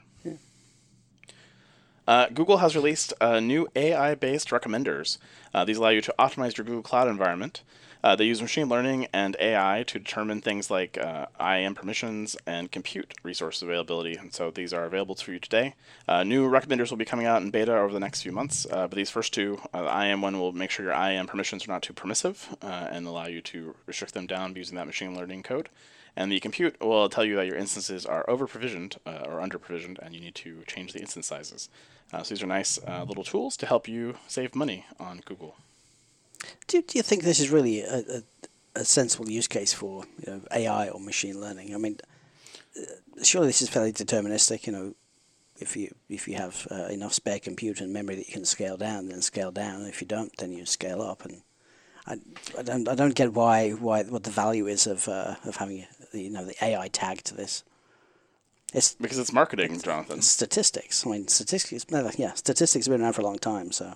Uh, 2.07 2.27
Google 2.29 2.57
has 2.57 2.75
released 2.75 3.13
uh, 3.21 3.39
new 3.39 3.67
AI-based 3.75 4.49
recommenders. 4.49 5.17
Uh, 5.53 5.65
these 5.65 5.77
allow 5.77 5.89
you 5.89 6.01
to 6.01 6.13
optimize 6.19 6.57
your 6.57 6.65
Google 6.65 6.83
Cloud 6.83 7.07
environment. 7.07 7.61
Uh, 8.05 8.15
they 8.15 8.25
use 8.25 8.39
machine 8.39 8.69
learning 8.69 9.07
and 9.11 9.35
AI 9.39 9.83
to 9.87 9.97
determine 9.97 10.39
things 10.39 10.69
like 10.69 10.95
uh, 10.95 11.25
IAM 11.41 11.73
permissions 11.73 12.37
and 12.45 12.71
compute 12.71 13.15
resource 13.23 13.63
availability. 13.63 14.15
And 14.15 14.31
so 14.31 14.51
these 14.51 14.73
are 14.73 14.85
available 14.85 15.15
for 15.15 15.31
you 15.31 15.39
today. 15.39 15.73
Uh, 16.07 16.23
new 16.23 16.47
recommenders 16.47 16.91
will 16.91 16.97
be 16.97 17.03
coming 17.03 17.25
out 17.25 17.41
in 17.41 17.49
beta 17.49 17.75
over 17.75 17.91
the 17.91 17.99
next 17.99 18.21
few 18.21 18.31
months. 18.31 18.67
Uh, 18.69 18.87
but 18.87 18.95
these 18.95 19.09
first 19.09 19.33
two, 19.33 19.59
uh, 19.73 19.81
the 19.81 19.89
IAM 19.89 20.21
one 20.21 20.39
will 20.39 20.51
make 20.51 20.69
sure 20.69 20.85
your 20.85 20.93
IAM 20.93 21.25
permissions 21.25 21.67
are 21.67 21.71
not 21.71 21.81
too 21.81 21.93
permissive 21.93 22.55
uh, 22.61 22.89
and 22.91 23.07
allow 23.07 23.25
you 23.25 23.41
to 23.41 23.73
restrict 23.87 24.13
them 24.13 24.27
down 24.27 24.55
using 24.55 24.75
that 24.75 24.85
machine 24.85 25.15
learning 25.17 25.41
code. 25.41 25.69
And 26.15 26.31
the 26.31 26.39
compute 26.39 26.79
will 26.79 27.09
tell 27.09 27.25
you 27.25 27.35
that 27.37 27.47
your 27.47 27.57
instances 27.57 28.05
are 28.05 28.29
over 28.29 28.45
provisioned 28.45 28.97
uh, 29.07 29.25
or 29.25 29.41
under 29.41 29.57
provisioned, 29.57 29.97
and 30.03 30.13
you 30.13 30.21
need 30.21 30.35
to 30.35 30.61
change 30.67 30.93
the 30.93 30.99
instance 30.99 31.25
sizes. 31.25 31.69
Uh, 32.13 32.21
so 32.21 32.35
these 32.35 32.43
are 32.43 32.47
nice 32.47 32.77
uh, 32.87 33.03
little 33.03 33.23
tools 33.23 33.57
to 33.57 33.65
help 33.65 33.87
you 33.87 34.17
save 34.27 34.53
money 34.53 34.85
on 34.99 35.23
Google. 35.25 35.55
Do, 36.67 36.81
do 36.81 36.97
you 36.97 37.03
think 37.03 37.23
this 37.23 37.39
is 37.39 37.49
really 37.49 37.81
a, 37.81 37.97
a, 37.97 38.21
a 38.75 38.85
sensible 38.85 39.29
use 39.29 39.47
case 39.47 39.73
for 39.73 40.03
you 40.25 40.33
know, 40.33 40.41
AI 40.51 40.89
or 40.89 40.99
machine 40.99 41.39
learning? 41.39 41.73
I 41.73 41.77
mean, 41.77 41.97
uh, 42.77 43.23
surely 43.23 43.47
this 43.47 43.61
is 43.61 43.69
fairly 43.69 43.93
deterministic. 43.93 44.65
You 44.65 44.73
know, 44.73 44.95
if 45.57 45.77
you 45.77 45.93
if 46.09 46.27
you 46.27 46.35
have 46.35 46.67
uh, 46.71 46.85
enough 46.85 47.13
spare 47.13 47.39
compute 47.39 47.81
and 47.81 47.93
memory 47.93 48.15
that 48.15 48.27
you 48.27 48.33
can 48.33 48.45
scale 48.45 48.77
down, 48.77 49.09
then 49.09 49.21
scale 49.21 49.51
down. 49.51 49.85
If 49.85 50.01
you 50.01 50.07
don't, 50.07 50.35
then 50.37 50.51
you 50.51 50.65
scale 50.65 51.01
up. 51.01 51.25
And 51.25 51.41
I, 52.07 52.17
I 52.57 52.63
don't 52.63 52.87
I 52.87 52.95
don't 52.95 53.15
get 53.15 53.33
why 53.33 53.71
why 53.71 54.03
what 54.03 54.23
the 54.23 54.31
value 54.31 54.67
is 54.67 54.87
of 54.87 55.07
uh, 55.07 55.35
of 55.45 55.57
having 55.57 55.85
you 56.13 56.29
know 56.29 56.45
the 56.45 56.63
AI 56.63 56.87
tag 56.89 57.23
to 57.23 57.35
this. 57.35 57.63
It's 58.75 58.93
Because 58.95 59.17
it's 59.17 59.31
marketing, 59.31 59.79
Jonathan. 59.79 60.21
statistics. 60.21 61.07
I 61.07 61.11
mean, 61.11 61.27
statistics. 61.29 61.85
Yeah, 62.17 62.33
statistics 62.33 62.85
have 62.85 62.93
been 62.93 63.01
around 63.01 63.13
for 63.13 63.21
a 63.21 63.25
long 63.25 63.39
time. 63.39 63.71
So 63.71 63.95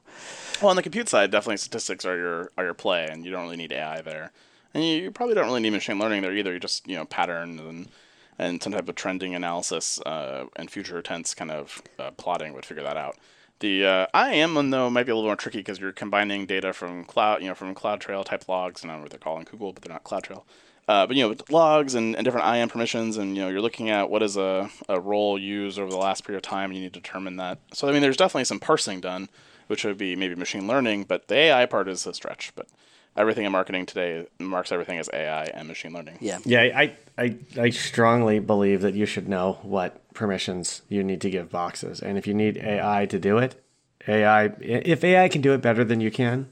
Well, 0.61 0.69
on 0.69 0.77
the 0.77 0.81
compute 0.83 1.09
side, 1.09 1.31
definitely 1.31 1.57
statistics 1.57 2.05
are 2.05 2.15
your 2.15 2.51
are 2.57 2.63
your 2.63 2.73
play, 2.73 3.07
and 3.11 3.25
you 3.25 3.31
don't 3.31 3.43
really 3.43 3.57
need 3.57 3.73
AI 3.73 4.01
there, 4.01 4.31
and 4.73 4.83
you, 4.83 4.95
you 5.03 5.11
probably 5.11 5.35
don't 5.35 5.45
really 5.47 5.59
need 5.59 5.71
machine 5.71 5.99
learning 5.99 6.21
there 6.21 6.33
either. 6.33 6.53
You 6.53 6.59
just 6.59 6.87
you 6.87 6.95
know 6.95 7.03
patterns 7.03 7.59
and 7.59 7.89
and 8.37 8.63
some 8.63 8.71
type 8.71 8.87
of 8.87 8.95
trending 8.95 9.35
analysis 9.35 9.99
uh, 10.05 10.45
and 10.55 10.71
future 10.71 11.01
tense 11.01 11.33
kind 11.33 11.51
of 11.51 11.81
uh, 11.99 12.11
plotting 12.11 12.53
would 12.53 12.65
figure 12.65 12.83
that 12.83 12.95
out. 12.95 13.17
The 13.59 13.85
uh, 13.85 14.05
IAM 14.15 14.55
one 14.55 14.69
though 14.69 14.89
might 14.89 15.05
be 15.05 15.11
a 15.11 15.15
little 15.15 15.29
more 15.29 15.35
tricky 15.35 15.57
because 15.57 15.79
you're 15.81 15.91
combining 15.91 16.45
data 16.45 16.71
from 16.71 17.03
cloud, 17.03 17.41
you 17.41 17.49
know, 17.49 17.55
from 17.55 17.75
CloudTrail 17.75 18.23
type 18.23 18.47
logs, 18.47 18.81
and 18.81 18.89
I 18.89 18.93
don't 18.93 19.01
know 19.01 19.03
what 19.03 19.11
they're 19.11 19.19
calling 19.19 19.45
Google, 19.51 19.73
but 19.73 19.83
they're 19.83 19.93
not 19.93 20.05
CloudTrail. 20.05 20.43
Uh, 20.89 21.05
but 21.05 21.15
you 21.15 21.21
know, 21.21 21.29
with 21.29 21.51
logs 21.51 21.93
and, 21.93 22.15
and 22.15 22.25
different 22.25 22.47
IAM 22.47 22.67
permissions, 22.67 23.15
and 23.15 23.37
you 23.37 23.43
know, 23.43 23.49
you're 23.49 23.61
looking 23.61 23.91
at 23.91 24.09
what 24.09 24.23
is 24.23 24.35
a, 24.35 24.71
a 24.89 24.99
role 24.99 25.37
used 25.37 25.77
over 25.77 25.91
the 25.91 25.97
last 25.97 26.25
period 26.25 26.37
of 26.37 26.41
time, 26.41 26.71
and 26.71 26.77
you 26.77 26.81
need 26.81 26.93
to 26.93 26.99
determine 26.99 27.35
that. 27.35 27.59
So 27.75 27.87
I 27.87 27.91
mean, 27.91 28.01
there's 28.01 28.17
definitely 28.17 28.45
some 28.45 28.59
parsing 28.59 28.99
done, 28.99 29.29
which 29.67 29.85
would 29.85 29.99
be 29.99 30.15
maybe 30.15 30.33
machine 30.33 30.65
learning, 30.65 31.03
but 31.03 31.27
the 31.27 31.35
AI 31.35 31.67
part 31.67 31.87
is 31.87 32.07
a 32.07 32.13
stretch. 32.15 32.53
But 32.55 32.67
everything 33.15 33.45
in 33.45 33.51
marketing 33.51 33.85
today 33.85 34.25
marks 34.39 34.71
everything 34.71 34.97
as 34.97 35.11
AI 35.13 35.43
and 35.43 35.67
machine 35.67 35.93
learning. 35.93 36.17
yeah, 36.21 36.39
Yeah, 36.43 36.61
I, 36.61 36.95
I, 37.19 37.35
I 37.55 37.69
strongly 37.69 38.39
believe 38.39 38.81
that 38.81 38.95
you 38.95 39.05
should 39.05 39.29
know 39.29 39.59
what 39.61 40.11
permissions 40.15 40.81
you 40.89 41.03
need 41.03 41.21
to 41.21 41.29
give 41.29 41.51
boxes. 41.51 41.99
And 41.99 42.17
if 42.17 42.25
you 42.25 42.33
need 42.33 42.57
AI 42.57 43.05
to 43.05 43.19
do 43.19 43.37
it, 43.37 43.63
AI, 44.07 44.45
if 44.59 45.03
AI 45.03 45.29
can 45.29 45.41
do 45.41 45.53
it 45.53 45.61
better 45.61 45.83
than 45.83 46.01
you 46.01 46.09
can, 46.09 46.49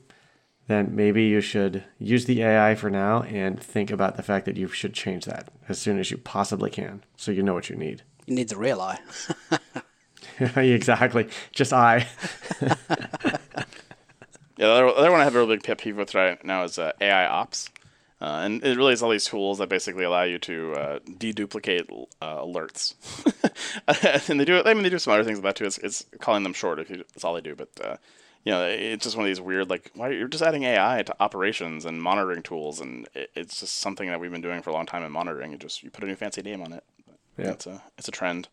then 0.67 0.95
maybe 0.95 1.23
you 1.23 1.41
should 1.41 1.83
use 1.97 2.25
the 2.25 2.41
AI 2.43 2.75
for 2.75 2.89
now 2.89 3.23
and 3.23 3.59
think 3.59 3.89
about 3.89 4.17
the 4.17 4.23
fact 4.23 4.45
that 4.45 4.57
you 4.57 4.67
should 4.67 4.93
change 4.93 5.25
that 5.25 5.49
as 5.69 5.79
soon 5.79 5.97
as 5.99 6.11
you 6.11 6.17
possibly 6.17 6.69
can 6.69 7.03
so 7.15 7.31
you 7.31 7.41
know 7.41 7.53
what 7.53 7.69
you 7.69 7.75
need. 7.75 8.03
you 8.25 8.35
need 8.35 8.49
the 8.49 8.57
real 8.57 8.81
eye. 8.81 8.99
exactly. 10.39 11.27
Just 11.51 11.73
I. 11.73 12.07
Yeah, 14.57 14.67
the 14.67 14.73
other, 14.73 14.87
other 14.87 15.11
one 15.11 15.21
I 15.21 15.23
have 15.23 15.35
a 15.35 15.37
real 15.37 15.47
big 15.47 15.63
pet 15.63 15.77
peeve 15.77 15.97
with 15.97 16.15
right 16.15 16.43
now 16.43 16.63
is 16.63 16.79
uh, 16.79 16.91
AI 16.99 17.27
ops. 17.27 17.69
Uh, 18.19 18.41
and 18.43 18.63
it 18.63 18.75
really 18.75 18.93
is 18.93 19.03
all 19.03 19.11
these 19.11 19.25
tools 19.25 19.59
that 19.59 19.69
basically 19.69 20.03
allow 20.03 20.23
you 20.23 20.39
to 20.39 20.73
uh, 20.73 20.99
deduplicate 21.07 22.07
uh, 22.19 22.37
alerts, 22.37 22.95
and 24.29 24.39
they 24.39 24.45
do. 24.45 24.63
I 24.65 24.73
mean, 24.73 24.81
they 24.81 24.89
do 24.89 24.97
some 24.97 25.13
other 25.13 25.23
things 25.23 25.37
about 25.37 25.49
that 25.49 25.57
too. 25.57 25.65
It's, 25.65 25.77
it's 25.77 26.05
calling 26.19 26.41
them 26.41 26.53
short. 26.53 26.79
If 26.79 26.89
you, 26.89 26.97
that's 27.13 27.23
all 27.23 27.35
they 27.35 27.41
do. 27.41 27.55
But 27.55 27.69
uh, 27.79 27.97
you 28.43 28.51
know, 28.51 28.65
it's 28.65 29.03
just 29.03 29.15
one 29.15 29.25
of 29.25 29.29
these 29.29 29.41
weird 29.41 29.69
like, 29.69 29.91
why 29.93 30.09
you're 30.09 30.27
just 30.27 30.43
adding 30.43 30.63
AI 30.63 31.03
to 31.03 31.15
operations 31.19 31.85
and 31.85 32.01
monitoring 32.01 32.43
tools, 32.43 32.79
and 32.79 33.07
it's 33.13 33.59
just 33.59 33.75
something 33.77 34.07
that 34.09 34.19
we've 34.19 34.31
been 34.31 34.41
doing 34.41 34.61
for 34.61 34.69
a 34.69 34.73
long 34.73 34.85
time 34.85 35.03
in 35.03 35.11
monitoring. 35.11 35.51
You 35.51 35.57
just 35.57 35.83
you 35.83 35.89
put 35.89 36.03
a 36.03 36.07
new 36.07 36.15
fancy 36.15 36.41
name 36.41 36.61
on 36.61 36.73
it. 36.73 36.83
Yeah. 37.37 37.51
It's 37.51 37.67
a 37.67 37.83
it's 37.97 38.07
a 38.07 38.11
trend. 38.11 38.47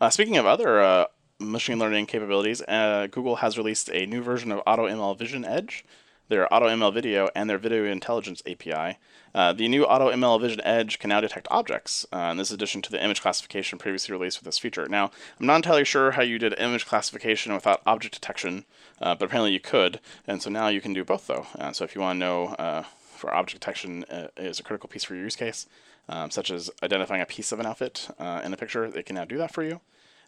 Uh, 0.00 0.10
speaking 0.10 0.36
of 0.36 0.46
other 0.46 0.80
uh, 0.80 1.06
machine 1.40 1.78
learning 1.78 2.06
capabilities, 2.06 2.62
uh, 2.62 3.08
Google 3.10 3.36
has 3.36 3.58
released 3.58 3.90
a 3.90 4.06
new 4.06 4.22
version 4.22 4.52
of 4.52 4.64
AutoML 4.64 5.18
Vision 5.18 5.44
Edge, 5.44 5.84
their 6.28 6.46
AutoML 6.52 6.92
Video, 6.94 7.28
and 7.34 7.50
their 7.50 7.58
Video 7.58 7.84
Intelligence 7.84 8.42
API. 8.46 8.98
Uh, 9.34 9.52
the 9.52 9.68
new 9.68 9.84
Auto 9.84 10.10
ML 10.10 10.40
Vision 10.40 10.60
Edge 10.64 10.98
can 10.98 11.08
now 11.08 11.20
detect 11.20 11.48
objects, 11.50 12.06
uh, 12.12 12.34
this 12.34 12.48
is 12.48 12.54
addition 12.54 12.82
to 12.82 12.90
the 12.90 13.02
image 13.02 13.20
classification 13.20 13.78
previously 13.78 14.12
released 14.12 14.38
with 14.38 14.44
this 14.44 14.58
feature. 14.58 14.86
Now, 14.88 15.10
I'm 15.38 15.46
not 15.46 15.56
entirely 15.56 15.84
sure 15.84 16.12
how 16.12 16.22
you 16.22 16.38
did 16.38 16.54
image 16.58 16.86
classification 16.86 17.52
without 17.52 17.82
object 17.86 18.14
detection, 18.14 18.64
uh, 19.00 19.14
but 19.14 19.26
apparently 19.26 19.52
you 19.52 19.60
could, 19.60 20.00
and 20.26 20.42
so 20.42 20.50
now 20.50 20.68
you 20.68 20.80
can 20.80 20.92
do 20.92 21.04
both 21.04 21.26
though. 21.26 21.46
Uh, 21.58 21.72
so 21.72 21.84
if 21.84 21.94
you 21.94 22.00
want 22.00 22.16
to 22.16 22.20
know 22.20 22.46
uh, 22.54 22.84
for 23.16 23.34
object 23.34 23.60
detection 23.60 24.04
uh, 24.04 24.28
is 24.36 24.60
a 24.60 24.62
critical 24.62 24.88
piece 24.88 25.04
for 25.04 25.14
your 25.14 25.24
use 25.24 25.36
case, 25.36 25.66
um, 26.08 26.30
such 26.30 26.50
as 26.50 26.70
identifying 26.82 27.20
a 27.20 27.26
piece 27.26 27.52
of 27.52 27.60
an 27.60 27.66
outfit 27.66 28.08
uh, 28.18 28.40
in 28.44 28.52
a 28.52 28.56
picture, 28.56 28.90
they 28.90 29.02
can 29.02 29.16
now 29.16 29.24
do 29.24 29.38
that 29.38 29.52
for 29.52 29.62
you. 29.62 29.80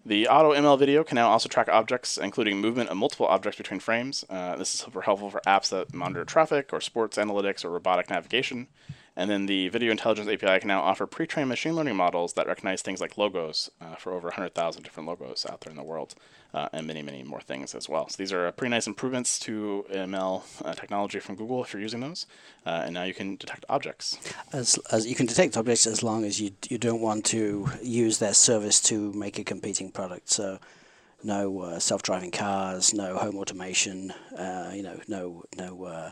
The 0.04 0.28
Auto 0.28 0.54
ML 0.54 0.78
video 0.78 1.04
can 1.04 1.16
now 1.16 1.28
also 1.28 1.48
track 1.48 1.68
objects, 1.68 2.16
including 2.16 2.58
movement 2.58 2.88
of 2.88 2.96
multiple 2.96 3.26
objects 3.26 3.58
between 3.58 3.80
frames. 3.80 4.24
Uh, 4.30 4.56
this 4.56 4.72
is 4.72 4.80
super 4.80 5.02
helpful 5.02 5.28
for 5.28 5.42
apps 5.46 5.68
that 5.68 5.92
monitor 5.92 6.24
traffic, 6.24 6.72
or 6.72 6.80
sports 6.80 7.18
analytics, 7.18 7.66
or 7.66 7.70
robotic 7.70 8.08
navigation. 8.08 8.68
And 9.14 9.28
then 9.30 9.44
the 9.44 9.68
Video 9.68 9.90
Intelligence 9.90 10.26
API 10.26 10.60
can 10.60 10.68
now 10.68 10.80
offer 10.80 11.06
pre-trained 11.06 11.50
machine 11.50 11.76
learning 11.76 11.96
models 11.96 12.32
that 12.32 12.46
recognize 12.46 12.80
things 12.80 13.02
like 13.02 13.18
logos 13.18 13.68
uh, 13.78 13.96
for 13.96 14.12
over 14.14 14.28
100,000 14.28 14.82
different 14.82 15.06
logos 15.06 15.44
out 15.44 15.60
there 15.60 15.70
in 15.70 15.76
the 15.76 15.82
world, 15.82 16.14
uh, 16.52 16.68
and 16.72 16.86
many, 16.86 17.02
many 17.02 17.22
more 17.22 17.40
things 17.40 17.74
as 17.74 17.88
well. 17.88 18.08
So 18.08 18.16
these 18.16 18.32
are 18.32 18.46
uh, 18.46 18.52
pretty 18.52 18.70
nice 18.70 18.86
improvements 18.86 19.38
to 19.40 19.84
ML 19.92 20.42
uh, 20.64 20.74
technology 20.74 21.20
from 21.20 21.36
Google 21.36 21.62
if 21.62 21.72
you're 21.72 21.82
using 21.82 22.00
those. 22.00 22.26
Uh, 22.66 22.82
and 22.84 22.94
now 22.94 23.04
you 23.04 23.14
can 23.14 23.36
detect 23.36 23.64
objects. 23.68 24.18
as, 24.52 24.78
as 24.90 25.06
you 25.06 25.14
can 25.14 25.26
detect 25.26 25.56
objects 25.56 25.86
as 25.86 26.02
long 26.02 26.24
as 26.24 26.40
you 26.40 26.50
you 26.68 26.78
don't 26.78 27.00
want 27.00 27.24
to 27.26 27.68
use 27.82 28.18
their 28.18 28.34
service 28.34 28.80
to 28.82 29.12
make 29.12 29.38
a 29.38 29.44
competing 29.44 29.90
product. 29.90 30.30
So, 30.30 30.58
no 31.22 31.60
uh, 31.60 31.78
self-driving 31.78 32.30
cars, 32.30 32.94
no 32.94 33.16
home 33.16 33.36
automation, 33.36 34.12
uh, 34.36 34.72
you 34.74 34.82
know, 34.82 34.98
no 35.06 35.44
no 35.56 35.84
uh, 35.84 36.10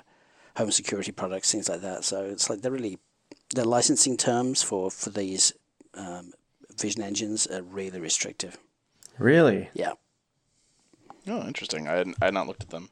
home 0.57 0.71
security 0.71 1.13
products, 1.13 1.51
things 1.51 1.69
like 1.69 1.81
that. 1.81 2.05
So 2.05 2.25
it's 2.25 2.51
like 2.51 2.61
they're 2.61 2.73
really 2.73 2.99
the 3.55 3.67
licensing 3.67 4.17
terms 4.17 4.63
for 4.63 4.91
for 4.91 5.11
these 5.11 5.53
um, 5.95 6.33
vision 6.79 7.03
engines 7.03 7.47
are 7.47 7.63
really 7.63 8.01
restrictive. 8.01 8.59
Really? 9.19 9.71
Yeah. 9.75 9.93
Oh, 11.29 11.47
interesting. 11.47 11.87
I 11.89 11.93
had, 11.95 12.09
I 12.21 12.25
had 12.27 12.35
not 12.35 12.47
looked 12.47 12.63
at 12.63 12.71
them. 12.71 12.89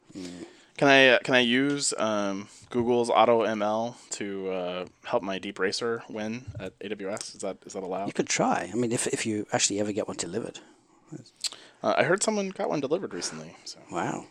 Can 0.77 0.89
I 0.89 1.09
uh, 1.09 1.19
can 1.21 1.35
I 1.35 1.41
use 1.41 1.95
um, 1.97 2.49
Google's 2.69 3.09
Auto 3.09 3.47
ML 3.47 3.95
to 4.11 4.51
uh, 4.51 4.85
help 5.05 5.23
my 5.23 5.39
Deep 5.39 5.59
Racer 5.59 6.03
win 6.09 6.45
at 6.61 6.79
AWS? 6.81 7.37
Is 7.37 7.41
that 7.41 7.57
is 7.65 7.73
that 7.73 7.83
allowed? 7.83 8.07
You 8.09 8.13
could 8.13 8.29
try. 8.29 8.69
I 8.71 8.77
mean, 8.77 8.93
if 8.93 9.07
if 9.07 9.25
you 9.25 9.47
actually 9.53 9.81
ever 9.81 9.93
get 9.93 10.07
one 10.07 10.19
delivered. 10.19 10.61
Uh, 11.83 11.95
I 11.97 12.03
heard 12.05 12.23
someone 12.23 12.51
got 12.51 12.69
one 12.69 12.81
delivered 12.81 13.15
recently. 13.15 13.57
So 13.65 13.79
Wow. 13.91 14.27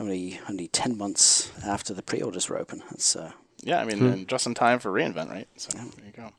Only 0.00 0.40
only 0.48 0.66
ten 0.68 0.98
months 0.98 1.52
after 1.64 1.94
the 1.94 2.02
pre-orders 2.02 2.48
were 2.48 2.58
open. 2.58 2.82
That's 2.90 3.14
uh, 3.14 3.32
yeah, 3.62 3.80
I 3.80 3.84
mean, 3.84 4.02
and 4.04 4.26
just 4.26 4.46
in 4.46 4.54
time 4.54 4.80
for 4.80 4.90
reInvent, 4.90 5.30
right? 5.30 5.46
So 5.56 5.68
there 5.76 6.06
you 6.06 6.12
go. 6.16 6.30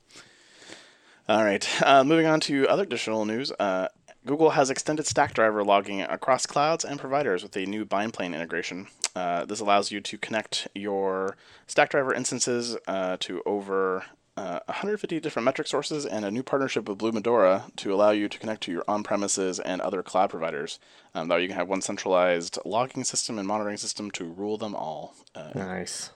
All 1.30 1.46
right. 1.46 1.66
Uh, 1.82 2.04
moving 2.04 2.26
on 2.26 2.42
to 2.42 2.68
other 2.68 2.84
additional 2.84 3.24
news. 3.26 3.52
Uh, 3.54 3.88
Google 4.26 4.52
has 4.52 4.70
extended 4.70 5.06
Stackdriver 5.06 5.66
logging 5.66 6.02
across 6.02 6.46
clouds 6.46 6.86
and 6.86 7.00
providers 7.00 7.44
with 7.44 7.58
a 7.58 7.66
new 7.66 7.86
BindPlane 7.86 8.34
integration. 8.34 8.88
Uh, 9.16 9.44
this 9.44 9.60
allows 9.60 9.92
you 9.92 10.00
to 10.00 10.18
connect 10.18 10.68
your 10.74 11.36
Stackdriver 11.68 12.16
instances 12.16 12.78
uh, 12.88 13.18
to 13.20 13.42
over 13.46 14.06
uh, 14.38 14.60
150 14.66 15.20
different 15.20 15.44
metric 15.44 15.68
sources 15.68 16.06
and 16.06 16.24
a 16.24 16.32
new 16.32 16.42
partnership 16.42 16.88
with 16.88 16.98
Blue 16.98 17.12
Medora 17.12 17.66
to 17.76 17.94
allow 17.94 18.12
you 18.12 18.30
to 18.30 18.40
connect 18.40 18.64
to 18.64 18.72
your 18.72 18.86
on-premises 18.88 19.60
and 19.60 19.82
other 19.82 20.02
cloud 20.02 20.30
providers. 20.30 20.80
Um, 21.14 21.28
that 21.28 21.36
way 21.36 21.42
you 21.42 21.48
can 21.50 21.58
have 21.58 21.68
one 21.68 21.82
centralized 21.82 22.58
logging 22.64 23.04
system 23.04 23.38
and 23.38 23.48
monitoring 23.48 23.78
system 23.78 24.10
to 24.12 24.24
rule 24.24 24.58
them 24.58 24.74
all. 24.74 25.16
Uh, 25.36 25.52
Nice. 25.54 26.12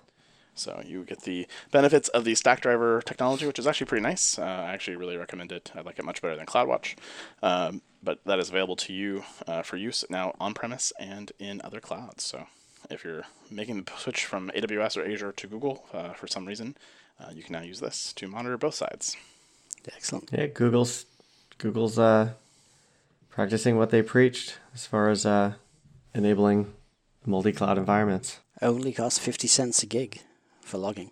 So 0.57 0.81
you 0.85 1.03
get 1.03 1.21
the 1.21 1.47
benefits 1.71 2.09
of 2.09 2.23
the 2.23 2.33
Stackdriver 2.33 3.03
technology, 3.03 3.45
which 3.45 3.59
is 3.59 3.67
actually 3.67 3.87
pretty 3.87 4.03
nice. 4.03 4.37
Uh, 4.37 4.43
I 4.43 4.73
actually 4.73 4.97
really 4.97 5.17
recommend 5.17 5.51
it. 5.51 5.71
I 5.75 5.81
like 5.81 5.99
it 5.99 6.05
much 6.05 6.21
better 6.21 6.35
than 6.35 6.45
CloudWatch. 6.45 6.95
Um, 7.41 7.81
but 8.03 8.19
that 8.25 8.39
is 8.39 8.49
available 8.49 8.75
to 8.77 8.93
you 8.93 9.23
uh, 9.47 9.61
for 9.63 9.77
use 9.77 10.05
now 10.09 10.33
on 10.39 10.53
premise 10.53 10.93
and 10.99 11.31
in 11.39 11.61
other 11.63 11.79
clouds. 11.79 12.23
So 12.23 12.47
if 12.89 13.03
you're 13.03 13.23
making 13.49 13.83
the 13.83 13.91
switch 13.97 14.25
from 14.25 14.51
AWS 14.55 14.97
or 14.97 15.05
Azure 15.05 15.31
to 15.31 15.47
Google 15.47 15.85
uh, 15.93 16.13
for 16.13 16.27
some 16.27 16.45
reason, 16.45 16.77
uh, 17.19 17.31
you 17.33 17.43
can 17.43 17.53
now 17.53 17.61
use 17.61 17.79
this 17.79 18.13
to 18.13 18.27
monitor 18.27 18.57
both 18.57 18.75
sides. 18.75 19.15
excellent. 19.93 20.29
Yeah, 20.31 20.47
Google's 20.47 21.05
Google's 21.57 21.97
uh, 21.97 22.33
practicing 23.29 23.77
what 23.77 23.89
they 23.89 24.01
preached 24.01 24.57
as 24.73 24.85
far 24.85 25.09
as 25.09 25.25
uh, 25.25 25.53
enabling 26.13 26.73
multi-cloud 27.25 27.77
environments. 27.77 28.39
Only 28.61 28.93
costs 28.93 29.19
fifty 29.19 29.47
cents 29.47 29.81
a 29.81 29.85
gig 29.87 30.21
for 30.67 30.77
logging. 30.77 31.11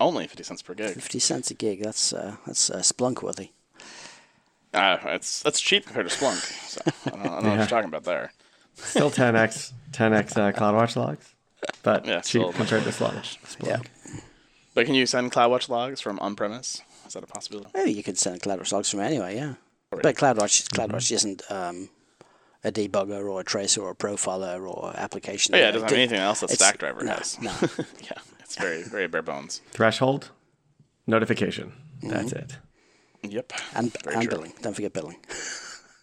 Only 0.00 0.26
50 0.26 0.42
cents 0.44 0.62
per 0.62 0.74
gig. 0.74 0.94
Fifty 0.94 1.18
cents 1.18 1.50
a 1.50 1.54
gig. 1.54 1.82
That's 1.82 2.12
uh, 2.12 2.36
that's 2.46 2.70
uh, 2.70 2.78
Splunk 2.78 3.22
worthy. 3.22 3.50
Uh, 4.72 4.98
it's 5.06 5.42
that's 5.42 5.60
cheap 5.60 5.86
compared 5.86 6.08
to 6.08 6.14
Splunk. 6.16 6.38
So 6.68 6.80
I 7.06 7.10
don't, 7.10 7.20
I 7.20 7.28
don't 7.28 7.42
know 7.42 7.50
what 7.50 7.58
you're 7.58 7.66
talking 7.66 7.88
about 7.88 8.04
there. 8.04 8.32
Still 8.76 9.10
10x 9.10 9.72
10x 9.90 10.36
uh, 10.36 10.52
CloudWatch 10.52 10.94
logs, 10.94 11.34
but 11.82 12.06
Yeah, 12.06 12.16
cheap 12.20 12.42
still- 12.42 12.52
compared 12.52 12.84
to 12.84 12.90
Splunk. 12.90 13.38
Yeah. 13.66 13.80
But 14.74 14.86
can 14.86 14.94
you 14.94 15.06
send 15.06 15.32
CloudWatch 15.32 15.68
logs 15.68 16.00
from 16.00 16.20
on 16.20 16.36
premise? 16.36 16.82
Is 17.06 17.14
that 17.14 17.24
a 17.24 17.26
possibility? 17.26 17.70
Maybe 17.74 17.92
you 17.92 18.04
could 18.04 18.18
send 18.18 18.40
CloudWatch 18.40 18.70
logs 18.72 18.90
from 18.90 19.00
anyway. 19.00 19.34
Yeah. 19.34 19.54
But 19.90 20.14
CloudWatch 20.14 20.68
CloudWatch 20.68 21.10
isn't 21.10 21.42
um, 21.50 21.88
a 22.62 22.70
debugger 22.70 23.28
or 23.28 23.40
a 23.40 23.44
tracer 23.44 23.82
or 23.82 23.90
a 23.90 23.94
profiler 23.96 24.68
or 24.68 24.92
application. 24.96 25.54
Oh, 25.54 25.58
yeah, 25.58 25.70
it 25.70 25.72
doesn't 25.72 25.88
have 25.88 25.98
anything 25.98 26.20
else 26.20 26.40
that 26.40 26.50
Stackdriver 26.50 27.02
no, 27.02 27.14
has. 27.14 27.40
No. 27.40 27.52
yeah, 28.02 28.18
it's 28.48 28.56
very 28.56 28.82
very 28.82 29.06
bare 29.08 29.22
bones. 29.22 29.60
Threshold, 29.72 30.30
notification. 31.06 31.72
That's 32.02 32.32
Mm-hmm. 32.32 32.38
it. 33.24 33.32
Yep. 33.32 33.52
And, 33.74 33.92
Very 34.04 34.14
and 34.16 34.22
true. 34.24 34.30
billing. 34.38 34.52
Don't 34.62 34.74
forget 34.74 34.92
billing. 34.92 35.16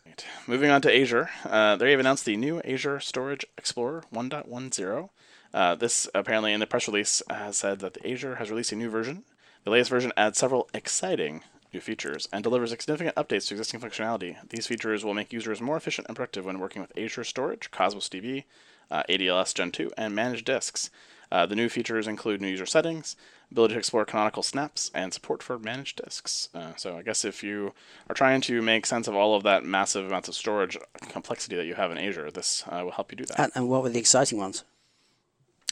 Right. 0.06 0.26
Moving 0.48 0.70
on 0.70 0.82
to 0.82 0.94
Azure, 0.94 1.30
uh, 1.46 1.78
they 1.78 1.92
have 1.92 2.00
announced 2.02 2.26
the 2.26 2.36
new 2.36 2.62
Azure 2.66 3.00
Storage 3.00 3.46
Explorer 3.58 4.04
1.10. 4.14 5.10
Uh, 5.54 5.76
this 5.76 6.10
apparently 6.14 6.52
in 6.52 6.60
the 6.60 6.68
press 6.68 6.88
release 6.90 7.22
has 7.30 7.56
said 7.58 7.80
that 7.80 7.94
the 7.94 8.12
Azure 8.12 8.36
has 8.36 8.50
released 8.50 8.74
a 8.74 8.76
new 8.76 8.90
version. 8.90 9.24
The 9.64 9.72
latest 9.72 9.90
version 9.90 10.12
adds 10.18 10.38
several 10.38 10.70
exciting 10.74 11.42
new 11.74 11.80
features 11.80 12.28
and 12.34 12.44
delivers 12.44 12.72
significant 12.72 13.16
updates 13.16 13.48
to 13.48 13.54
existing 13.54 13.80
functionality. 13.80 14.36
These 14.50 14.68
features 14.68 15.06
will 15.06 15.14
make 15.14 15.32
users 15.32 15.62
more 15.62 15.78
efficient 15.78 16.08
and 16.08 16.16
productive 16.18 16.44
when 16.46 16.60
working 16.60 16.82
with 16.82 16.92
Azure 16.98 17.24
Storage, 17.24 17.72
Cosmos 17.72 18.10
DB, 18.10 18.44
uh, 18.92 19.04
ADLS 19.10 19.54
Gen 19.56 19.72
2, 19.72 19.92
and 19.98 20.14
managed 20.14 20.46
disks. 20.46 20.90
Uh, 21.32 21.46
the 21.46 21.56
new 21.56 21.70
features 21.70 22.08
include 22.08 22.42
new 22.42 22.48
user 22.48 22.66
settings, 22.66 23.16
ability 23.52 23.74
to 23.74 23.80
explore 23.80 24.06
canonical 24.06 24.44
snaps, 24.44 24.92
and 24.94 25.14
support 25.14 25.42
for 25.44 25.58
managed 25.60 26.02
disks. 26.04 26.50
Uh, 26.54 26.74
so 26.76 26.98
I 26.98 27.02
guess 27.02 27.26
if 27.26 27.44
you 27.44 27.74
are 28.10 28.14
trying 28.16 28.42
to 28.42 28.62
make 28.62 28.86
sense 28.86 29.08
of 29.08 29.16
all 29.16 29.36
of 29.36 29.44
that 29.44 29.64
massive 29.66 30.06
amounts 30.06 30.28
of 30.30 30.36
storage 30.36 30.78
complexity 31.10 31.56
that 31.56 31.66
you 31.66 31.76
have 31.76 31.92
in 31.92 31.98
Azure, 31.98 32.32
this 32.32 32.64
uh, 32.70 32.82
will 32.84 32.92
help 32.92 33.12
you 33.12 33.18
do 33.18 33.26
that. 33.26 33.40
And, 33.40 33.52
and 33.56 33.70
what 33.70 33.84
were 33.84 33.90
the 33.90 34.00
exciting 34.00 34.38
ones? 34.38 34.64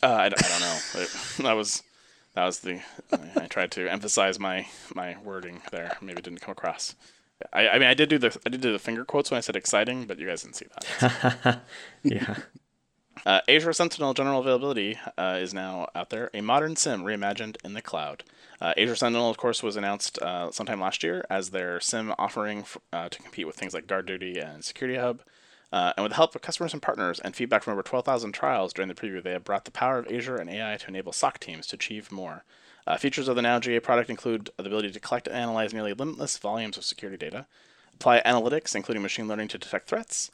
Uh, 0.01 0.11
I, 0.13 0.29
d- 0.29 0.35
I 0.37 0.47
don't 0.49 0.59
know. 0.61 0.79
It- 1.01 1.43
that 1.43 1.53
was 1.53 1.83
that 2.35 2.45
was 2.45 2.59
the. 2.61 2.81
I, 3.11 3.43
I 3.43 3.47
tried 3.47 3.71
to 3.71 3.87
emphasize 3.87 4.39
my 4.39 4.67
my 4.95 5.17
wording 5.23 5.61
there. 5.71 5.97
Maybe 6.01 6.17
it 6.19 6.23
didn't 6.23 6.41
come 6.41 6.51
across. 6.51 6.95
I, 7.51 7.67
I 7.69 7.73
mean, 7.79 7.87
I 7.87 7.93
did 7.93 8.09
do 8.09 8.17
the 8.17 8.35
I 8.45 8.49
did 8.49 8.61
do 8.61 8.71
the 8.71 8.79
finger 8.79 9.05
quotes 9.05 9.29
when 9.31 9.37
I 9.37 9.41
said 9.41 9.55
exciting, 9.55 10.05
but 10.05 10.17
you 10.17 10.27
guys 10.27 10.41
didn't 10.43 10.55
see 10.55 10.65
that. 11.01 11.61
Yeah. 12.03 12.35
Uh, 13.25 13.39
Azure 13.47 13.73
Sentinel 13.73 14.13
general 14.13 14.41
availability 14.41 14.97
uh, 15.17 15.37
is 15.39 15.53
now 15.53 15.87
out 15.95 16.09
there. 16.09 16.29
A 16.33 16.41
modern 16.41 16.75
SIEM 16.75 17.03
reimagined 17.03 17.55
in 17.63 17.73
the 17.73 17.81
cloud. 17.81 18.23
Uh, 18.59 18.73
Azure 18.77 18.95
Sentinel, 18.95 19.29
of 19.29 19.37
course, 19.37 19.63
was 19.63 19.77
announced 19.77 20.19
uh, 20.19 20.51
sometime 20.51 20.81
last 20.81 21.03
year 21.03 21.25
as 21.29 21.49
their 21.49 21.79
SIEM 21.79 22.13
offering 22.17 22.59
f- 22.59 22.77
uh, 22.91 23.09
to 23.09 23.21
compete 23.21 23.47
with 23.47 23.55
things 23.55 23.73
like 23.73 23.87
GuardDuty 23.87 24.43
and 24.43 24.63
Security 24.63 24.99
Hub. 24.99 25.21
Uh, 25.71 25.93
and 25.97 26.03
with 26.03 26.11
the 26.11 26.17
help 26.17 26.35
of 26.35 26.41
customers 26.41 26.73
and 26.73 26.81
partners 26.81 27.19
and 27.19 27.35
feedback 27.35 27.63
from 27.63 27.73
over 27.73 27.81
12,000 27.81 28.31
trials 28.31 28.73
during 28.73 28.89
the 28.89 28.93
preview, 28.93 29.23
they 29.23 29.31
have 29.31 29.45
brought 29.45 29.65
the 29.65 29.71
power 29.71 29.97
of 29.97 30.07
Azure 30.11 30.35
and 30.35 30.49
AI 30.49 30.77
to 30.77 30.87
enable 30.87 31.11
SOC 31.11 31.39
teams 31.39 31.65
to 31.67 31.75
achieve 31.75 32.11
more. 32.11 32.43
Features 32.99 33.29
of 33.29 33.37
the 33.37 33.41
now 33.41 33.59
GA 33.59 33.79
product 33.79 34.09
include 34.09 34.51
the 34.57 34.65
ability 34.65 34.91
to 34.91 34.99
collect 34.99 35.25
and 35.25 35.35
analyze 35.37 35.73
nearly 35.73 35.93
limitless 35.93 36.37
volumes 36.37 36.77
of 36.77 36.83
security 36.83 37.17
data, 37.17 37.47
apply 37.95 38.21
analytics, 38.25 38.75
including 38.75 39.01
machine 39.01 39.27
learning, 39.27 39.47
to 39.47 39.57
detect 39.57 39.87
threats, 39.87 40.29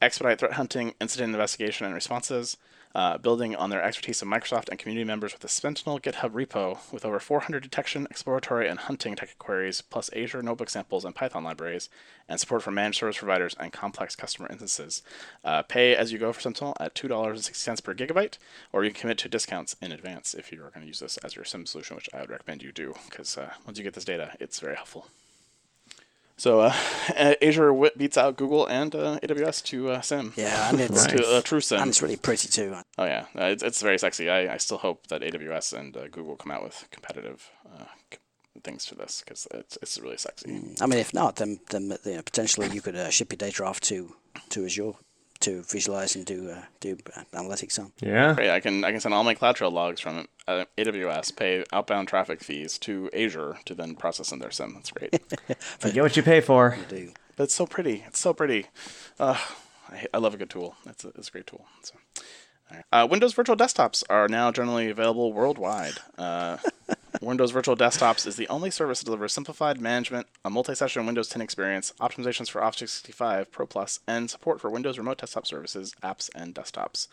expedite 0.00 0.38
threat 0.38 0.54
hunting, 0.54 0.94
incident 1.00 1.32
investigation, 1.34 1.86
and 1.86 1.94
responses, 1.94 2.56
uh, 2.94 3.18
building 3.18 3.54
on 3.54 3.70
their 3.70 3.82
expertise 3.82 4.20
of 4.20 4.28
Microsoft 4.28 4.68
and 4.68 4.78
community 4.78 5.04
members 5.04 5.32
with 5.32 5.42
the 5.42 5.48
Sentinel 5.48 6.00
GitHub 6.00 6.30
repo 6.30 6.78
with 6.92 7.04
over 7.04 7.20
400 7.20 7.62
detection, 7.62 8.06
exploratory, 8.10 8.68
and 8.68 8.80
hunting 8.80 9.14
tech 9.14 9.38
queries, 9.38 9.80
plus 9.80 10.10
Azure 10.14 10.42
notebook 10.42 10.70
samples 10.70 11.04
and 11.04 11.14
Python 11.14 11.44
libraries, 11.44 11.88
and 12.28 12.40
support 12.40 12.62
for 12.62 12.72
managed 12.72 12.98
service 12.98 13.18
providers 13.18 13.54
and 13.60 13.72
complex 13.72 14.16
customer 14.16 14.48
instances. 14.50 15.02
Uh, 15.44 15.62
pay 15.62 15.94
as 15.94 16.12
you 16.12 16.18
go 16.18 16.32
for 16.32 16.40
Sentinel 16.40 16.76
at 16.80 16.94
$2.60 16.94 17.84
per 17.84 17.94
gigabyte, 17.94 18.38
or 18.72 18.84
you 18.84 18.90
can 18.90 19.02
commit 19.02 19.18
to 19.18 19.28
discounts 19.28 19.76
in 19.80 19.92
advance 19.92 20.34
if 20.34 20.50
you 20.50 20.60
are 20.64 20.70
going 20.70 20.82
to 20.82 20.88
use 20.88 21.00
this 21.00 21.16
as 21.18 21.36
your 21.36 21.44
SIEM 21.44 21.66
solution, 21.66 21.94
which 21.94 22.10
I 22.12 22.20
would 22.20 22.30
recommend 22.30 22.62
you 22.62 22.72
do, 22.72 22.94
because 23.08 23.38
uh, 23.38 23.52
once 23.64 23.78
you 23.78 23.84
get 23.84 23.94
this 23.94 24.04
data, 24.04 24.36
it's 24.40 24.58
very 24.58 24.74
helpful. 24.74 25.06
So 26.40 26.60
uh, 26.60 26.72
Azure 27.42 27.68
wi- 27.68 27.90
beats 27.98 28.16
out 28.16 28.38
Google 28.38 28.64
and 28.64 28.94
uh, 28.94 29.18
AWS 29.22 29.62
to 29.64 29.90
uh, 29.90 30.00
SIEM. 30.00 30.32
Yeah, 30.36 30.70
and 30.70 30.80
it's, 30.80 31.06
to 31.06 31.36
a 31.36 31.42
true 31.42 31.60
SIEM. 31.60 31.82
and 31.82 31.90
it's 31.90 32.00
really 32.00 32.16
pretty 32.16 32.48
too. 32.48 32.76
Oh 32.96 33.04
yeah, 33.04 33.26
uh, 33.38 33.44
it's, 33.44 33.62
it's 33.62 33.82
very 33.82 33.98
sexy. 33.98 34.30
I, 34.30 34.54
I 34.54 34.56
still 34.56 34.78
hope 34.78 35.08
that 35.08 35.20
AWS 35.20 35.78
and 35.78 35.94
uh, 35.94 36.08
Google 36.08 36.36
come 36.36 36.50
out 36.50 36.64
with 36.64 36.88
competitive 36.90 37.50
uh, 37.70 37.84
things 38.64 38.86
for 38.86 38.94
this 38.94 39.22
because 39.22 39.46
it's 39.50 39.76
it's 39.82 39.98
really 39.98 40.16
sexy. 40.16 40.74
I 40.80 40.86
mean, 40.86 40.98
if 40.98 41.12
not, 41.12 41.36
then 41.36 41.60
then 41.68 41.98
you 42.06 42.16
know, 42.16 42.22
potentially 42.22 42.68
you 42.68 42.80
could 42.80 42.96
uh, 42.96 43.10
ship 43.10 43.30
your 43.32 43.36
data 43.36 43.62
off 43.66 43.80
to 43.80 44.14
to 44.48 44.64
Azure 44.64 44.94
to 45.40 45.62
visualize 45.62 46.14
and 46.14 46.24
do 46.24 46.50
uh, 46.50 46.62
do 46.80 46.98
uh, 47.16 47.22
analytics 47.32 47.78
on. 47.78 47.92
Yeah. 48.00 48.34
Great, 48.34 48.50
I 48.50 48.60
can 48.60 48.84
I 48.84 48.90
can 48.90 49.00
send 49.00 49.14
all 49.14 49.24
my 49.24 49.34
CloudTrail 49.34 49.72
logs 49.72 50.00
from 50.00 50.28
uh, 50.46 50.64
AWS, 50.76 51.34
pay 51.34 51.64
outbound 51.72 52.08
traffic 52.08 52.42
fees 52.42 52.78
to 52.78 53.10
Azure 53.14 53.58
to 53.64 53.74
then 53.74 53.94
process 53.94 54.32
in 54.32 54.38
their 54.38 54.50
SIEM. 54.50 54.74
That's 54.74 54.90
great. 54.90 55.14
You 55.84 55.92
get 55.92 56.02
what 56.02 56.16
you 56.16 56.22
pay 56.22 56.40
for. 56.40 56.76
Do 56.88 57.12
but 57.36 57.44
it's 57.44 57.54
so 57.54 57.66
pretty. 57.66 58.04
It's 58.06 58.18
so 58.18 58.34
pretty. 58.34 58.66
Uh, 59.18 59.38
I, 59.90 60.06
I 60.12 60.18
love 60.18 60.34
a 60.34 60.36
good 60.36 60.50
tool. 60.50 60.76
It's 60.86 61.04
a, 61.04 61.08
it's 61.16 61.28
a 61.28 61.30
great 61.30 61.46
tool. 61.46 61.64
So. 61.82 61.94
all 62.70 62.76
right. 62.76 62.84
Uh, 62.92 63.06
Windows 63.06 63.32
Virtual 63.32 63.56
Desktops 63.56 64.04
are 64.10 64.28
now 64.28 64.52
generally 64.52 64.90
available 64.90 65.32
worldwide. 65.32 65.94
Uh, 66.18 66.58
Windows 67.20 67.50
Virtual 67.50 67.76
Desktops 67.76 68.26
is 68.26 68.36
the 68.36 68.48
only 68.48 68.70
service 68.70 69.00
that 69.00 69.04
delivers 69.04 69.32
simplified 69.32 69.80
management, 69.80 70.26
a 70.44 70.50
multi-session 70.50 71.06
Windows 71.06 71.28
10 71.28 71.42
experience, 71.42 71.92
optimizations 72.00 72.48
for 72.50 72.62
Office 72.62 73.00
365 73.00 73.50
Pro 73.50 73.66
Plus, 73.66 74.00
and 74.06 74.30
support 74.30 74.60
for 74.60 74.70
Windows 74.70 74.96
Remote 74.98 75.18
Desktop 75.18 75.46
Services, 75.46 75.94
apps, 76.02 76.30
and 76.34 76.54
desktops. 76.54 77.08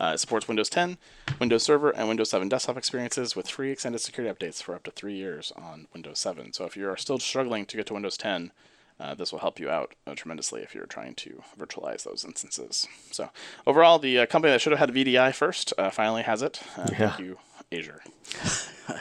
Uh, 0.00 0.12
it 0.14 0.18
supports 0.18 0.48
Windows 0.48 0.70
10, 0.70 0.96
Windows 1.38 1.62
Server, 1.62 1.90
and 1.90 2.08
Windows 2.08 2.30
7 2.30 2.48
desktop 2.48 2.76
experiences 2.76 3.36
with 3.36 3.48
free 3.48 3.70
extended 3.70 4.00
security 4.00 4.32
updates 4.34 4.62
for 4.62 4.74
up 4.74 4.82
to 4.84 4.90
three 4.90 5.14
years 5.14 5.52
on 5.56 5.86
Windows 5.92 6.18
7. 6.18 6.52
So 6.52 6.64
if 6.64 6.76
you 6.76 6.88
are 6.88 6.96
still 6.96 7.18
struggling 7.18 7.66
to 7.66 7.76
get 7.76 7.86
to 7.86 7.94
Windows 7.94 8.16
10, 8.16 8.52
uh, 9.00 9.14
this 9.14 9.32
will 9.32 9.40
help 9.40 9.58
you 9.58 9.68
out 9.68 9.94
uh, 10.06 10.14
tremendously 10.14 10.62
if 10.62 10.74
you're 10.74 10.86
trying 10.86 11.14
to 11.16 11.42
virtualize 11.58 12.04
those 12.04 12.24
instances. 12.24 12.86
So 13.10 13.30
overall, 13.66 13.98
the 13.98 14.20
uh, 14.20 14.26
company 14.26 14.52
that 14.52 14.60
should 14.60 14.72
have 14.72 14.78
had 14.78 14.94
VDI 14.94 15.34
first 15.34 15.72
uh, 15.76 15.90
finally 15.90 16.22
has 16.22 16.40
it. 16.42 16.60
Uh, 16.76 16.86
Yeah. 16.92 17.08
Thank 17.10 17.18
you, 17.20 17.38
Azure. 17.72 18.02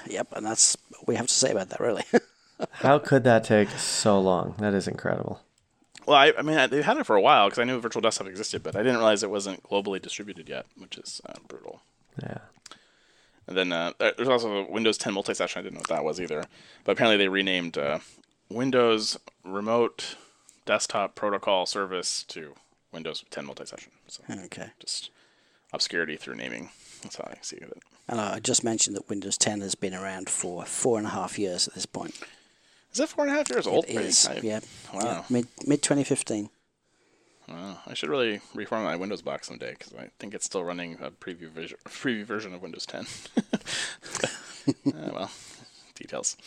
Yep, 0.08 0.34
and 0.36 0.46
that's 0.46 0.78
what 0.90 1.08
we 1.08 1.16
have 1.16 1.28
to 1.28 1.34
say 1.34 1.52
about 1.52 1.70
that, 1.70 1.80
really. 1.80 2.04
How 2.72 3.00
could 3.00 3.24
that 3.24 3.44
take 3.44 3.70
so 3.72 4.20
long? 4.20 4.56
That 4.60 4.74
is 4.74 4.88
incredible. 4.88 5.42
Well, 6.06 6.18
I, 6.18 6.34
I 6.38 6.42
mean, 6.42 6.58
I, 6.58 6.68
they've 6.68 6.84
had 6.84 6.98
it 6.98 7.06
for 7.06 7.16
a 7.16 7.22
while 7.22 7.48
because 7.48 7.60
I 7.60 7.64
knew 7.64 7.80
Virtual 7.80 8.02
Desktop 8.02 8.28
existed, 8.28 8.64
but 8.64 8.76
I 8.76 8.80
didn't 8.80 8.98
realize 8.98 9.24
it 9.24 9.30
wasn't 9.30 9.64
globally 9.64 10.02
distributed 10.02 10.50
yet, 10.50 10.66
which 10.78 10.98
is 10.98 11.22
uh, 11.26 11.34
brutal. 11.48 11.82
Yeah. 12.22 12.40
And 13.48 13.58
then 13.58 13.72
uh, 13.72 13.94
there's 14.00 14.28
also 14.28 14.66
a 14.66 14.72
Windows 14.72 14.98
10 14.98 15.14
multi-session. 15.14 15.60
I 15.60 15.64
didn't 15.64 15.76
know 15.76 15.80
what 15.80 15.88
that 15.90 16.04
was 16.04 16.22
either, 16.22 16.44
but 16.84 16.94
apparently 16.94 17.18
they 17.18 17.28
renamed 17.28 17.78
uh, 17.78 18.00
Windows 18.50 19.18
Remote 19.44 20.16
Desktop 20.66 21.16
Protocol 21.16 21.66
Service 21.66 22.24
to 22.30 22.54
Windows 22.92 23.24
10 23.30 23.46
multi-session. 23.46 23.92
So 24.08 24.24
okay. 24.30 24.72
just 24.80 25.10
obscurity 25.74 26.18
through 26.18 26.36
naming. 26.36 26.70
That's 27.02 27.16
how 27.16 27.28
I 27.30 27.36
see 27.42 27.58
it. 27.58 27.72
And 28.08 28.20
I 28.20 28.40
just 28.40 28.64
mentioned 28.64 28.96
that 28.96 29.10
Windows 29.10 29.38
10 29.38 29.62
has 29.62 29.76
been 29.76 29.94
around 29.94 30.30
for 30.30 30.66
four 30.66 30.98
and 30.98 31.08
a 31.08 31.12
half 31.12 31.40
years 31.40 31.68
at 31.68 31.74
this 31.74 31.86
point. 31.86 32.20
Is 32.94 33.00
it 33.00 33.10
four 33.10 33.26
and 33.26 33.34
a 33.34 33.38
half 33.38 33.50
years 33.50 33.68
old? 33.68 33.86
It 33.88 33.96
is, 33.96 34.28
I- 34.28 34.40
yeah. 34.44 34.60
Wow. 34.94 35.00
yeah. 35.04 35.24
Mid 35.30 35.48
mid 35.66 35.82
2015. 35.82 36.50
Wow. 37.48 37.80
I 37.86 37.94
should 37.94 38.10
really 38.10 38.42
reform 38.54 38.84
my 38.84 38.96
Windows 38.96 39.22
box 39.22 39.48
someday 39.48 39.72
because 39.78 39.94
I 39.94 40.10
think 40.20 40.34
it's 40.34 40.46
still 40.46 40.64
running 40.64 40.98
a 41.02 41.10
preview, 41.12 41.50
vision, 41.50 41.78
preview 41.88 42.26
version 42.26 42.54
of 42.54 42.62
Windows 42.62 42.86
10. 42.86 43.06
Uh, 43.38 43.42
well, 45.14 45.32
details. 45.96 46.38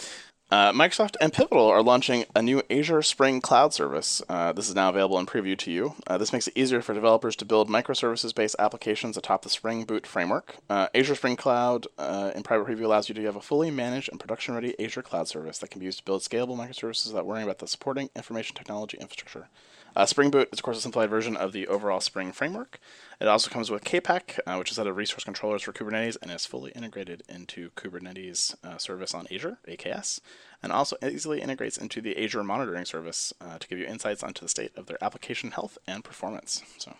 Uh, 0.54 0.72
Microsoft 0.72 1.16
and 1.20 1.32
Pivotal 1.32 1.66
are 1.66 1.82
launching 1.82 2.26
a 2.36 2.40
new 2.40 2.62
Azure 2.70 3.02
Spring 3.02 3.40
Cloud 3.40 3.74
service. 3.74 4.22
Uh, 4.28 4.52
this 4.52 4.68
is 4.68 4.74
now 4.76 4.88
available 4.88 5.18
in 5.18 5.26
preview 5.26 5.58
to 5.58 5.72
you. 5.72 5.96
Uh, 6.06 6.16
this 6.16 6.32
makes 6.32 6.46
it 6.46 6.56
easier 6.56 6.80
for 6.80 6.94
developers 6.94 7.34
to 7.34 7.44
build 7.44 7.68
microservices-based 7.68 8.54
applications 8.60 9.16
atop 9.16 9.42
the 9.42 9.48
Spring 9.48 9.82
Boot 9.82 10.06
framework. 10.06 10.58
Uh, 10.70 10.86
Azure 10.94 11.16
Spring 11.16 11.34
Cloud 11.34 11.88
uh, 11.98 12.30
in 12.36 12.44
private 12.44 12.68
preview 12.68 12.84
allows 12.84 13.08
you 13.08 13.16
to 13.16 13.24
have 13.24 13.34
a 13.34 13.40
fully 13.40 13.72
managed 13.72 14.08
and 14.10 14.20
production-ready 14.20 14.80
Azure 14.80 15.02
cloud 15.02 15.26
service 15.26 15.58
that 15.58 15.72
can 15.72 15.80
be 15.80 15.86
used 15.86 15.98
to 15.98 16.04
build 16.04 16.22
scalable 16.22 16.56
microservices 16.56 17.08
without 17.08 17.26
worrying 17.26 17.42
about 17.42 17.58
the 17.58 17.66
supporting 17.66 18.08
information 18.14 18.54
technology 18.54 18.96
infrastructure. 19.00 19.48
Uh, 19.96 20.04
Spring 20.06 20.30
Boot 20.30 20.48
is, 20.52 20.58
of 20.58 20.62
course, 20.64 20.78
a 20.78 20.80
simplified 20.80 21.10
version 21.10 21.36
of 21.36 21.52
the 21.52 21.68
overall 21.68 22.00
Spring 22.00 22.32
framework. 22.32 22.80
It 23.20 23.28
also 23.28 23.48
comes 23.48 23.70
with 23.70 23.84
kpack, 23.84 24.40
uh, 24.46 24.56
which 24.56 24.70
is 24.70 24.78
a 24.78 24.80
set 24.80 24.86
of 24.88 24.96
resource 24.96 25.22
controllers 25.22 25.62
for 25.62 25.72
Kubernetes 25.72 26.16
and 26.20 26.30
is 26.32 26.46
fully 26.46 26.72
integrated 26.72 27.22
into 27.28 27.70
Kubernetes 27.70 28.56
uh, 28.64 28.76
service 28.78 29.14
on 29.14 29.26
Azure, 29.32 29.58
AKS, 29.68 30.20
and 30.62 30.72
also 30.72 30.96
easily 31.02 31.40
integrates 31.40 31.76
into 31.76 32.00
the 32.00 32.22
Azure 32.22 32.42
monitoring 32.42 32.84
service 32.84 33.32
uh, 33.40 33.58
to 33.58 33.68
give 33.68 33.78
you 33.78 33.86
insights 33.86 34.24
onto 34.24 34.42
the 34.42 34.48
state 34.48 34.72
of 34.76 34.86
their 34.86 35.02
application 35.02 35.52
health 35.52 35.78
and 35.86 36.02
performance. 36.02 36.62
So 36.78 36.96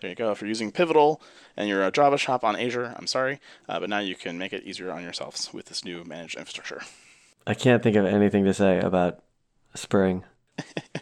there 0.00 0.10
you 0.10 0.16
go. 0.16 0.30
If 0.30 0.42
you're 0.42 0.48
using 0.48 0.72
Pivotal 0.72 1.22
and 1.56 1.68
you're 1.68 1.86
a 1.86 1.90
Java 1.90 2.18
shop 2.18 2.44
on 2.44 2.54
Azure, 2.54 2.94
I'm 2.98 3.06
sorry, 3.06 3.40
uh, 3.66 3.80
but 3.80 3.88
now 3.88 4.00
you 4.00 4.14
can 4.14 4.36
make 4.36 4.52
it 4.52 4.64
easier 4.64 4.92
on 4.92 5.02
yourselves 5.02 5.54
with 5.54 5.66
this 5.66 5.84
new 5.84 6.04
managed 6.04 6.36
infrastructure. 6.36 6.82
I 7.46 7.54
can't 7.54 7.82
think 7.82 7.96
of 7.96 8.04
anything 8.04 8.44
to 8.44 8.52
say 8.52 8.78
about 8.78 9.20
Spring. 9.74 10.24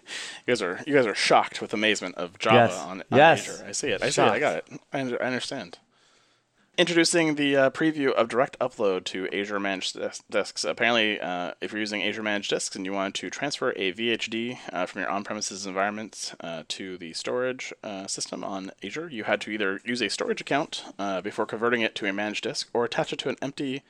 You 0.46 0.52
guys 0.52 0.60
are 0.62 0.80
you 0.86 0.94
guys 0.94 1.06
are 1.06 1.14
shocked 1.14 1.62
with 1.62 1.72
amazement 1.72 2.16
of 2.16 2.38
Java 2.38 2.56
Yes. 2.56 2.78
on, 2.78 3.00
on 3.00 3.04
Yes. 3.18 3.48
Azure. 3.48 3.64
I 3.66 3.72
see 3.72 3.88
it. 3.88 4.02
I 4.02 4.10
see 4.10 4.20
it. 4.22 4.28
I 4.28 4.38
got 4.38 4.56
it. 4.56 4.66
I, 4.92 5.00
under- 5.00 5.22
I 5.22 5.26
understand. 5.26 5.78
Introducing 6.76 7.36
the 7.36 7.56
uh, 7.56 7.70
preview 7.70 8.12
of 8.12 8.28
direct 8.28 8.58
upload 8.58 9.04
to 9.04 9.28
Azure 9.32 9.60
Managed 9.60 9.94
Dis- 9.94 10.22
Disks. 10.28 10.64
Apparently, 10.64 11.20
uh, 11.20 11.52
if 11.60 11.70
you're 11.70 11.78
using 11.80 12.02
Azure 12.02 12.24
Managed 12.24 12.50
Disks 12.50 12.74
and 12.74 12.84
you 12.84 12.92
want 12.92 13.14
to 13.14 13.30
transfer 13.30 13.70
a 13.76 13.92
VHD 13.92 14.58
uh, 14.72 14.84
from 14.84 15.02
your 15.02 15.08
on-premises 15.10 15.66
environment 15.66 16.34
uh, 16.40 16.64
to 16.68 16.98
the 16.98 17.12
storage 17.12 17.72
uh, 17.84 18.08
system 18.08 18.42
on 18.42 18.72
Azure, 18.82 19.08
you 19.08 19.22
had 19.22 19.40
to 19.42 19.50
either 19.52 19.80
use 19.84 20.02
a 20.02 20.10
storage 20.10 20.40
account 20.40 20.84
uh, 20.98 21.20
before 21.20 21.46
converting 21.46 21.80
it 21.80 21.94
to 21.94 22.06
a 22.06 22.12
managed 22.12 22.42
disk, 22.42 22.68
or 22.74 22.84
attach 22.84 23.12
it 23.12 23.20
to 23.20 23.28
an 23.28 23.36
empty 23.40 23.82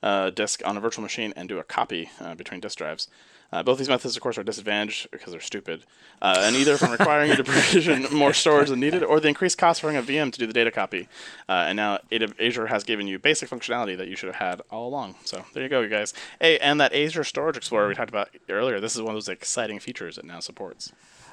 uh, 0.00 0.30
disk 0.30 0.62
on 0.64 0.76
a 0.76 0.80
virtual 0.80 1.02
machine 1.02 1.32
and 1.34 1.48
do 1.48 1.58
a 1.58 1.64
copy 1.64 2.08
uh, 2.20 2.36
between 2.36 2.60
disk 2.60 2.78
drives. 2.78 3.08
Uh, 3.50 3.62
both 3.62 3.78
these 3.78 3.88
methods, 3.88 4.14
of 4.14 4.22
course, 4.22 4.36
are 4.36 4.42
disadvantaged 4.42 5.10
because 5.10 5.32
they're 5.32 5.40
stupid, 5.40 5.82
uh, 6.20 6.42
and 6.44 6.54
either 6.54 6.76
from 6.76 6.92
requiring 6.92 7.30
you 7.30 7.36
to 7.36 7.44
provision 7.44 8.06
more 8.12 8.34
storage 8.34 8.68
than 8.68 8.78
needed, 8.78 9.02
or 9.02 9.20
the 9.20 9.28
increased 9.28 9.56
cost 9.56 9.80
for 9.80 9.86
running 9.86 10.02
a 10.02 10.04
VM 10.04 10.30
to 10.30 10.38
do 10.38 10.46
the 10.46 10.52
data 10.52 10.70
copy. 10.70 11.08
Uh, 11.48 11.64
and 11.68 11.76
now 11.76 11.98
Azure 12.38 12.66
has 12.66 12.84
given 12.84 13.06
you 13.06 13.18
basic 13.18 13.48
functionality 13.48 13.96
that 13.96 14.08
you 14.08 14.16
should 14.16 14.26
have 14.26 14.36
had 14.36 14.60
all 14.70 14.86
along. 14.86 15.14
So 15.24 15.44
there 15.54 15.62
you 15.62 15.68
go, 15.70 15.80
you 15.80 15.88
guys. 15.88 16.12
Hey, 16.40 16.58
and 16.58 16.78
that 16.80 16.94
Azure 16.94 17.24
Storage 17.24 17.56
Explorer 17.56 17.88
we 17.88 17.94
talked 17.94 18.10
about 18.10 18.28
earlier, 18.50 18.80
this 18.80 18.94
is 18.94 19.00
one 19.00 19.10
of 19.10 19.16
those 19.16 19.28
exciting 19.28 19.78
features 19.78 20.18
it 20.18 20.24
now 20.24 20.40
supports. 20.40 20.92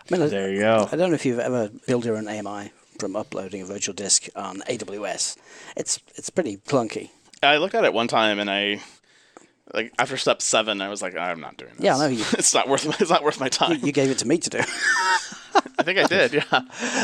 I 0.09 0.17
mean, 0.17 0.29
There 0.29 0.51
you 0.53 0.59
go. 0.59 0.87
I 0.91 0.95
don't 0.95 1.09
know 1.09 1.15
if 1.15 1.25
you've 1.25 1.39
ever 1.39 1.69
built 1.87 2.05
your 2.05 2.15
own 2.15 2.27
AMI 2.27 2.71
from 2.99 3.15
uploading 3.15 3.61
a 3.61 3.65
virtual 3.65 3.93
disk 3.93 4.29
on 4.35 4.61
AWS. 4.69 5.35
It's 5.75 5.99
it's 6.15 6.29
pretty 6.29 6.57
clunky. 6.57 7.09
I 7.43 7.57
looked 7.57 7.75
at 7.75 7.83
it 7.83 7.93
one 7.93 8.07
time 8.07 8.39
and 8.39 8.49
I. 8.49 8.81
Like 9.73 9.91
after 9.97 10.15
step 10.17 10.41
seven, 10.41 10.81
I 10.81 10.89
was 10.89 11.01
like, 11.01 11.15
I'm 11.17 11.39
not 11.41 11.57
doing 11.57 11.71
this. 11.75 11.83
Yeah, 11.83 11.95
I 11.95 11.99
know 11.99 12.07
you- 12.07 12.25
it's 12.33 12.53
not 12.53 12.67
worth. 12.69 13.01
It's 13.01 13.09
not 13.09 13.23
worth 13.23 13.39
my 13.39 13.49
time. 13.49 13.79
You 13.83 13.91
gave 13.91 14.09
it 14.11 14.19
to 14.19 14.27
me 14.27 14.37
to 14.37 14.49
do. 14.49 14.59
I 15.77 15.83
think 15.83 15.97
I 15.99 16.03
did. 16.03 16.33
Yeah. 16.33 16.43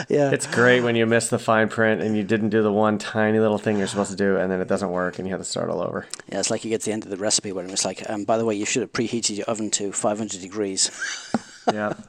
yeah. 0.10 0.32
It's 0.32 0.46
great 0.48 0.82
when 0.82 0.96
you 0.96 1.06
miss 1.06 1.30
the 1.30 1.40
fine 1.40 1.70
print 1.70 2.02
and 2.02 2.16
you 2.16 2.24
didn't 2.24 2.50
do 2.50 2.62
the 2.64 2.72
one 2.72 2.98
tiny 2.98 3.40
little 3.40 3.58
thing 3.58 3.78
you're 3.78 3.88
supposed 3.88 4.12
to 4.12 4.18
do, 4.18 4.38
and 4.38 4.52
then 4.52 4.62
it 4.62 4.68
doesn't 4.68 4.92
work, 4.92 5.18
and 5.20 5.28
you 5.28 5.34
have 5.34 5.42
to 5.42 5.46
start 5.46 5.70
all 5.70 5.82
over. 5.82 6.06
Yeah, 6.32 6.40
it's 6.40 6.50
like 6.52 6.64
you 6.64 6.70
get 6.70 6.82
to 6.82 6.86
the 6.86 6.92
end 6.94 7.04
of 7.04 7.10
the 7.10 7.18
recipe 7.18 7.52
where 7.52 7.66
it's 7.66 7.86
like, 7.86 8.08
um, 8.10 8.24
by 8.26 8.38
the 8.38 8.46
way, 8.46 8.56
you 8.56 8.66
should 8.66 8.82
have 8.82 8.94
preheated 8.94 9.38
your 9.38 9.46
oven 9.46 9.72
to 9.72 9.92
500 9.92 10.40
degrees. 10.42 10.92
Yeah. 11.72 11.94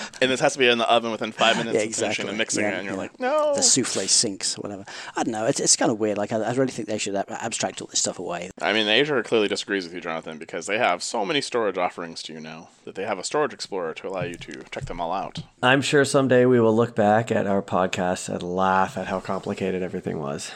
And 0.20 0.30
this 0.30 0.40
has 0.40 0.54
to 0.54 0.58
be 0.58 0.68
in 0.68 0.78
the 0.78 0.90
oven 0.90 1.10
within 1.10 1.32
five 1.32 1.56
minutes 1.58 1.74
yeah, 1.74 1.82
of 1.82 1.94
finishing 1.94 2.06
exactly. 2.06 2.28
and 2.28 2.38
mixing 2.38 2.62
yeah, 2.62 2.70
it, 2.70 2.74
and 2.74 2.84
you're 2.84 2.94
yeah. 2.94 3.00
like, 3.00 3.20
no. 3.20 3.54
The 3.54 3.62
souffle 3.62 4.06
sinks, 4.08 4.56
whatever. 4.58 4.84
I 5.16 5.22
don't 5.22 5.32
know. 5.32 5.46
It's, 5.46 5.60
it's 5.60 5.76
kind 5.76 5.90
of 5.90 5.98
weird. 5.98 6.18
Like, 6.18 6.32
I, 6.32 6.40
I 6.40 6.52
really 6.52 6.72
think 6.72 6.88
they 6.88 6.98
should 6.98 7.14
ab- 7.14 7.30
abstract 7.30 7.80
all 7.80 7.88
this 7.88 8.00
stuff 8.00 8.18
away. 8.18 8.50
I 8.60 8.72
mean, 8.72 8.88
Azure 8.88 9.22
clearly 9.22 9.48
disagrees 9.48 9.84
with 9.84 9.94
you, 9.94 10.00
Jonathan, 10.00 10.38
because 10.38 10.66
they 10.66 10.78
have 10.78 11.02
so 11.02 11.24
many 11.24 11.40
storage 11.40 11.78
offerings 11.78 12.22
to 12.24 12.32
you 12.32 12.40
now 12.40 12.68
that 12.84 12.94
they 12.94 13.04
have 13.04 13.18
a 13.18 13.24
storage 13.24 13.52
explorer 13.52 13.94
to 13.94 14.08
allow 14.08 14.22
you 14.22 14.36
to 14.36 14.62
check 14.70 14.86
them 14.86 15.00
all 15.00 15.12
out. 15.12 15.42
I'm 15.62 15.82
sure 15.82 16.04
someday 16.04 16.46
we 16.46 16.60
will 16.60 16.74
look 16.74 16.94
back 16.94 17.30
at 17.30 17.46
our 17.46 17.62
podcast 17.62 18.28
and 18.28 18.42
laugh 18.42 18.96
at 18.96 19.08
how 19.08 19.20
complicated 19.20 19.82
everything 19.82 20.18
was. 20.18 20.50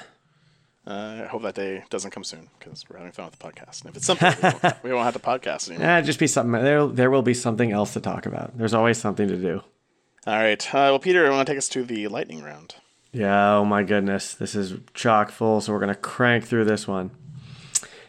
Uh, 0.90 1.22
I 1.22 1.26
hope 1.28 1.42
that 1.42 1.54
day 1.54 1.84
doesn't 1.88 2.10
come 2.10 2.24
soon 2.24 2.48
because 2.58 2.84
we're 2.90 2.96
having 2.96 3.12
fun 3.12 3.26
with 3.26 3.38
the 3.38 3.44
podcast. 3.46 3.82
And 3.82 3.90
if 3.90 3.96
it's 3.96 4.06
something, 4.06 4.34
we, 4.42 4.48
won't, 4.48 4.76
we 4.82 4.92
won't 4.92 5.04
have 5.04 5.14
to 5.14 5.20
podcast 5.20 5.68
anymore. 5.68 5.86
Eh, 5.86 6.00
just 6.00 6.18
be 6.18 6.26
something. 6.26 6.64
There, 6.64 6.84
there 6.88 7.12
will 7.12 7.22
be 7.22 7.32
something 7.32 7.70
else 7.70 7.92
to 7.92 8.00
talk 8.00 8.26
about. 8.26 8.58
There's 8.58 8.74
always 8.74 8.98
something 8.98 9.28
to 9.28 9.36
do. 9.36 9.62
All 10.26 10.36
right. 10.36 10.66
Uh, 10.74 10.90
well, 10.90 10.98
Peter, 10.98 11.24
I 11.24 11.30
want 11.30 11.46
to 11.46 11.52
take 11.52 11.58
us 11.58 11.68
to 11.68 11.84
the 11.84 12.08
lightning 12.08 12.42
round. 12.42 12.74
Yeah, 13.12 13.54
oh 13.54 13.64
my 13.64 13.84
goodness. 13.84 14.34
This 14.34 14.56
is 14.56 14.74
chock 14.92 15.30
full, 15.30 15.60
so 15.60 15.72
we're 15.72 15.78
going 15.78 15.94
to 15.94 16.00
crank 16.00 16.44
through 16.44 16.64
this 16.64 16.88
one. 16.88 17.12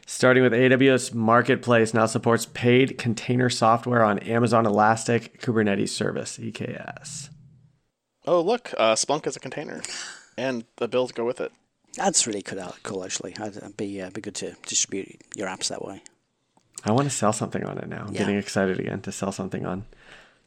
Starting 0.07 0.41
with 0.41 0.51
AWS 0.51 1.13
Marketplace 1.13 1.93
now 1.93 2.07
supports 2.07 2.47
paid 2.47 2.97
container 2.97 3.49
software 3.51 4.03
on 4.03 4.17
Amazon 4.19 4.65
Elastic 4.65 5.39
Kubernetes 5.39 5.89
Service, 5.89 6.39
EKS. 6.39 7.29
Oh, 8.25 8.41
look, 8.41 8.73
uh, 8.77 8.95
Splunk 8.95 9.27
is 9.27 9.35
a 9.35 9.39
container, 9.39 9.83
and 10.35 10.65
the 10.77 10.87
to 10.87 11.13
go 11.13 11.25
with 11.25 11.39
it. 11.39 11.51
That's 11.95 12.25
really 12.25 12.41
cool, 12.41 12.73
cool 12.83 13.03
actually. 13.03 13.35
I'd 13.37 13.57
it'd 13.57 13.77
be, 13.77 14.01
uh, 14.01 14.09
be 14.11 14.21
good 14.21 14.35
to 14.35 14.55
distribute 14.65 15.21
your 15.35 15.47
apps 15.47 15.67
that 15.69 15.83
way. 15.83 16.01
I 16.85 16.91
want 16.91 17.05
to 17.09 17.15
sell 17.15 17.33
something 17.33 17.63
on 17.63 17.77
it 17.77 17.87
now. 17.87 18.05
I'm 18.07 18.13
Yeah. 18.13 18.19
getting 18.19 18.37
excited 18.37 18.79
again 18.79 19.01
to 19.01 19.11
sell 19.11 19.31
something 19.31 19.65
on 19.65 19.85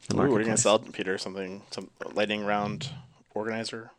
the 0.09 0.15
Ooh, 0.15 0.29
what 0.31 0.41
are 0.41 0.43
gonna 0.43 0.57
sell, 0.57 0.79
Peter? 0.79 1.17
Something, 1.17 1.61
some 1.71 1.89
lightning 2.13 2.45
round 2.45 2.89
organizer 3.33 3.91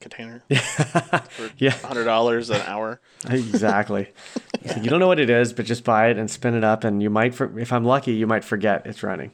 container 0.00 0.42
for 0.50 1.50
Yeah. 1.58 1.70
hundred 1.70 2.04
dollars 2.04 2.50
an 2.50 2.60
hour. 2.62 3.00
exactly. 3.28 4.08
You 4.80 4.88
don't 4.90 5.00
know 5.00 5.08
what 5.08 5.18
it 5.18 5.28
is, 5.28 5.52
but 5.52 5.66
just 5.66 5.82
buy 5.82 6.06
it 6.10 6.18
and 6.18 6.30
spin 6.30 6.54
it 6.54 6.62
up, 6.62 6.84
and 6.84 7.02
you 7.02 7.10
might, 7.10 7.34
for, 7.34 7.58
if 7.58 7.72
I'm 7.72 7.84
lucky, 7.84 8.12
you 8.12 8.28
might 8.28 8.44
forget 8.44 8.86
it's 8.86 9.02
running. 9.02 9.32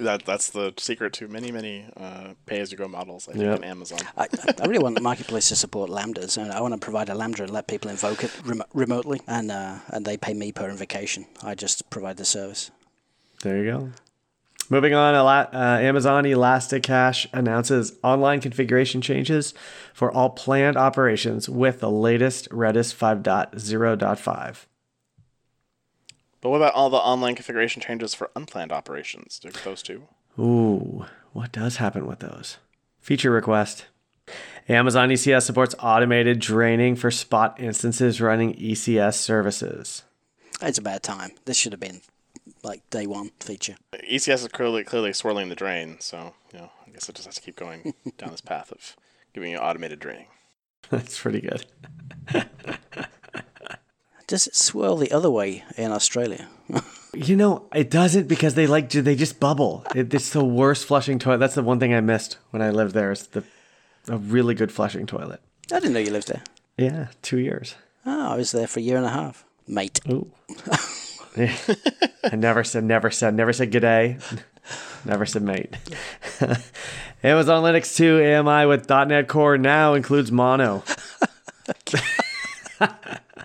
That 0.00 0.24
that's 0.24 0.50
the 0.50 0.72
secret 0.78 1.12
to 1.14 1.28
many 1.28 1.52
many 1.52 1.84
uh, 1.96 2.32
pay 2.46 2.60
as 2.60 2.72
you 2.72 2.78
go 2.78 2.88
models. 2.88 3.28
I 3.28 3.32
think 3.32 3.44
Yep. 3.44 3.58
on 3.58 3.64
Amazon. 3.64 3.98
I, 4.16 4.26
I 4.62 4.66
really 4.66 4.82
want 4.82 4.94
the 4.94 5.02
marketplace 5.02 5.48
to 5.50 5.56
support 5.56 5.90
lambdas, 5.90 6.38
and 6.38 6.50
I 6.50 6.60
want 6.62 6.72
to 6.74 6.78
provide 6.80 7.08
a 7.10 7.14
lambda 7.14 7.42
and 7.42 7.52
let 7.52 7.66
people 7.68 7.90
invoke 7.90 8.24
it 8.24 8.30
rem- 8.44 8.62
remotely, 8.72 9.20
and 9.26 9.50
uh, 9.52 9.76
and 9.88 10.06
they 10.06 10.16
pay 10.16 10.32
me 10.34 10.50
per 10.52 10.70
invocation. 10.70 11.26
I 11.42 11.54
just 11.54 11.90
provide 11.90 12.16
the 12.16 12.24
service. 12.24 12.70
There 13.42 13.58
you 13.62 13.70
go. 13.70 13.90
Moving 14.70 14.94
on, 14.94 15.14
Ela- 15.14 15.50
uh, 15.52 15.78
Amazon 15.82 16.24
Elasticache 16.24 17.26
announces 17.34 17.92
online 18.02 18.40
configuration 18.40 19.02
changes 19.02 19.52
for 19.92 20.10
all 20.10 20.30
planned 20.30 20.78
operations 20.78 21.46
with 21.50 21.80
the 21.80 21.90
latest 21.90 22.48
Redis 22.48 22.94
5.0.5. 22.94 24.56
But 26.42 26.50
what 26.50 26.56
about 26.56 26.74
all 26.74 26.90
the 26.90 26.98
online 26.98 27.36
configuration 27.36 27.80
changes 27.80 28.14
for 28.14 28.30
unplanned 28.34 28.72
operations? 28.72 29.38
Do 29.38 29.50
those 29.64 29.80
two? 29.80 30.08
Ooh, 30.38 31.06
what 31.32 31.52
does 31.52 31.76
happen 31.76 32.04
with 32.04 32.18
those? 32.18 32.58
Feature 33.00 33.30
request. 33.30 33.86
Amazon 34.68 35.08
ECS 35.08 35.42
supports 35.42 35.74
automated 35.78 36.40
draining 36.40 36.96
for 36.96 37.10
spot 37.12 37.58
instances 37.60 38.20
running 38.20 38.54
ECS 38.54 39.14
services. 39.14 40.02
It's 40.60 40.78
about 40.78 41.04
time. 41.04 41.30
This 41.44 41.56
should 41.56 41.72
have 41.72 41.80
been 41.80 42.00
like 42.64 42.88
day 42.90 43.06
one 43.06 43.30
feature. 43.38 43.76
ECS 43.94 44.42
is 44.42 44.48
clearly 44.48 44.82
clearly 44.82 45.12
swirling 45.12 45.48
the 45.48 45.54
drain, 45.54 45.96
so 46.00 46.34
you 46.52 46.58
know 46.58 46.70
I 46.86 46.90
guess 46.90 47.08
it 47.08 47.14
just 47.14 47.26
has 47.26 47.36
to 47.36 47.40
keep 47.40 47.56
going 47.56 47.94
down 48.18 48.30
this 48.30 48.40
path 48.40 48.72
of 48.72 48.96
giving 49.32 49.52
you 49.52 49.58
automated 49.58 50.00
draining. 50.00 50.26
That's 50.90 51.20
pretty 51.20 51.40
good. 51.40 51.66
Does 54.32 54.46
it 54.46 54.56
swirl 54.56 54.96
the 54.96 55.12
other 55.12 55.30
way 55.30 55.62
in 55.76 55.92
Australia? 55.92 56.48
You 57.14 57.36
know, 57.36 57.66
it 57.74 57.90
doesn't 57.90 58.26
because 58.26 58.54
they 58.54 58.66
like 58.66 58.88
they 58.88 59.14
just 59.14 59.38
bubble. 59.38 59.84
It, 59.94 60.14
it's 60.14 60.30
the 60.30 60.42
worst 60.42 60.86
flushing 60.86 61.18
toilet. 61.18 61.40
That's 61.40 61.54
the 61.54 61.62
one 61.62 61.78
thing 61.78 61.92
I 61.92 62.00
missed 62.00 62.38
when 62.52 62.62
I 62.62 62.70
lived 62.70 62.94
there. 62.94 63.12
Is 63.12 63.26
the 63.26 63.44
a 64.08 64.16
really 64.16 64.54
good 64.54 64.72
flushing 64.72 65.04
toilet. 65.04 65.42
I 65.70 65.78
didn't 65.78 65.92
know 65.92 66.00
you 66.00 66.10
lived 66.10 66.28
there. 66.28 66.42
Yeah, 66.78 67.08
two 67.20 67.36
years. 67.36 67.74
Oh, 68.06 68.32
I 68.32 68.36
was 68.38 68.52
there 68.52 68.66
for 68.66 68.80
a 68.80 68.82
year 68.82 68.96
and 68.96 69.04
a 69.04 69.10
half, 69.10 69.44
mate. 69.68 70.00
Ooh. 70.08 70.30
I 71.36 72.34
never 72.34 72.64
said, 72.64 72.84
never 72.84 73.10
said, 73.10 73.34
never 73.34 73.52
said 73.52 73.70
g'day. 73.70 74.18
Never 75.04 75.26
said 75.26 75.42
mate. 75.42 75.76
Amazon 77.22 77.62
Linux 77.62 77.94
2 77.94 78.24
AMI 78.24 78.64
with 78.64 78.88
.NET 78.88 79.28
Core 79.28 79.58
now 79.58 79.92
includes 79.92 80.32
Mono. 80.32 80.82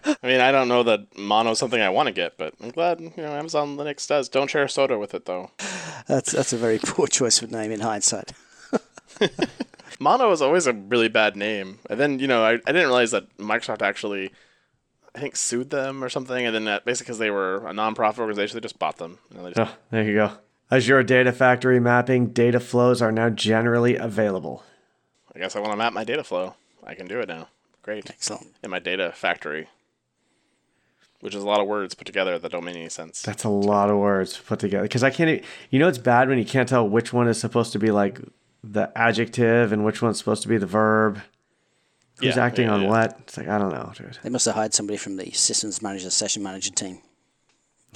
I 0.06 0.16
mean, 0.28 0.40
I 0.42 0.52
don't 0.52 0.68
know 0.68 0.84
that 0.84 1.18
mono 1.18 1.52
is 1.52 1.60
something 1.60 1.82
I 1.82 1.90
want 1.90 2.08
to 2.08 2.14
get, 2.14 2.38
but 2.38 2.54
I'm 2.62 2.70
glad 2.72 3.00
you 3.02 3.12
know 3.18 3.34
Amazon 3.34 3.78
Linux 3.78 4.08
does. 4.08 4.30
Don't 4.30 4.50
share 4.50 4.68
soda 4.68 4.98
with 4.98 5.14
it 5.14 5.26
though. 5.26 5.52
That's 6.08 6.32
that's 6.32 6.54
a 6.54 6.58
very 6.58 6.80
poor 6.84 7.08
choice 7.08 7.42
of 7.42 7.52
name 7.52 7.72
in 7.72 7.80
hindsight. 7.82 8.34
Mono 10.00 10.32
is 10.32 10.42
always 10.42 10.68
a 10.68 10.74
really 10.74 11.08
bad 11.08 11.36
name. 11.36 11.80
And 11.90 12.00
then, 12.00 12.20
you 12.20 12.28
know, 12.28 12.44
I, 12.44 12.52
I 12.54 12.58
didn't 12.58 12.86
realize 12.88 13.12
that 13.12 13.36
Microsoft 13.38 13.82
actually, 13.82 14.32
I 15.16 15.20
think, 15.20 15.36
sued 15.36 15.70
them 15.72 16.04
or 16.04 16.10
something. 16.10 16.46
And 16.46 16.54
then 16.54 16.66
that, 16.66 16.86
basically 16.86 17.06
because 17.06 17.18
they 17.20 17.32
were 17.32 17.68
a 17.68 17.72
nonprofit 17.72 18.20
organization, 18.20 18.56
they 18.58 18.62
just 18.62 18.78
bought 18.80 18.98
them. 18.98 19.18
You 19.32 19.38
know, 19.38 19.44
they 19.46 19.54
just- 19.54 19.72
Oh, 19.72 19.76
there 19.92 20.04
you 20.04 20.14
go. 20.16 20.32
Azure 20.70 21.02
Data 21.02 21.32
Factory 21.32 21.80
mapping 21.80 22.28
data 22.28 22.60
flows 22.60 23.02
are 23.02 23.12
now 23.12 23.30
generally 23.30 23.96
available. 23.96 24.64
I 25.34 25.40
guess 25.40 25.56
I 25.56 25.60
want 25.60 25.72
to 25.72 25.78
map 25.78 25.94
my 25.94 26.04
data 26.04 26.24
flow. 26.24 26.56
I 26.84 26.94
can 26.94 27.08
do 27.08 27.20
it 27.22 27.28
now. 27.30 27.48
Great. 27.82 28.10
Excellent. 28.10 28.48
In 28.64 28.70
my 28.70 28.80
data 28.80 29.14
factory, 29.16 29.68
which 31.22 31.34
is 31.36 31.42
a 31.44 31.46
lot 31.48 31.60
of 31.60 31.68
words 31.68 31.96
put 31.96 32.06
together 32.06 32.38
that 32.40 32.52
don't 32.52 32.64
make 32.64 32.76
any 32.76 32.90
sense. 32.90 33.22
That's 33.22 33.44
a 33.44 33.50
lot 33.50 33.90
of 33.90 33.98
words 33.98 34.38
put 34.38 34.60
together. 34.60 34.84
Because 34.84 35.04
I 35.04 35.10
can't, 35.10 35.30
e- 35.30 35.44
you 35.72 35.80
know, 35.80 35.88
it's 35.88 35.98
bad 35.98 36.30
when 36.30 36.38
you 36.38 36.46
can't 36.46 36.70
tell 36.70 36.88
which 36.88 37.12
one 37.14 37.28
is 37.28 37.40
supposed 37.40 37.72
to 37.74 37.80
be 37.80 37.92
like 37.92 38.20
the 38.64 38.92
adjective 38.96 39.72
and 39.72 39.84
which 39.86 40.02
one's 40.02 40.18
supposed 40.18 40.42
to 40.44 40.48
be 40.48 40.58
the 40.58 40.66
verb. 40.66 41.22
Who's 42.20 42.36
Yeah, 42.36 42.44
acting 42.46 42.66
yeah, 42.68 42.74
on 42.74 42.82
yeah. 42.84 42.90
what? 42.90 43.18
It's 43.22 43.38
like, 43.38 43.48
I 43.48 43.58
don't 43.60 43.72
know, 43.72 43.92
dude. 43.96 44.18
They 44.24 44.30
must 44.30 44.46
have 44.46 44.56
hired 44.56 44.74
somebody 44.74 44.98
from 44.98 45.18
the 45.18 45.30
systems 45.32 45.82
manager, 45.82 46.10
session 46.10 46.42
manager 46.44 46.72
team. 46.72 47.00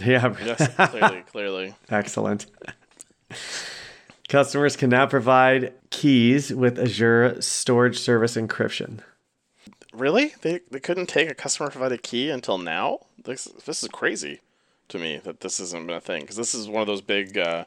Yeah, 0.03 0.36
Yes, 0.45 0.67
clearly, 0.89 1.24
clearly. 1.32 1.76
excellent. 1.89 2.45
Customers 4.30 4.78
can 4.78 4.89
now 4.89 5.05
provide 5.07 5.74
keys 5.89 6.53
with 6.53 6.80
Azure 6.80 7.41
Storage 7.41 7.99
Service 7.99 8.36
encryption. 8.38 8.99
Really? 9.93 10.33
They, 10.41 10.61
they 10.69 10.79
couldn't 10.79 11.07
take 11.07 11.29
a 11.29 11.35
customer 11.35 11.69
provided 11.69 12.03
key 12.03 12.29
until 12.29 12.57
now? 12.57 12.99
This, 13.23 13.45
this 13.65 13.83
is 13.83 13.89
crazy 13.89 14.39
to 14.89 14.97
me 14.97 15.19
that 15.23 15.41
this 15.41 15.57
hasn't 15.57 15.87
been 15.87 15.95
a 15.95 16.01
thing. 16.01 16.21
Because 16.21 16.37
this 16.37 16.53
is 16.53 16.67
one 16.69 16.81
of 16.81 16.87
those 16.87 17.01
big 17.01 17.37
uh, 17.37 17.65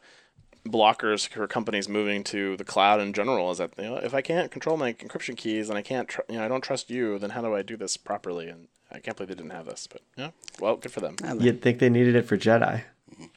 blockers 0.67 1.29
for 1.29 1.47
companies 1.47 1.89
moving 1.89 2.25
to 2.25 2.57
the 2.57 2.65
cloud 2.65 3.01
in 3.01 3.13
general. 3.13 3.51
Is 3.51 3.59
that 3.59 3.73
you 3.79 3.85
know, 3.85 3.97
if 3.97 4.15
I 4.15 4.23
can't 4.23 4.51
control 4.51 4.77
my 4.77 4.93
encryption 4.95 5.37
keys 5.37 5.69
and 5.69 5.79
I 5.79 5.83
can't, 5.83 6.09
tr- 6.09 6.23
you 6.29 6.37
know, 6.37 6.45
I 6.45 6.49
don't 6.49 6.63
trust 6.63 6.91
you, 6.91 7.19
then 7.19 7.31
how 7.31 7.43
do 7.43 7.55
I 7.55 7.63
do 7.63 7.77
this 7.77 7.97
properly? 7.97 8.49
And 8.49 8.69
I 8.91 9.01
can't 9.01 9.17
believe 9.17 9.29
they 9.29 9.35
didn't 9.35 9.51
have 9.53 9.67
this. 9.67 9.87
But 9.87 10.03
yeah, 10.17 10.31
well, 10.61 10.77
good 10.77 10.93
for 10.93 11.01
them. 11.01 11.17
You'd 11.41 11.63
think 11.63 11.79
they 11.79 11.91
needed 11.91 12.17
it 12.17 12.27
for 12.27 12.37
Jedi. 12.39 12.83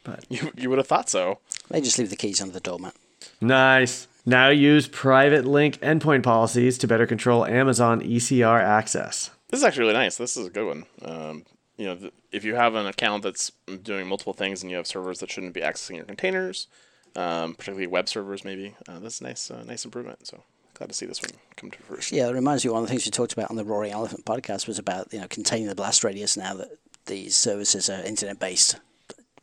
But 0.03 0.25
you 0.29 0.51
you 0.57 0.69
would 0.69 0.77
have 0.77 0.87
thought 0.87 1.09
so. 1.09 1.39
They 1.69 1.81
just 1.81 1.99
leave 1.99 2.09
the 2.09 2.15
keys 2.15 2.41
under 2.41 2.53
the 2.53 2.59
doormat. 2.59 2.95
Nice. 3.41 4.07
Now 4.27 4.49
use 4.49 4.89
private 4.89 5.45
link 5.45 5.79
endpoint 5.79 6.23
policies 6.23 6.77
to 6.79 6.87
better 6.87 7.07
control 7.07 7.45
Amazon 7.45 8.01
ECR 8.01 8.61
access. 8.61 9.29
This 9.47 9.61
is 9.61 9.63
actually 9.63 9.83
really 9.83 9.93
nice. 9.93 10.17
This 10.17 10.35
is 10.35 10.47
a 10.47 10.49
good 10.49 10.67
one. 10.67 10.85
Um, 11.01 11.45
you 11.77 11.85
know, 11.85 11.95
th- 11.95 12.13
if 12.33 12.43
you 12.43 12.55
have 12.55 12.75
an 12.75 12.87
account 12.87 13.23
that's 13.23 13.53
doing 13.83 14.05
multiple 14.05 14.33
things 14.33 14.61
and 14.61 14.69
you 14.69 14.75
have 14.75 14.85
servers 14.85 15.19
that 15.19 15.31
shouldn't 15.31 15.53
be 15.53 15.61
accessing 15.61 15.95
your 15.95 16.03
containers, 16.03 16.67
um, 17.15 17.53
particularly 17.53 17.87
web 17.87 18.09
servers, 18.09 18.43
maybe 18.43 18.75
uh, 18.89 18.99
that's 18.99 19.21
a 19.21 19.23
nice, 19.23 19.49
uh, 19.49 19.63
nice 19.63 19.85
improvement. 19.85 20.27
So 20.27 20.43
glad 20.73 20.87
to 20.87 20.93
see 20.93 21.05
this 21.05 21.21
one 21.21 21.31
come 21.55 21.71
to 21.71 21.79
fruition. 21.79 22.17
Yeah, 22.17 22.27
it 22.27 22.33
reminds 22.33 22.65
me 22.65 22.71
one 22.71 22.81
of 22.83 22.87
the 22.87 22.91
things 22.91 23.05
we 23.05 23.11
talked 23.11 23.31
about 23.31 23.49
on 23.49 23.55
the 23.55 23.63
Roaring 23.63 23.93
Elephant 23.93 24.25
podcast 24.25 24.67
was 24.67 24.77
about 24.77 25.13
you 25.13 25.21
know 25.21 25.27
containing 25.29 25.67
the 25.67 25.75
blast 25.75 26.03
radius. 26.03 26.35
Now 26.35 26.53
that 26.55 26.77
these 27.05 27.33
services 27.33 27.89
are 27.89 28.03
internet 28.03 28.39
based, 28.41 28.75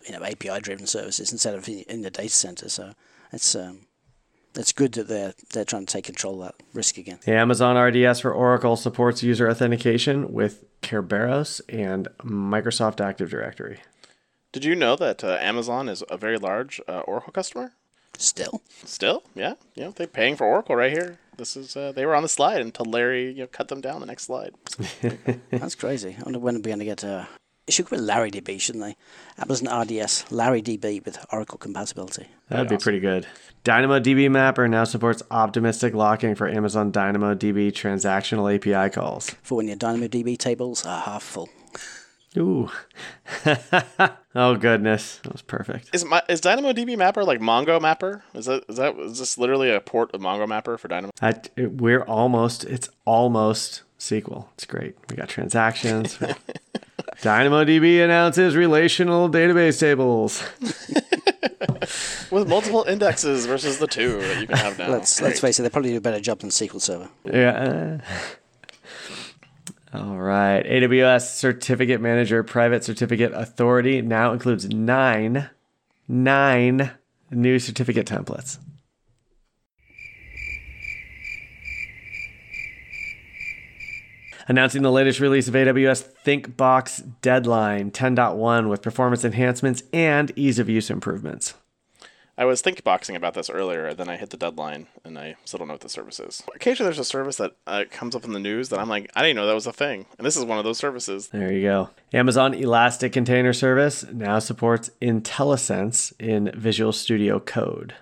you 0.06 0.12
know 0.12 0.22
API 0.22 0.60
driven 0.60 0.86
services 0.86 1.32
instead 1.32 1.54
of 1.54 1.66
in, 1.68 1.84
in 1.88 2.02
the 2.02 2.10
data 2.10 2.28
center. 2.28 2.68
So 2.68 2.92
it's 3.32 3.54
um, 3.54 3.86
it's 4.56 4.72
good 4.72 4.92
that 4.92 5.08
they're 5.08 5.34
they're 5.52 5.64
trying 5.64 5.86
to 5.86 5.92
take 5.92 6.04
control 6.04 6.42
of 6.42 6.48
that 6.48 6.64
risk 6.72 6.98
again. 6.98 7.18
The 7.24 7.34
Amazon 7.34 7.76
RDS 7.76 8.20
for 8.20 8.32
Oracle 8.32 8.76
supports 8.76 9.22
user 9.22 9.48
authentication 9.48 10.32
with 10.32 10.64
Kerberos 10.82 11.60
and 11.68 12.08
Microsoft 12.18 13.00
Active 13.00 13.30
Directory. 13.30 13.80
Did 14.52 14.64
you 14.64 14.74
know 14.76 14.94
that 14.96 15.24
uh, 15.24 15.38
Amazon 15.40 15.88
is 15.88 16.04
a 16.08 16.16
very 16.16 16.38
large 16.38 16.80
uh, 16.86 17.00
Oracle 17.00 17.32
customer? 17.32 17.72
Still, 18.16 18.62
Still, 18.84 19.24
yeah, 19.34 19.54
you 19.74 19.84
know 19.84 19.90
they're 19.90 20.06
paying 20.06 20.36
for 20.36 20.46
Oracle 20.46 20.76
right 20.76 20.92
here. 20.92 21.18
This 21.36 21.56
is 21.56 21.76
uh, 21.76 21.90
they 21.90 22.06
were 22.06 22.14
on 22.14 22.22
the 22.22 22.28
slide 22.28 22.60
until 22.60 22.86
Larry 22.86 23.32
you 23.32 23.40
know 23.40 23.46
cut 23.48 23.68
them 23.68 23.80
down 23.80 24.00
the 24.00 24.06
next 24.06 24.24
slide. 24.24 24.54
that's 25.50 25.74
crazy. 25.74 26.16
I 26.18 26.22
wonder 26.22 26.38
when 26.38 26.54
we're 26.56 26.60
going 26.60 26.78
to 26.78 26.84
get. 26.84 27.02
Uh, 27.02 27.24
it 27.66 27.72
should 27.72 27.88
be 27.88 27.96
LarryDB, 27.96 28.60
shouldn't 28.60 28.84
they? 28.84 28.96
Amazon 29.42 29.80
RDS 29.80 30.24
LarryDB 30.24 31.04
with 31.04 31.24
Oracle 31.32 31.58
compatibility. 31.58 32.28
That'd 32.48 32.68
be 32.68 32.76
pretty 32.76 33.00
good. 33.00 33.26
DynamoDB 33.64 34.30
Mapper 34.30 34.68
now 34.68 34.84
supports 34.84 35.22
optimistic 35.30 35.94
locking 35.94 36.34
for 36.34 36.46
Amazon 36.48 36.92
DynamoDB 36.92 37.72
transactional 37.72 38.54
API 38.54 38.92
calls. 38.92 39.30
For 39.42 39.56
when 39.56 39.68
your 39.68 39.76
DynamoDB 39.76 40.36
tables 40.36 40.84
are 40.84 41.00
half 41.00 41.22
full. 41.22 41.48
Ooh. 42.36 42.70
oh 44.34 44.56
goodness, 44.56 45.20
that 45.22 45.32
was 45.32 45.42
perfect. 45.42 45.90
Is 45.94 46.04
my 46.04 46.20
is 46.28 46.40
DynamoDB 46.40 46.98
Mapper 46.98 47.24
like 47.24 47.40
Mongo 47.40 47.80
Mapper? 47.80 48.24
Is 48.34 48.46
that 48.46 48.64
is 48.68 48.76
that 48.76 48.96
is 48.96 49.20
this 49.20 49.38
literally 49.38 49.70
a 49.70 49.80
port 49.80 50.12
of 50.12 50.20
Mongo 50.20 50.48
Mapper 50.48 50.76
for 50.76 50.88
Dynamo? 50.88 51.12
I, 51.22 51.34
we're 51.56 52.02
almost. 52.02 52.64
It's 52.64 52.88
almost 53.04 53.82
SQL. 54.00 54.48
It's 54.54 54.66
great. 54.66 54.96
We 55.08 55.16
got 55.16 55.28
transactions. 55.28 56.18
DynamoDB 57.20 58.04
announces 58.04 58.56
relational 58.56 59.28
database 59.30 59.78
tables. 59.80 60.42
With 62.30 62.48
multiple 62.48 62.84
indexes 62.88 63.46
versus 63.46 63.78
the 63.78 63.86
two 63.86 64.20
that 64.20 64.40
you 64.40 64.46
can 64.46 64.56
have 64.56 64.78
now. 64.78 64.90
Let's 64.90 65.20
let's 65.20 65.40
face 65.40 65.58
it, 65.58 65.62
they 65.62 65.70
probably 65.70 65.90
do 65.90 65.98
a 65.98 66.00
better 66.00 66.20
job 66.20 66.40
than 66.40 66.50
SQL 66.50 66.80
Server. 66.80 67.08
Yeah. 67.24 68.00
All 69.94 70.18
right. 70.18 70.64
AWS 70.64 71.36
Certificate 71.36 72.00
Manager 72.00 72.42
Private 72.42 72.82
Certificate 72.82 73.32
Authority 73.32 74.02
now 74.02 74.32
includes 74.32 74.68
nine, 74.68 75.50
nine 76.08 76.90
new 77.30 77.58
certificate 77.60 78.06
templates. 78.06 78.58
Announcing 84.46 84.82
the 84.82 84.92
latest 84.92 85.20
release 85.20 85.48
of 85.48 85.54
AWS 85.54 86.06
Thinkbox 86.24 87.14
Deadline 87.22 87.90
10.1 87.90 88.68
with 88.68 88.82
performance 88.82 89.24
enhancements 89.24 89.82
and 89.92 90.32
ease 90.36 90.58
of 90.58 90.68
use 90.68 90.90
improvements. 90.90 91.54
I 92.36 92.44
was 92.44 92.60
thinkboxing 92.60 93.14
about 93.14 93.34
this 93.34 93.48
earlier, 93.48 93.94
then 93.94 94.08
I 94.08 94.16
hit 94.16 94.30
the 94.30 94.36
deadline, 94.36 94.88
and 95.04 95.16
I 95.16 95.36
still 95.44 95.58
don't 95.58 95.68
know 95.68 95.74
what 95.74 95.82
the 95.82 95.88
service 95.88 96.18
is. 96.18 96.42
Occasionally, 96.54 96.88
there's 96.88 96.98
a 96.98 97.04
service 97.04 97.36
that 97.36 97.52
uh, 97.66 97.84
comes 97.90 98.16
up 98.16 98.24
in 98.24 98.32
the 98.32 98.40
news 98.40 98.70
that 98.70 98.80
I'm 98.80 98.88
like, 98.88 99.08
I 99.14 99.22
didn't 99.22 99.36
know 99.36 99.46
that 99.46 99.54
was 99.54 99.68
a 99.68 99.72
thing, 99.72 100.06
and 100.18 100.26
this 100.26 100.36
is 100.36 100.44
one 100.44 100.58
of 100.58 100.64
those 100.64 100.78
services. 100.78 101.28
There 101.28 101.52
you 101.52 101.62
go. 101.62 101.90
Amazon 102.12 102.52
Elastic 102.52 103.12
Container 103.12 103.52
Service 103.52 104.04
now 104.12 104.40
supports 104.40 104.90
IntelliSense 105.00 106.12
in 106.18 106.50
Visual 106.56 106.92
Studio 106.92 107.38
Code. 107.38 107.94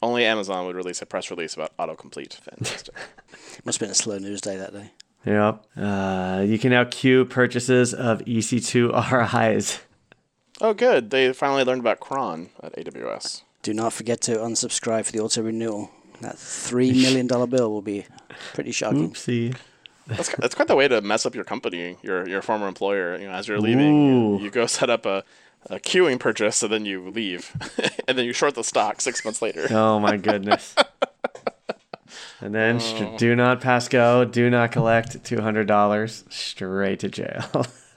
Only 0.00 0.24
Amazon 0.24 0.66
would 0.66 0.76
release 0.76 1.02
a 1.02 1.06
press 1.06 1.30
release 1.30 1.54
about 1.54 1.76
autocomplete. 1.76 2.34
Fantastic. 2.34 2.94
Must 3.64 3.80
have 3.80 3.86
been 3.86 3.90
a 3.90 3.94
slow 3.94 4.18
news 4.18 4.40
day 4.40 4.56
that 4.56 4.72
day. 4.72 4.92
Yep. 5.26 5.64
Uh, 5.76 6.44
you 6.46 6.58
can 6.58 6.70
now 6.70 6.84
queue 6.84 7.24
purchases 7.24 7.94
of 7.94 8.20
EC2 8.20 8.92
RIs. 9.54 9.80
oh, 10.60 10.74
good. 10.74 11.10
They 11.10 11.32
finally 11.32 11.64
learned 11.64 11.80
about 11.80 12.00
cron 12.00 12.50
at 12.62 12.74
AWS. 12.76 13.42
Do 13.62 13.72
not 13.72 13.92
forget 13.92 14.20
to 14.22 14.36
unsubscribe 14.36 15.06
for 15.06 15.12
the 15.12 15.20
auto 15.20 15.42
renewal. 15.42 15.90
That 16.20 16.38
three 16.38 16.92
million 16.92 17.26
dollar 17.26 17.46
bill 17.46 17.70
will 17.70 17.82
be 17.82 18.06
pretty 18.52 18.70
shocking. 18.72 19.10
Oopsie. 19.10 19.56
That's, 20.06 20.34
that's 20.36 20.54
quite 20.54 20.68
the 20.68 20.76
way 20.76 20.86
to 20.86 21.00
mess 21.00 21.24
up 21.24 21.34
your 21.34 21.44
company, 21.44 21.96
your 22.02 22.28
your 22.28 22.42
former 22.42 22.68
employer. 22.68 23.16
You 23.18 23.26
know, 23.26 23.32
as 23.32 23.48
you're 23.48 23.58
leaving, 23.58 24.36
you, 24.38 24.44
you 24.44 24.50
go 24.50 24.66
set 24.66 24.90
up 24.90 25.06
a, 25.06 25.24
a 25.70 25.80
queuing 25.80 26.20
purchase, 26.20 26.62
and 26.62 26.70
then 26.72 26.84
you 26.84 27.08
leave, 27.10 27.50
and 28.06 28.16
then 28.18 28.26
you 28.26 28.32
short 28.34 28.54
the 28.54 28.62
stock 28.62 29.00
six 29.00 29.24
months 29.24 29.40
later. 29.42 29.66
Oh 29.70 29.98
my 29.98 30.16
goodness. 30.18 30.74
And 32.40 32.54
then 32.54 32.80
st- 32.80 33.14
oh. 33.14 33.18
do 33.18 33.36
not 33.36 33.60
pass 33.60 33.88
go, 33.88 34.24
do 34.24 34.50
not 34.50 34.72
collect 34.72 35.22
$200 35.22 36.32
straight 36.32 37.00
to 37.00 37.08
jail. 37.08 37.66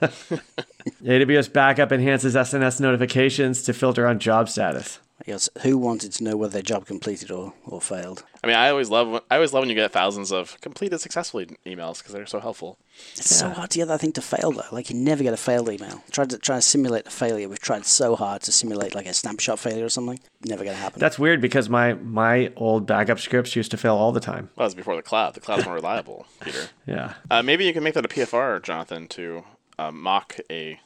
AWS 1.02 1.52
Backup 1.52 1.92
enhances 1.92 2.34
SNS 2.34 2.80
notifications 2.80 3.62
to 3.62 3.72
filter 3.72 4.06
on 4.06 4.18
job 4.18 4.48
status. 4.48 5.00
Yes, 5.26 5.48
who 5.62 5.76
wanted 5.76 6.12
to 6.12 6.24
know 6.24 6.36
whether 6.36 6.52
their 6.52 6.62
job 6.62 6.86
completed 6.86 7.30
or, 7.30 7.52
or 7.66 7.80
failed? 7.80 8.24
I 8.42 8.46
mean, 8.46 8.56
I 8.56 8.70
always 8.70 8.88
love 8.88 9.08
when- 9.08 9.20
I 9.30 9.34
always 9.34 9.52
love 9.52 9.62
when 9.62 9.68
you 9.68 9.74
get 9.74 9.90
thousands 9.90 10.30
of 10.32 10.58
completed 10.60 11.00
successfully 11.00 11.46
emails 11.66 11.98
because 11.98 12.12
they're 12.12 12.24
so 12.26 12.38
helpful. 12.40 12.78
It's 13.16 13.34
so 13.34 13.50
hard 13.50 13.70
to 13.70 13.78
get 13.78 13.88
that 13.88 14.00
thing 14.00 14.12
to 14.12 14.22
fail 14.22 14.52
though. 14.52 14.62
Like 14.70 14.90
you 14.90 14.96
never 14.96 15.22
get 15.24 15.34
a 15.34 15.36
failed 15.36 15.68
email. 15.70 16.02
Tried 16.12 16.30
to 16.30 16.38
try 16.38 16.56
to 16.56 16.62
simulate 16.62 17.06
a 17.08 17.10
failure. 17.10 17.48
We've 17.48 17.58
tried 17.58 17.84
so 17.84 18.14
hard 18.16 18.42
to 18.42 18.52
simulate 18.52 18.94
like 18.94 19.06
a 19.06 19.12
snapshot 19.12 19.58
failure 19.58 19.84
or 19.86 19.88
something. 19.88 20.20
Never 20.44 20.64
gonna 20.64 20.76
happen. 20.76 21.00
That's 21.00 21.18
weird 21.18 21.40
because 21.40 21.68
my 21.68 21.94
my 21.94 22.52
old 22.56 22.86
backup 22.86 23.18
scripts 23.18 23.56
used 23.56 23.70
to 23.72 23.76
fail 23.76 23.96
all 23.96 24.12
the 24.12 24.20
time. 24.20 24.50
Well, 24.56 24.64
that 24.64 24.68
was 24.68 24.74
before 24.76 24.96
the 24.96 25.02
cloud. 25.02 25.34
The 25.34 25.40
cloud's 25.40 25.64
more 25.64 25.74
reliable, 25.74 26.26
Peter. 26.40 26.68
Yeah. 26.86 27.14
Uh, 27.30 27.42
maybe 27.42 27.66
you 27.66 27.72
can 27.74 27.82
make 27.82 27.92
that 27.94 28.04
a 28.04 28.08
PFR, 28.08 28.62
Jonathan, 28.62 29.08
to 29.08 29.44
uh, 29.78 29.90
mock 29.92 30.36
a 30.50 30.80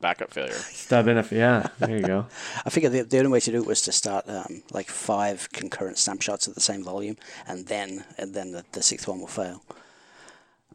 backup 0.00 0.32
failure. 0.32 0.52
Stub 0.54 1.08
in 1.08 1.16
if 1.16 1.32
yeah, 1.32 1.68
there 1.78 1.96
you 1.96 2.02
go. 2.02 2.26
I 2.64 2.70
figured 2.70 2.92
the, 2.92 3.02
the 3.02 3.18
only 3.18 3.30
way 3.30 3.40
to 3.40 3.50
do 3.50 3.58
it 3.58 3.66
was 3.66 3.82
to 3.82 3.92
start 3.92 4.28
um, 4.28 4.62
like 4.72 4.88
five 4.88 5.48
concurrent 5.52 5.98
snapshots 5.98 6.48
at 6.48 6.54
the 6.54 6.60
same 6.60 6.82
volume, 6.82 7.16
and 7.46 7.66
then 7.66 8.04
and 8.18 8.34
then 8.34 8.52
the, 8.52 8.64
the 8.72 8.82
sixth 8.82 9.08
one 9.08 9.20
will 9.20 9.26
fail. 9.26 9.62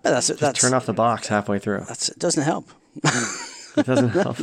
But 0.03 0.11
that's 0.11 0.27
that's 0.27 0.61
Turn 0.61 0.73
off 0.73 0.85
the 0.85 0.93
box 0.93 1.27
halfway 1.27 1.59
through. 1.59 1.85
that's 1.87 2.09
it. 2.09 2.19
Doesn't 2.19 2.43
help. 2.43 2.69
It 3.77 3.85
doesn't 3.85 4.09
help. 4.09 4.37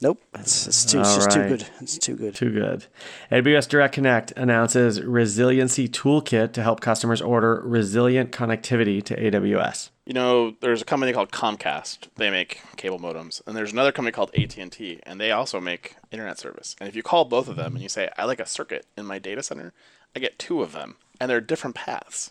Nope. 0.00 0.22
It's, 0.34 0.66
it's 0.66 0.84
too. 0.84 1.00
It's 1.00 1.08
All 1.08 1.16
just 1.16 1.30
too 1.30 1.48
good. 1.48 1.66
It's 1.80 1.98
too 1.98 2.16
good. 2.16 2.34
Too 2.34 2.52
good. 2.52 2.86
AWS 3.30 3.68
Direct 3.68 3.94
Connect 3.94 4.32
announces 4.32 5.00
resiliency 5.02 5.88
toolkit 5.88 6.52
to 6.52 6.62
help 6.62 6.80
customers 6.80 7.20
order 7.20 7.62
resilient 7.64 8.30
connectivity 8.30 9.02
to 9.04 9.16
AWS. 9.16 9.90
You 10.06 10.14
know, 10.14 10.54
there's 10.60 10.80
a 10.80 10.86
company 10.86 11.12
called 11.12 11.30
Comcast. 11.30 12.08
They 12.16 12.30
make 12.30 12.62
cable 12.76 12.98
modems, 12.98 13.42
and 13.46 13.56
there's 13.56 13.72
another 13.72 13.92
company 13.92 14.12
called 14.12 14.30
AT 14.34 14.56
and 14.56 14.72
T, 14.72 15.00
and 15.02 15.20
they 15.20 15.32
also 15.32 15.60
make 15.60 15.96
internet 16.10 16.38
service. 16.38 16.76
And 16.80 16.88
if 16.88 16.96
you 16.96 17.02
call 17.02 17.24
both 17.24 17.48
of 17.48 17.56
them 17.56 17.74
and 17.74 17.82
you 17.82 17.88
say, 17.88 18.08
"I 18.16 18.24
like 18.24 18.40
a 18.40 18.46
circuit 18.46 18.86
in 18.96 19.04
my 19.04 19.18
data 19.18 19.42
center," 19.42 19.72
I 20.16 20.20
get 20.20 20.38
two 20.38 20.62
of 20.62 20.72
them, 20.72 20.96
and 21.20 21.30
they're 21.30 21.40
different 21.40 21.76
paths, 21.76 22.30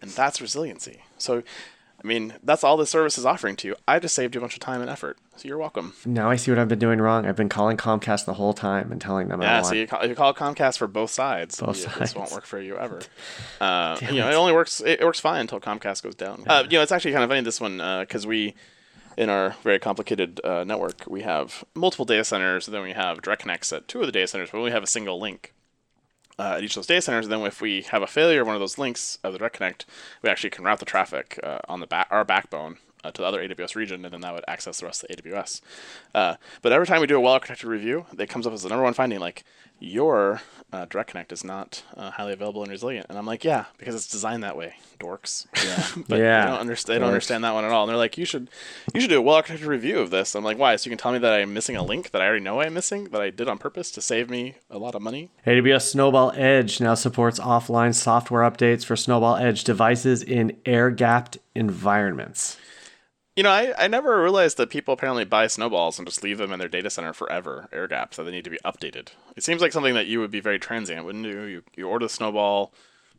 and 0.00 0.10
that's 0.10 0.40
resiliency. 0.40 1.02
So, 1.18 1.42
I 2.02 2.06
mean, 2.06 2.34
that's 2.42 2.64
all 2.64 2.76
this 2.76 2.90
service 2.90 3.16
is 3.16 3.24
offering 3.24 3.54
to 3.56 3.68
you. 3.68 3.76
I 3.86 3.98
just 4.00 4.14
saved 4.14 4.34
you 4.34 4.40
a 4.40 4.42
bunch 4.42 4.54
of 4.54 4.60
time 4.60 4.80
and 4.80 4.90
effort, 4.90 5.18
so 5.36 5.46
you're 5.46 5.58
welcome. 5.58 5.94
Now 6.04 6.28
I 6.30 6.36
see 6.36 6.50
what 6.50 6.58
I've 6.58 6.68
been 6.68 6.78
doing 6.80 7.00
wrong. 7.00 7.26
I've 7.26 7.36
been 7.36 7.48
calling 7.48 7.76
Comcast 7.76 8.24
the 8.24 8.34
whole 8.34 8.52
time 8.52 8.90
and 8.90 9.00
telling 9.00 9.28
them 9.28 9.40
I 9.40 9.44
Yeah, 9.44 9.54
want. 9.54 9.66
so 9.66 9.74
you 9.74 9.86
call, 9.86 10.04
you 10.06 10.14
call 10.14 10.34
Comcast 10.34 10.78
for 10.78 10.88
both 10.88 11.10
sides, 11.10 11.60
Both 11.60 11.78
yeah, 11.78 11.84
sides. 11.86 11.98
this 11.98 12.14
won't 12.16 12.32
work 12.32 12.44
for 12.46 12.60
you 12.60 12.76
ever. 12.76 13.00
Uh, 13.60 13.96
you 14.00 14.16
know, 14.16 14.28
it 14.28 14.34
only 14.34 14.52
works. 14.52 14.80
It, 14.84 15.00
works 15.04 15.20
fine 15.20 15.42
until 15.42 15.60
Comcast 15.60 16.02
goes 16.02 16.16
down. 16.16 16.42
Uh, 16.48 16.64
you 16.68 16.78
know, 16.78 16.82
it's 16.82 16.90
actually 16.90 17.12
kind 17.12 17.22
of 17.22 17.30
funny 17.30 17.42
this 17.42 17.60
one 17.60 17.76
because 18.00 18.26
we, 18.26 18.54
in 19.16 19.28
our 19.30 19.54
very 19.62 19.78
complicated 19.78 20.40
uh, 20.42 20.64
network, 20.64 21.04
we 21.06 21.22
have 21.22 21.62
multiple 21.74 22.04
data 22.04 22.24
centers. 22.24 22.66
And 22.66 22.74
then 22.74 22.82
we 22.82 22.90
have 22.92 23.22
direct 23.22 23.42
connects 23.42 23.72
at 23.72 23.86
two 23.86 24.00
of 24.00 24.06
the 24.06 24.12
data 24.12 24.26
centers, 24.26 24.50
but 24.50 24.60
we 24.62 24.72
have 24.72 24.82
a 24.82 24.86
single 24.88 25.20
link. 25.20 25.54
Uh, 26.42 26.56
at 26.56 26.64
each 26.64 26.72
of 26.72 26.74
those 26.74 26.88
data 26.88 27.00
centers, 27.00 27.26
and 27.26 27.32
then 27.32 27.40
if 27.42 27.60
we 27.60 27.82
have 27.82 28.02
a 28.02 28.06
failure 28.06 28.40
of 28.40 28.48
one 28.48 28.56
of 28.56 28.60
those 28.60 28.76
links 28.76 29.16
of 29.22 29.32
the 29.32 29.38
direct 29.38 29.54
connect, 29.54 29.86
we 30.22 30.28
actually 30.28 30.50
can 30.50 30.64
route 30.64 30.80
the 30.80 30.84
traffic 30.84 31.38
uh, 31.40 31.58
on 31.68 31.78
the 31.78 32.06
our 32.10 32.24
backbone 32.24 32.78
uh, 33.04 33.12
to 33.12 33.22
the 33.22 33.28
other 33.28 33.46
AWS 33.46 33.76
region, 33.76 34.04
and 34.04 34.12
then 34.12 34.22
that 34.22 34.34
would 34.34 34.42
access 34.48 34.80
the 34.80 34.86
rest 34.86 35.04
of 35.04 35.08
the 35.08 35.22
AWS. 35.22 35.60
Uh, 36.12 36.34
but 36.60 36.72
every 36.72 36.84
time 36.84 37.00
we 37.00 37.06
do 37.06 37.16
a 37.16 37.20
well-architected 37.20 37.66
review, 37.66 38.06
it 38.18 38.28
comes 38.28 38.44
up 38.44 38.52
as 38.52 38.64
the 38.64 38.68
number 38.70 38.82
one 38.82 38.92
finding, 38.92 39.20
like 39.20 39.44
your 39.82 40.40
uh, 40.72 40.86
direct 40.86 41.10
connect 41.10 41.32
is 41.32 41.44
not 41.44 41.82
uh, 41.96 42.10
highly 42.10 42.32
available 42.32 42.62
and 42.62 42.70
resilient. 42.70 43.06
And 43.08 43.18
I'm 43.18 43.26
like, 43.26 43.44
yeah, 43.44 43.66
because 43.78 43.94
it's 43.94 44.06
designed 44.06 44.42
that 44.44 44.56
way, 44.56 44.74
dorks. 44.98 45.46
Yeah, 45.64 46.02
but 46.08 46.18
Yeah, 46.18 46.44
they 46.44 46.50
don't 46.50 46.60
understand. 46.60 46.94
They 46.94 46.98
don't 47.00 47.08
understand 47.08 47.44
that 47.44 47.52
one 47.52 47.64
at 47.64 47.72
all. 47.72 47.82
And 47.82 47.90
they're 47.90 47.96
like, 47.96 48.16
you 48.16 48.24
should, 48.24 48.48
you 48.94 49.00
should 49.00 49.10
do 49.10 49.18
a 49.18 49.22
well-architected 49.22 49.66
review 49.66 49.98
of 49.98 50.10
this. 50.10 50.34
I'm 50.34 50.44
like, 50.44 50.58
why? 50.58 50.76
So 50.76 50.88
you 50.88 50.96
can 50.96 51.02
tell 51.02 51.12
me 51.12 51.18
that 51.18 51.32
I'm 51.32 51.52
missing 51.52 51.76
a 51.76 51.82
link 51.82 52.12
that 52.12 52.22
I 52.22 52.26
already 52.26 52.44
know 52.44 52.60
I'm 52.60 52.74
missing 52.74 53.04
that 53.06 53.20
I 53.20 53.30
did 53.30 53.48
on 53.48 53.58
purpose 53.58 53.90
to 53.92 54.00
save 54.00 54.30
me 54.30 54.56
a 54.70 54.78
lot 54.78 54.94
of 54.94 55.02
money. 55.02 55.30
AWS 55.46 55.90
Snowball 55.90 56.32
Edge 56.36 56.80
now 56.80 56.94
supports 56.94 57.38
offline 57.40 57.94
software 57.94 58.48
updates 58.48 58.84
for 58.84 58.96
Snowball 58.96 59.36
Edge 59.36 59.64
devices 59.64 60.22
in 60.22 60.56
air 60.64 60.90
gapped 60.90 61.38
environments. 61.54 62.56
You 63.36 63.42
know, 63.42 63.50
I, 63.50 63.72
I 63.78 63.88
never 63.88 64.22
realized 64.22 64.58
that 64.58 64.68
people 64.68 64.92
apparently 64.92 65.24
buy 65.24 65.46
snowballs 65.46 65.98
and 65.98 66.06
just 66.06 66.22
leave 66.22 66.36
them 66.36 66.52
in 66.52 66.58
their 66.58 66.68
data 66.68 66.90
center 66.90 67.14
forever, 67.14 67.66
air 67.72 67.88
gap, 67.88 68.12
so 68.12 68.22
they 68.22 68.30
need 68.30 68.44
to 68.44 68.50
be 68.50 68.58
updated. 68.62 69.08
It 69.36 69.42
seems 69.42 69.62
like 69.62 69.72
something 69.72 69.94
that 69.94 70.06
you 70.06 70.20
would 70.20 70.30
be 70.30 70.40
very 70.40 70.58
transient, 70.58 71.06
wouldn't 71.06 71.24
you? 71.24 71.42
You, 71.42 71.62
you 71.74 71.88
order 71.88 72.04
the 72.04 72.10
snowball, 72.10 72.74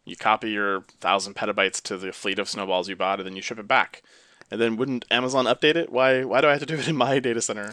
you 0.06 0.16
copy 0.16 0.52
your 0.52 0.82
thousand 1.00 1.36
petabytes 1.36 1.82
to 1.84 1.98
the 1.98 2.12
fleet 2.12 2.38
of 2.38 2.48
snowballs 2.48 2.90
you 2.90 2.96
bought, 2.96 3.20
and 3.20 3.26
then 3.26 3.36
you 3.36 3.42
ship 3.42 3.58
it 3.58 3.68
back. 3.68 4.04
And 4.52 4.62
then 4.62 4.76
wouldn't 4.76 5.06
Amazon 5.10 5.46
update 5.46 5.76
it? 5.76 5.92
Why 5.92 6.24
why 6.24 6.42
do 6.42 6.48
I 6.48 6.52
have 6.52 6.60
to 6.60 6.66
do 6.68 6.76
it 6.76 6.88
in 6.88 6.96
my 6.96 7.18
data 7.18 7.42
center 7.42 7.70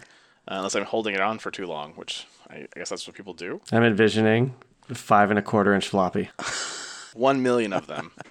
uh, 0.48 0.54
unless 0.54 0.74
I'm 0.74 0.84
holding 0.84 1.14
it 1.14 1.20
on 1.20 1.38
for 1.38 1.50
too 1.50 1.66
long? 1.66 1.92
Which 1.92 2.26
I, 2.48 2.66
I 2.74 2.78
guess 2.78 2.88
that's 2.88 3.06
what 3.06 3.16
people 3.16 3.34
do. 3.34 3.60
I'm 3.70 3.82
envisioning 3.82 4.54
five 4.94 5.28
and 5.28 5.38
a 5.38 5.42
quarter 5.42 5.74
inch 5.74 5.88
floppy. 5.88 6.30
One 7.12 7.42
million 7.42 7.72
of 7.72 7.86
them. 7.86 8.12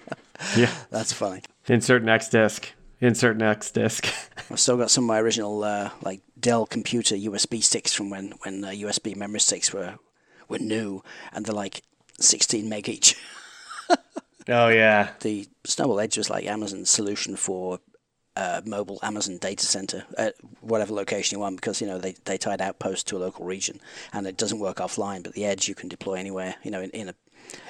Yeah. 0.56 0.72
That's 0.88 1.12
funny. 1.12 1.42
Insert 1.68 2.02
next 2.02 2.30
disk. 2.30 2.72
Insert 3.00 3.38
next 3.38 3.72
disk. 3.72 4.12
I've 4.50 4.60
still 4.60 4.76
got 4.76 4.90
some 4.90 5.04
of 5.04 5.08
my 5.08 5.20
original 5.20 5.64
uh, 5.64 5.90
like 6.02 6.20
Dell 6.38 6.66
computer 6.66 7.14
USB 7.14 7.62
sticks 7.62 7.94
from 7.94 8.10
when 8.10 8.34
when 8.42 8.64
uh, 8.64 8.68
USB 8.68 9.16
memory 9.16 9.40
sticks 9.40 9.72
were 9.72 9.98
were 10.48 10.58
new, 10.58 11.02
and 11.32 11.46
they're 11.46 11.54
like 11.54 11.82
16 12.18 12.68
meg 12.68 12.88
each. 12.88 13.16
oh 14.48 14.68
yeah. 14.68 15.12
The 15.20 15.48
Snowball 15.64 16.00
Edge 16.00 16.18
was 16.18 16.28
like 16.28 16.44
Amazon's 16.44 16.90
solution 16.90 17.36
for 17.36 17.80
uh, 18.36 18.60
mobile 18.66 18.98
Amazon 19.02 19.38
data 19.38 19.64
center 19.64 20.04
at 20.18 20.34
whatever 20.60 20.92
location 20.92 21.36
you 21.36 21.40
want 21.40 21.56
because 21.56 21.80
you 21.80 21.86
know 21.86 21.98
they, 21.98 22.12
they 22.26 22.36
tied 22.36 22.60
outposts 22.60 23.04
to 23.04 23.16
a 23.16 23.18
local 23.18 23.46
region 23.46 23.80
and 24.12 24.26
it 24.26 24.36
doesn't 24.36 24.60
work 24.60 24.76
offline. 24.76 25.22
But 25.22 25.32
the 25.32 25.46
Edge 25.46 25.68
you 25.68 25.74
can 25.74 25.88
deploy 25.88 26.14
anywhere. 26.14 26.56
You 26.62 26.70
know 26.70 26.82
in, 26.82 26.90
in 26.90 27.08
a 27.08 27.14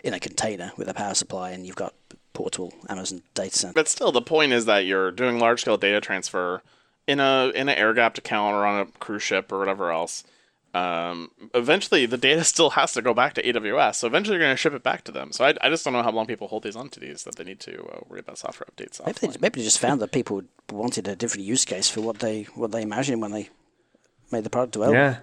in 0.02 0.12
a 0.12 0.18
container 0.18 0.72
with 0.76 0.88
a 0.88 0.94
power 0.94 1.14
supply, 1.14 1.50
and 1.50 1.64
you've 1.64 1.76
got 1.76 1.94
portable 2.32 2.72
Amazon 2.88 3.22
data 3.34 3.56
center. 3.56 3.74
But 3.74 3.88
still, 3.88 4.12
the 4.12 4.22
point 4.22 4.52
is 4.52 4.64
that 4.66 4.86
you're 4.86 5.10
doing 5.10 5.38
large 5.38 5.62
scale 5.62 5.76
data 5.76 6.00
transfer 6.00 6.62
in 7.06 7.20
a 7.20 7.52
in 7.54 7.68
an 7.68 7.76
air 7.76 7.92
gapped 7.94 8.18
account 8.18 8.54
or 8.54 8.64
on 8.66 8.80
a 8.80 8.86
cruise 8.98 9.22
ship 9.22 9.50
or 9.52 9.58
whatever 9.58 9.90
else. 9.90 10.24
Um, 10.72 11.32
eventually, 11.52 12.06
the 12.06 12.16
data 12.16 12.44
still 12.52 12.70
has 12.70 12.92
to 12.92 13.02
go 13.02 13.12
back 13.12 13.34
to 13.34 13.42
AWS. 13.42 13.96
So 13.96 14.06
eventually, 14.06 14.36
you're 14.36 14.44
going 14.44 14.54
to 14.54 14.56
ship 14.56 14.72
it 14.72 14.82
back 14.82 15.02
to 15.04 15.12
them. 15.12 15.32
So 15.32 15.44
I, 15.44 15.54
I 15.60 15.68
just 15.68 15.84
don't 15.84 15.92
know 15.92 16.02
how 16.02 16.12
long 16.12 16.26
people 16.26 16.48
hold 16.48 16.62
these 16.62 16.76
onto 16.76 17.00
these 17.00 17.24
that 17.24 17.36
they 17.36 17.44
need 17.44 17.60
to 17.60 17.82
uh, 17.86 18.00
worry 18.08 18.20
about 18.20 18.38
software 18.38 18.68
updates. 18.70 19.04
Maybe 19.04 19.18
they, 19.26 19.38
maybe 19.40 19.60
they 19.60 19.64
just 19.64 19.80
found 19.80 20.00
that 20.00 20.12
people 20.12 20.42
wanted 20.70 21.08
a 21.08 21.16
different 21.16 21.44
use 21.44 21.64
case 21.64 21.88
for 21.88 22.00
what 22.00 22.20
they 22.20 22.44
what 22.54 22.70
they 22.70 22.82
imagined 22.82 23.20
when 23.20 23.32
they 23.32 23.48
made 24.30 24.44
the 24.44 24.50
product 24.50 24.76
available. 24.76 24.96
Yeah. 24.96 25.16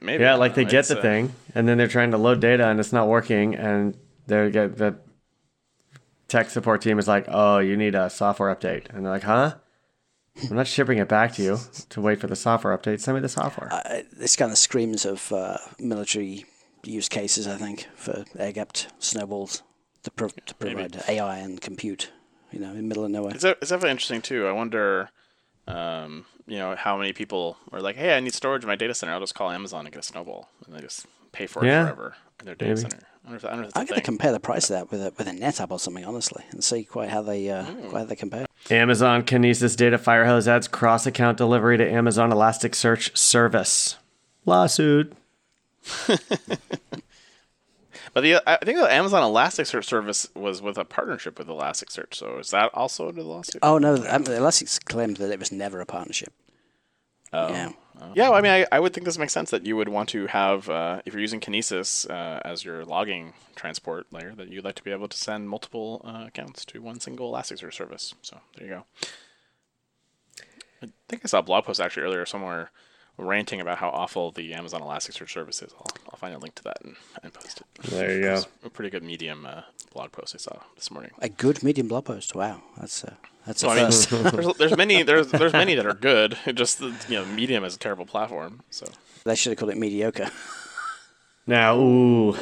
Maybe 0.00 0.22
Yeah, 0.22 0.34
like 0.34 0.54
don't 0.54 0.64
they 0.64 0.70
get 0.70 0.86
the 0.86 0.98
uh, 0.98 1.02
thing 1.02 1.34
and 1.54 1.66
then 1.66 1.78
they're 1.78 1.88
trying 1.88 2.10
to 2.10 2.18
load 2.18 2.40
data 2.40 2.68
and 2.68 2.78
it's 2.78 2.92
not 2.92 3.08
working 3.08 3.54
and 3.54 3.96
they 4.26 4.50
get 4.50 4.76
the 4.76 4.96
tech 6.28 6.50
support 6.50 6.80
team 6.82 6.98
is 6.98 7.08
like, 7.08 7.26
"Oh, 7.28 7.58
you 7.58 7.76
need 7.76 7.94
a 7.94 8.10
software 8.10 8.54
update." 8.54 8.88
And 8.90 9.04
they're 9.04 9.12
like, 9.12 9.22
"Huh? 9.22 9.56
I'm 10.50 10.56
not 10.56 10.66
shipping 10.66 10.98
it 10.98 11.08
back 11.08 11.32
to 11.34 11.42
you 11.42 11.58
to 11.90 12.00
wait 12.00 12.20
for 12.20 12.26
the 12.26 12.36
software 12.36 12.76
update. 12.76 13.00
Send 13.00 13.14
me 13.16 13.20
the 13.20 13.28
software." 13.28 13.72
Uh, 13.72 14.00
this 14.12 14.36
kind 14.36 14.50
of 14.50 14.58
screams 14.58 15.04
of 15.04 15.32
uh, 15.32 15.58
military 15.78 16.44
use 16.84 17.08
cases, 17.08 17.46
I 17.46 17.56
think, 17.56 17.86
for 17.94 18.24
air-gapped 18.38 18.88
snowballs 18.98 19.62
to, 20.02 20.10
pro- 20.10 20.28
to 20.28 20.54
provide 20.56 21.02
AI 21.08 21.38
and 21.38 21.60
compute. 21.60 22.10
You 22.50 22.60
know, 22.60 22.70
in 22.70 22.76
the 22.76 22.82
middle 22.82 23.04
of 23.04 23.10
nowhere. 23.10 23.34
It's, 23.34 23.42
it's 23.44 23.70
definitely 23.70 23.90
interesting 23.90 24.22
too. 24.22 24.46
I 24.46 24.52
wonder, 24.52 25.08
um, 25.66 26.24
you 26.46 26.56
know, 26.58 26.76
how 26.76 26.96
many 26.96 27.12
people 27.12 27.56
are 27.72 27.80
like, 27.80 27.96
"Hey, 27.96 28.16
I 28.16 28.20
need 28.20 28.32
storage 28.34 28.62
in 28.62 28.68
my 28.68 28.76
data 28.76 28.94
center. 28.94 29.12
I'll 29.12 29.20
just 29.20 29.34
call 29.34 29.50
Amazon 29.50 29.86
and 29.86 29.92
get 29.92 29.98
a 30.00 30.06
snowball," 30.06 30.48
and 30.66 30.74
they 30.74 30.80
just 30.80 31.06
pay 31.32 31.46
for 31.46 31.64
it 31.64 31.68
Yeah. 31.68 31.84
forever 31.86 32.14
in 32.23 32.23
their 32.42 32.54
data 32.54 32.70
Maybe. 32.74 32.80
center. 32.80 32.98
I 33.24 33.28
wonder 33.30 33.36
if, 33.36 33.44
I 33.44 33.48
wonder 33.48 33.62
if 33.64 33.68
that's 33.68 33.76
I'm 33.76 33.82
a 33.82 33.86
going 33.86 33.94
thing. 33.96 34.02
to 34.02 34.04
compare 34.04 34.32
the 34.32 34.40
price 34.40 34.68
of 34.70 34.74
that 34.76 34.90
with 34.90 35.00
a 35.00 35.12
with 35.16 35.28
a 35.28 35.30
NetApp 35.32 35.70
or 35.70 35.78
something, 35.78 36.04
honestly, 36.04 36.44
and 36.50 36.62
see 36.62 36.84
quite 36.84 37.08
how 37.10 37.22
they 37.22 37.48
uh, 37.48 37.64
Hmm. 37.64 37.88
quite 37.88 37.98
how 38.00 38.04
they 38.06 38.16
compare. 38.16 38.46
Amazon 38.70 39.22
Kinesis 39.22 39.76
Data 39.76 39.98
Firehose 39.98 40.46
adds 40.46 40.68
cross-account 40.68 41.36
delivery 41.38 41.76
to 41.78 41.90
Amazon 41.90 42.30
Elasticsearch 42.30 43.16
service. 43.16 43.96
Lawsuit. 44.46 45.12
But 48.12 48.20
the 48.20 48.36
I 48.46 48.58
think 48.64 48.78
the 48.78 48.92
Amazon 48.92 49.22
Elasticsearch 49.22 49.84
service 49.84 50.28
was 50.36 50.62
with 50.62 50.78
a 50.78 50.84
partnership 50.84 51.36
with 51.36 51.48
Elasticsearch. 51.48 52.14
So 52.14 52.38
is 52.38 52.50
that 52.50 52.70
also 52.72 53.08
under 53.08 53.22
the 53.24 53.28
lawsuit? 53.28 53.58
Oh 53.60 53.78
no, 53.78 53.96
um, 54.08 54.22
Elastic 54.24 54.68
claimed 54.84 55.16
that 55.16 55.32
it 55.32 55.38
was 55.40 55.50
never 55.50 55.80
a 55.80 55.86
partnership. 55.86 56.32
Oh. 57.32 57.48
Yeah. 57.48 57.72
Yeah, 58.14 58.30
well, 58.30 58.34
I 58.34 58.40
mean, 58.40 58.52
I, 58.52 58.66
I 58.70 58.80
would 58.80 58.92
think 58.92 59.04
this 59.06 59.18
makes 59.18 59.32
sense 59.32 59.50
that 59.50 59.66
you 59.66 59.76
would 59.76 59.88
want 59.88 60.08
to 60.10 60.26
have, 60.26 60.68
uh, 60.68 61.00
if 61.04 61.12
you're 61.12 61.20
using 61.20 61.40
Kinesis 61.40 62.08
uh, 62.10 62.40
as 62.44 62.64
your 62.64 62.84
logging 62.84 63.34
transport 63.56 64.06
layer, 64.12 64.34
that 64.34 64.48
you'd 64.48 64.64
like 64.64 64.74
to 64.76 64.82
be 64.82 64.90
able 64.90 65.08
to 65.08 65.16
send 65.16 65.48
multiple 65.48 66.00
uh, 66.04 66.24
accounts 66.26 66.64
to 66.66 66.82
one 66.82 67.00
single 67.00 67.32
Elasticsearch 67.32 67.74
service. 67.74 68.14
So 68.22 68.40
there 68.56 68.66
you 68.66 68.72
go. 68.74 68.84
I 70.82 70.88
think 71.08 71.22
I 71.24 71.28
saw 71.28 71.38
a 71.38 71.42
blog 71.42 71.64
post 71.64 71.80
actually 71.80 72.02
earlier 72.02 72.26
somewhere 72.26 72.70
ranting 73.16 73.60
about 73.60 73.78
how 73.78 73.88
awful 73.90 74.30
the 74.32 74.54
Amazon 74.54 74.80
Elasticsearch 74.80 75.30
service 75.30 75.62
is. 75.62 75.72
I'll, 75.78 75.86
I'll 76.10 76.18
find 76.18 76.34
a 76.34 76.38
link 76.38 76.54
to 76.56 76.64
that 76.64 76.78
and, 76.82 76.96
and 77.22 77.32
post 77.32 77.60
it. 77.60 77.82
There 77.84 78.12
you 78.12 78.18
It 78.18 78.22
go. 78.22 78.42
a 78.64 78.70
pretty 78.70 78.90
good 78.90 79.02
medium 79.02 79.46
uh, 79.46 79.62
blog 79.92 80.12
post 80.12 80.34
I 80.34 80.38
saw 80.38 80.58
this 80.74 80.90
morning. 80.90 81.12
A 81.20 81.28
good 81.28 81.62
medium 81.62 81.88
blog 81.88 82.06
post. 82.06 82.34
Wow, 82.34 82.62
that's 82.78 83.04
a 83.04 83.16
that's 83.46 83.62
a 83.62 83.92
So, 83.92 84.18
I 84.18 84.20
mean, 84.24 84.30
there's, 84.32 84.56
there's 84.56 84.76
many 84.76 85.02
there's 85.04 85.28
there's 85.28 85.52
many 85.52 85.74
that 85.74 85.86
are 85.86 85.94
good. 85.94 86.38
It 86.46 86.54
just 86.54 86.78
the, 86.78 86.94
you 87.08 87.16
know 87.16 87.24
Medium 87.26 87.64
is 87.64 87.76
a 87.76 87.78
terrible 87.78 88.06
platform. 88.06 88.62
So 88.70 88.86
they 89.24 89.34
should 89.34 89.50
have 89.50 89.58
called 89.58 89.70
it 89.70 89.78
mediocre. 89.78 90.30
Now, 91.46 91.78
ooh. 91.78 92.32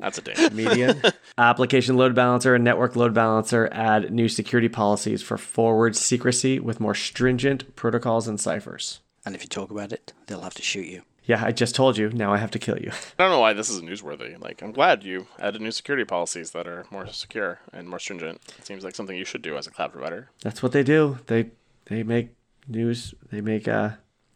that's 0.00 0.18
a 0.18 0.20
danger. 0.20 0.50
Median. 0.50 1.00
Application 1.38 1.96
load 1.96 2.14
balancer 2.14 2.54
and 2.54 2.62
network 2.62 2.94
load 2.94 3.14
balancer 3.14 3.70
add 3.72 4.12
new 4.12 4.28
security 4.28 4.68
policies 4.68 5.22
for 5.22 5.38
forward 5.38 5.96
secrecy 5.96 6.60
with 6.60 6.78
more 6.78 6.94
stringent 6.94 7.74
protocols 7.74 8.28
and 8.28 8.38
ciphers. 8.38 9.00
And 9.24 9.34
if 9.34 9.42
you 9.42 9.48
talk 9.48 9.70
about 9.70 9.92
it, 9.92 10.12
they'll 10.26 10.40
have 10.42 10.54
to 10.54 10.62
shoot 10.62 10.86
you. 10.86 11.02
Yeah, 11.24 11.44
I 11.44 11.52
just 11.52 11.74
told 11.74 11.96
you. 11.96 12.10
Now 12.10 12.32
I 12.32 12.38
have 12.38 12.50
to 12.50 12.58
kill 12.58 12.78
you. 12.78 12.90
I 13.18 13.22
don't 13.22 13.30
know 13.30 13.38
why 13.38 13.52
this 13.52 13.70
is 13.70 13.80
newsworthy. 13.80 14.40
Like, 14.40 14.60
I'm 14.60 14.72
glad 14.72 15.04
you 15.04 15.28
added 15.38 15.60
new 15.60 15.70
security 15.70 16.04
policies 16.04 16.50
that 16.50 16.66
are 16.66 16.84
more 16.90 17.06
secure 17.06 17.60
and 17.72 17.88
more 17.88 18.00
stringent. 18.00 18.40
It 18.58 18.66
seems 18.66 18.82
like 18.82 18.96
something 18.96 19.16
you 19.16 19.24
should 19.24 19.42
do 19.42 19.56
as 19.56 19.66
a 19.68 19.70
cloud 19.70 19.92
provider. 19.92 20.30
That's 20.42 20.62
what 20.62 20.72
they 20.72 20.82
do. 20.82 21.18
They 21.26 21.50
they 21.86 22.02
make 22.02 22.30
news. 22.66 23.14
They 23.30 23.40
make 23.40 23.68
uh, 23.68 23.90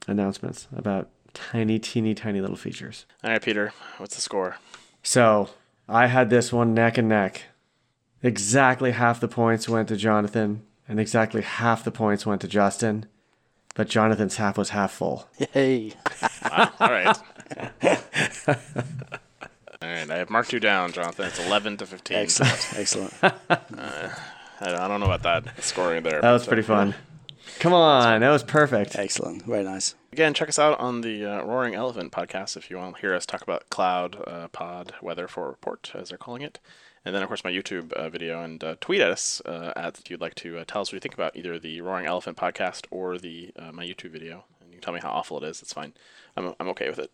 announcements 0.07 0.69
about 0.75 1.09
tiny, 1.35 1.79
teeny, 1.81 2.15
tiny 2.15 2.41
little 2.41 2.57
features. 2.57 3.05
All 3.25 3.31
right, 3.31 3.43
Peter, 3.43 3.73
what's 3.99 4.15
the 4.15 4.23
score? 4.23 4.57
So 5.03 5.51
I 5.89 6.07
had 6.07 6.31
this 6.31 6.53
one 6.53 6.73
neck 6.73 6.99
and 6.99 7.09
neck. 7.09 7.43
Exactly 8.23 8.93
half 8.93 9.21
the 9.21 9.29
points 9.29 9.69
went 9.69 9.89
to 9.89 9.97
Jonathan, 9.97 10.63
and 10.89 10.99
exactly 11.01 11.43
half 11.43 11.85
the 11.85 11.91
points 11.91 12.25
went 12.25 12.41
to 12.43 12.49
Justin. 12.49 13.07
But 13.77 13.89
Jonathan's 13.89 14.37
half 14.37 14.57
was 14.57 14.71
half 14.71 14.93
full. 14.93 15.29
Hey, 15.53 15.93
Wow. 16.43 16.73
All 16.81 16.89
right. 16.91 17.17
All 19.83 19.93
right, 19.93 20.11
I 20.11 20.17
have 20.17 20.31
marked 20.31 20.53
you 20.55 20.61
down, 20.61 20.93
Jonathan. 20.93 21.27
It's 21.27 21.45
11 21.45 21.77
to 21.79 21.87
15. 21.87 22.17
excellent, 22.17 22.69
excellent. 22.77 23.13
I, 23.23 24.11
I 24.61 24.89
don't 24.89 25.01
know 25.01 25.07
about 25.13 25.23
that 25.25 25.63
scoring 25.63 26.03
there. 26.03 26.23
That 26.23 26.33
was 26.33 26.43
but, 26.43 26.49
uh, 26.49 26.51
pretty 26.51 26.63
fun. 26.63 26.95
Come 27.59 27.75
on, 27.75 28.21
that 28.21 28.31
was 28.31 28.43
perfect. 28.43 28.97
Excellent. 28.97 29.45
Very 29.45 29.65
nice. 29.65 29.95
Again, 30.13 30.33
check 30.33 30.49
us 30.49 30.59
out 30.59 30.81
on 30.81 31.03
the 31.03 31.25
uh, 31.27 31.43
Roaring 31.45 31.75
Elephant 31.75 32.13
podcast 32.13 32.57
if 32.57 32.71
you 32.71 32.79
want 32.79 32.97
to 32.97 33.01
hear 33.03 33.15
us 33.15 33.27
talk 33.27 33.43
about 33.43 33.69
cloud, 33.69 34.17
uh, 34.27 34.49
pod, 34.49 34.95
weather 35.03 35.29
for 35.29 35.49
report, 35.49 35.91
as 35.95 36.09
they're 36.09 36.19
calling 36.19 36.43
it. 36.43 36.59
And 37.07 37.15
then, 37.15 37.23
of 37.23 37.29
course, 37.29 37.45
my 37.45 37.53
YouTube 37.53 37.93
uh, 37.93 38.09
video 38.11 38.43
and 38.43 38.63
uh, 38.65 38.75
tweet 38.81 39.01
at 39.01 39.13
us 39.13 39.41
uh, 39.47 39.73
at 39.77 39.97
if 40.01 40.11
you'd 40.11 40.21
like 40.21 40.35
to 40.35 40.59
uh, 40.59 40.65
tell 40.67 40.83
us 40.83 40.89
what 40.89 40.95
you 40.95 41.01
think 41.01 41.15
about 41.15 41.37
either 41.37 41.57
the 41.57 41.81
Roaring 41.81 42.05
Elephant 42.05 42.37
podcast 42.37 42.85
or 42.91 43.17
the 43.17 43.53
uh, 43.57 43.71
my 43.71 43.87
YouTube 43.87 44.11
video. 44.11 44.45
And 44.61 44.71
you 44.71 44.79
can 44.79 44.83
tell 44.83 44.93
me 44.93 44.99
how 45.01 45.11
awful 45.11 45.41
it 45.41 45.47
is. 45.49 45.63
It's 45.63 45.73
fine. 45.73 45.95
I'm, 46.37 46.57
I'm 46.59 46.67
okay 46.71 46.89
with 46.89 46.99
it. 46.99 47.13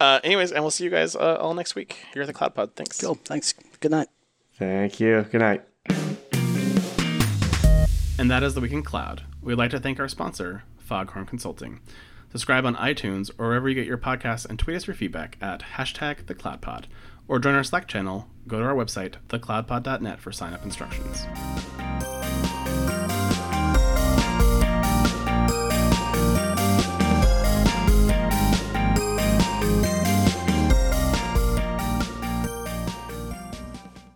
Uh, 0.00 0.18
anyways, 0.24 0.50
and 0.50 0.64
we'll 0.64 0.70
see 0.70 0.84
you 0.84 0.88
guys 0.88 1.14
uh, 1.14 1.36
all 1.38 1.52
next 1.52 1.74
week 1.74 1.98
here 2.14 2.22
at 2.22 2.26
the 2.26 2.32
Cloud 2.32 2.54
Pod. 2.54 2.74
Thanks. 2.74 2.98
Cool. 2.98 3.16
Thanks. 3.16 3.52
Good 3.80 3.90
night. 3.90 4.08
Thank 4.54 4.98
you. 4.98 5.26
Good 5.30 5.42
night. 5.42 5.62
And 8.18 8.30
that 8.30 8.42
is 8.42 8.54
the 8.54 8.62
Week 8.62 8.72
in 8.72 8.82
Cloud. 8.82 9.24
We'd 9.42 9.56
like 9.56 9.72
to 9.72 9.78
thank 9.78 10.00
our 10.00 10.08
sponsor, 10.08 10.62
Foghorn 10.78 11.26
Consulting. 11.26 11.80
Subscribe 12.32 12.64
on 12.64 12.76
iTunes 12.76 13.30
or 13.36 13.48
wherever 13.48 13.68
you 13.68 13.74
get 13.74 13.86
your 13.86 13.98
podcasts 13.98 14.46
and 14.46 14.58
tweet 14.58 14.76
us 14.76 14.86
your 14.86 14.96
feedback 14.96 15.36
at 15.40 15.60
hashtag 15.76 16.24
thecloudpod 16.24 16.86
or 17.28 17.38
join 17.38 17.54
our 17.54 17.64
Slack 17.64 17.88
channel, 17.88 18.28
go 18.46 18.58
to 18.58 18.64
our 18.64 18.74
website, 18.74 19.14
thecloudpod.net, 19.28 20.20
for 20.20 20.32
sign 20.32 20.52
up 20.52 20.64
instructions. 20.64 21.26